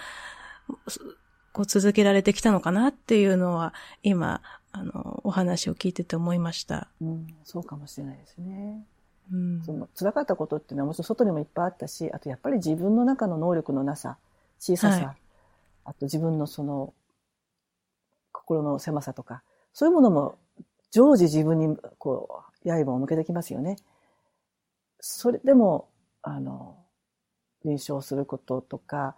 [1.60, 4.42] こう続けられてきたのかなっていうのは、今、
[4.72, 6.88] あの、お話を聞いてて思いました。
[7.02, 8.82] うん、そうかもしれないですね。
[9.30, 14.16] うん、その辛かったことっていうのはもちろん外にもいっぱいあったし、あとやっぱり自分の中の能力のなさ、
[14.58, 15.18] 小ささ、はい、
[15.84, 16.94] あと自分のその
[18.32, 20.38] 心の狭さとか、そういうものも
[20.92, 23.76] 常時自分にこう、刃を向けてきますよね。
[25.02, 25.90] それでも、
[26.22, 26.78] あの、
[27.66, 29.18] 臨床することとか、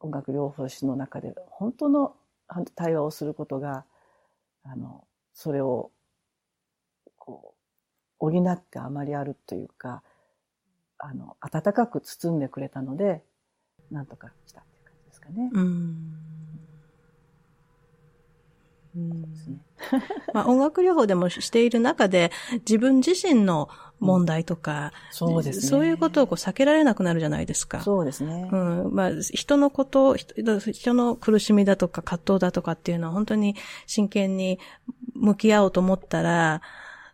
[0.00, 2.14] 音楽療法士の中で本当の
[2.74, 3.84] 対話をすることが、
[4.64, 5.04] あの、
[5.34, 5.90] それを、
[7.16, 7.54] こ
[8.20, 10.02] う、補ってあまりあるというか、
[10.98, 13.22] あの、温かく包んでくれたので、
[13.90, 15.50] なんとかしたっていう感じですかね。
[15.52, 16.28] うん
[19.32, 19.58] ですね。
[20.34, 22.32] まあ、音楽療法でもしている中で、
[22.68, 23.68] 自分自身の
[24.00, 25.66] 問題とか、うん、そうですね。
[25.68, 27.80] そういうことをこう避けられなくなるじゃないですか。
[27.80, 28.48] そうですね。
[28.50, 28.94] うん。
[28.94, 33.56] まあ、人のこと人の苦しみだとか葛藤だとかっていうのは本当に
[33.86, 34.58] 真剣に
[35.14, 36.62] 向き合おうと思ったら、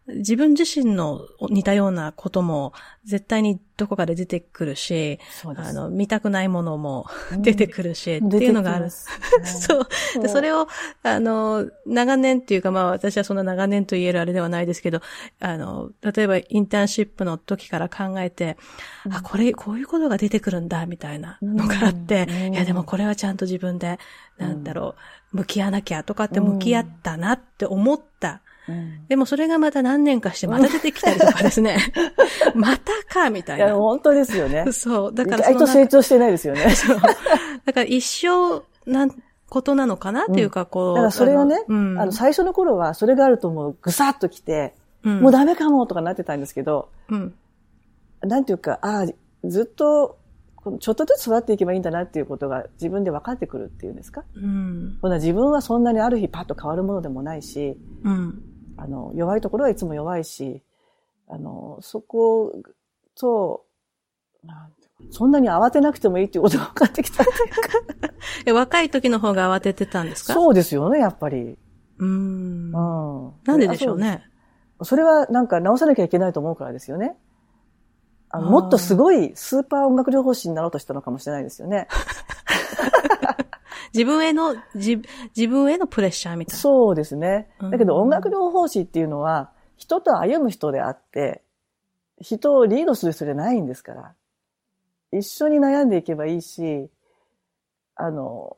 [0.06, 2.74] 自分自身の似たようなことも
[3.05, 5.18] 絶対にどこかで出てくるし、
[5.56, 7.06] あの、見たくないものも
[7.39, 8.90] 出てくるし、うん、っていうのがある。
[9.44, 9.89] そう。
[10.20, 10.68] で、それを、
[11.02, 15.01] あの、長年っていうか、まあ私はそんな長年と言えるあれではないですけど、
[15.40, 18.59] あの、例えばインターンシップの時から考えて、
[19.06, 23.98] うん、あ、これ、こういうことが出てくるんだ、みたいなのがあって、うん、いやでもこれはちゃんと自分で、
[24.36, 24.97] なんだろ
[25.32, 31.78] う、向き合わなきゃとかって向き合ったなって思ったうん、でもそれがまた何年かしてまた出てきたりとかですね。
[32.54, 33.66] またか、みたいな。
[33.66, 34.72] いや、本当ですよね。
[34.72, 35.14] そう。
[35.14, 36.70] だから意外と成長してないですよね。
[36.74, 36.98] そう。
[37.00, 39.10] だから一生、なん、
[39.48, 40.94] ことなのかなっていうか、こう。
[40.96, 44.74] だからそれはね、あの、あの最初の頃はそれがあるともうぐさっと来て、
[45.04, 47.34] うん、もうダメかもとかなってたんですけど、うん、
[48.22, 49.06] なんていうか、ああ、
[49.46, 50.18] ずっと、
[50.80, 54.24] ちょっとずつ育っていけばいいんだなっていうことが自分で分かってくるっていうんですか？
[54.34, 58.42] うん、自分はそんなにある日パッと変わるものでもないし、うん、
[58.85, 60.62] あの、弱いところはいつも弱いし、
[61.28, 62.52] あの、そこ
[63.19, 63.65] と
[64.44, 64.73] なん
[65.11, 70.35] そんなに慌てなくてもいいっていうことが分かってきたっていうか若い時の方が慌ててたんですか？
[70.35, 71.59] そうですよね、やっぱり。
[71.98, 72.09] うん。
[72.09, 73.32] うん。
[73.44, 74.23] なんででしょうね？
[74.82, 77.16] それはなんか直さなきゃいけないと思うからですよね。
[78.31, 81.86] あのもっとすごいスーパー音楽療法士になろうとしたのかもしれないですよね。
[83.94, 85.00] 自分への、自
[85.36, 86.60] 自分へのプレッシャーみたいな。
[86.60, 87.48] そうですね。
[87.60, 91.42] だけど音楽療法士っていうのは、人と歩む人であって、
[92.20, 94.14] 人をリードする人じゃないんですから。
[95.12, 96.90] 一緒に悩んでいけばいいし、
[97.94, 98.56] あの、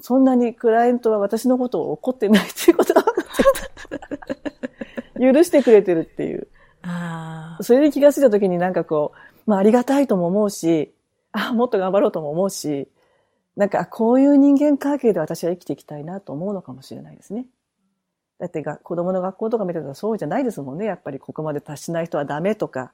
[0.00, 6.48] そんなにクライアントは私のことを怒ってないっていうことが分かって許してくれてるっていう。
[6.82, 9.12] あそれで気がついた時になんかこ
[9.46, 10.94] う、まあありがたいとも思うし、
[11.32, 12.88] あもっと頑張ろうとも思うし、
[13.58, 17.46] なんか、こういう人間関係で私は生きていきたいなと思うのかもしれないですね。
[18.38, 20.86] だってが、子供の学校とか見てたらそうじゃないですもんね。
[20.86, 22.92] やっぱりここまで達しない人はダメとか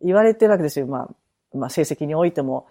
[0.00, 0.86] 言われてるわけですよ。
[0.86, 1.08] ま
[1.52, 2.68] あ、まあ、成績においても、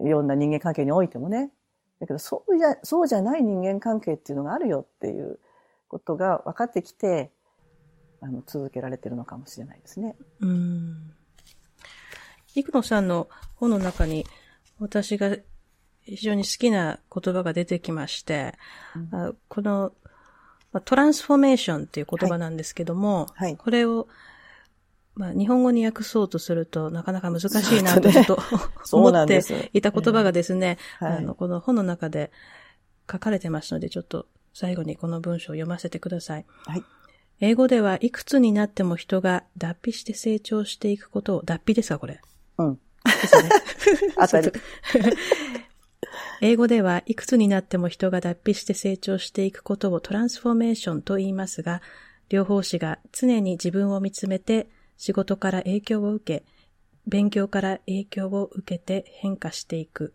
[0.00, 1.52] いろんな人間関係においてもね。
[2.00, 5.40] だけど、そうじゃ、そうじゃない人間関係っていうのがあるよっていう
[5.88, 7.32] ことが分かってきて、
[8.22, 10.16] あの、続けられてるのかもしれないですね。
[10.40, 11.12] うん。
[12.46, 14.24] 生野さんの本の中に、
[14.78, 15.36] 私が
[16.04, 18.54] 非常に好きな言葉が出てきまして、
[18.96, 19.92] うん、この、
[20.84, 24.08] トランスフォーメーションっていう言葉なんですけども、はいはい、これを、
[25.14, 28.26] まあ、日本語に訳そうとするとなかなか難しいなと、 ね、
[28.92, 29.42] 思って
[29.74, 32.32] いた言葉がですね、えーあの、この本の中で
[33.10, 36.46] 書かれてますので、ちょっと最後にこの文章を読ませてください。
[36.64, 36.84] はい、
[37.40, 42.20] 英語ではいくつになっても人が脱皮して成長していくことを、脱皮ですかこれ。
[42.58, 42.74] うん。
[43.04, 43.50] ですね。
[44.16, 44.52] 当たり。
[46.44, 51.80] 英語ではいくつになっても人が脱皮して成長していくことをトランスフォーメーションと言いますが、
[52.30, 54.66] 療法士が常に自分を見つめて
[54.96, 56.44] 仕事から影響を受け、
[57.06, 60.14] 勉強から影響を受けて変化していく。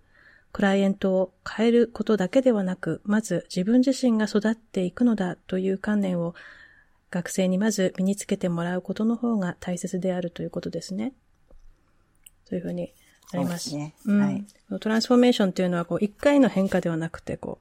[0.52, 6.36] クライアントを変えることだけではなく、まず自分自身が育っていくのだという観念を
[7.10, 11.14] 学生にまず身につけてもらうことの方が大切であるということですね。
[12.44, 12.94] というふうに
[13.34, 13.76] なります。
[13.76, 14.46] ねうんはい
[14.80, 17.60] トランスフォーメーションっていうのは、こう、一回の変化ではなくて、こ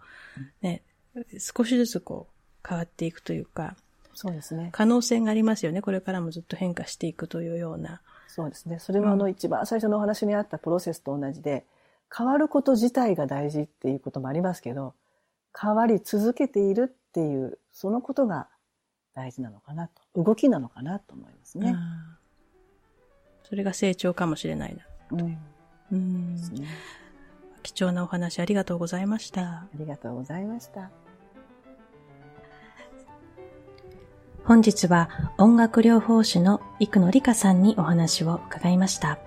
[0.63, 0.83] う、ね、
[1.39, 3.77] 少しずつこう、変わっていくというか、
[4.13, 4.71] そうですね。
[4.73, 5.83] 可能性がありますよね。
[5.83, 8.01] これからもずっと変化していくというような。
[8.27, 8.79] そうですね。
[8.79, 11.65] それもあの一番最初のお話にあったプロセスと同じで、
[12.17, 14.95] 変わること自体が大事っていうこともありますけど、
[15.59, 18.49] 変わり続けているっていう、そのことが
[19.15, 20.23] 大事なのかなと。
[20.23, 21.71] 動きなのかなと思いますね。
[21.71, 22.17] うん
[23.49, 24.85] それが成長かもしれないな。
[25.13, 25.39] うん。
[25.93, 26.37] うん。
[27.63, 29.43] 貴重なお話ありがとうございました。
[29.43, 30.91] ありがとうございました。
[34.45, 39.19] 本日は音楽療法士の生野理香さんにお話を伺いました。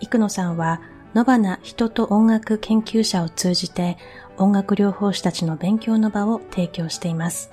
[0.00, 0.80] 生野さんは
[1.14, 3.98] 野花人と音楽研究者を通じて
[4.38, 7.50] 音楽療法士たちの勉強の場を提供しています。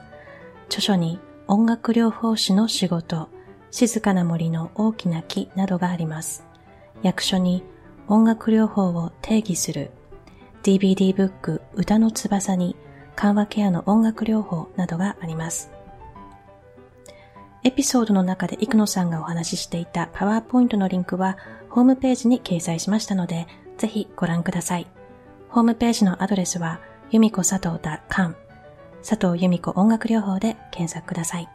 [0.68, 3.28] 著書に音楽療法士の仕事、
[3.70, 6.46] 静かな森の大きな木などがあります。
[7.04, 7.64] 役所に
[8.12, 9.90] 音楽療法を定義する
[10.64, 12.76] DVD ブック歌の翼に
[13.16, 15.72] 緩和ケアの音楽療法などがあります。
[17.64, 21.38] エピソードの中で生野さんがお話ししていたパワーポイントのリンクは
[21.70, 23.48] ホームページに掲載しましたので、
[23.78, 24.88] ぜひご覧ください。
[25.48, 26.82] ホームページのアドレスは、
[27.12, 27.80] 由美子佐藤
[28.14, 28.36] .com
[29.08, 31.48] 佐藤由美子音楽療法で検索ください。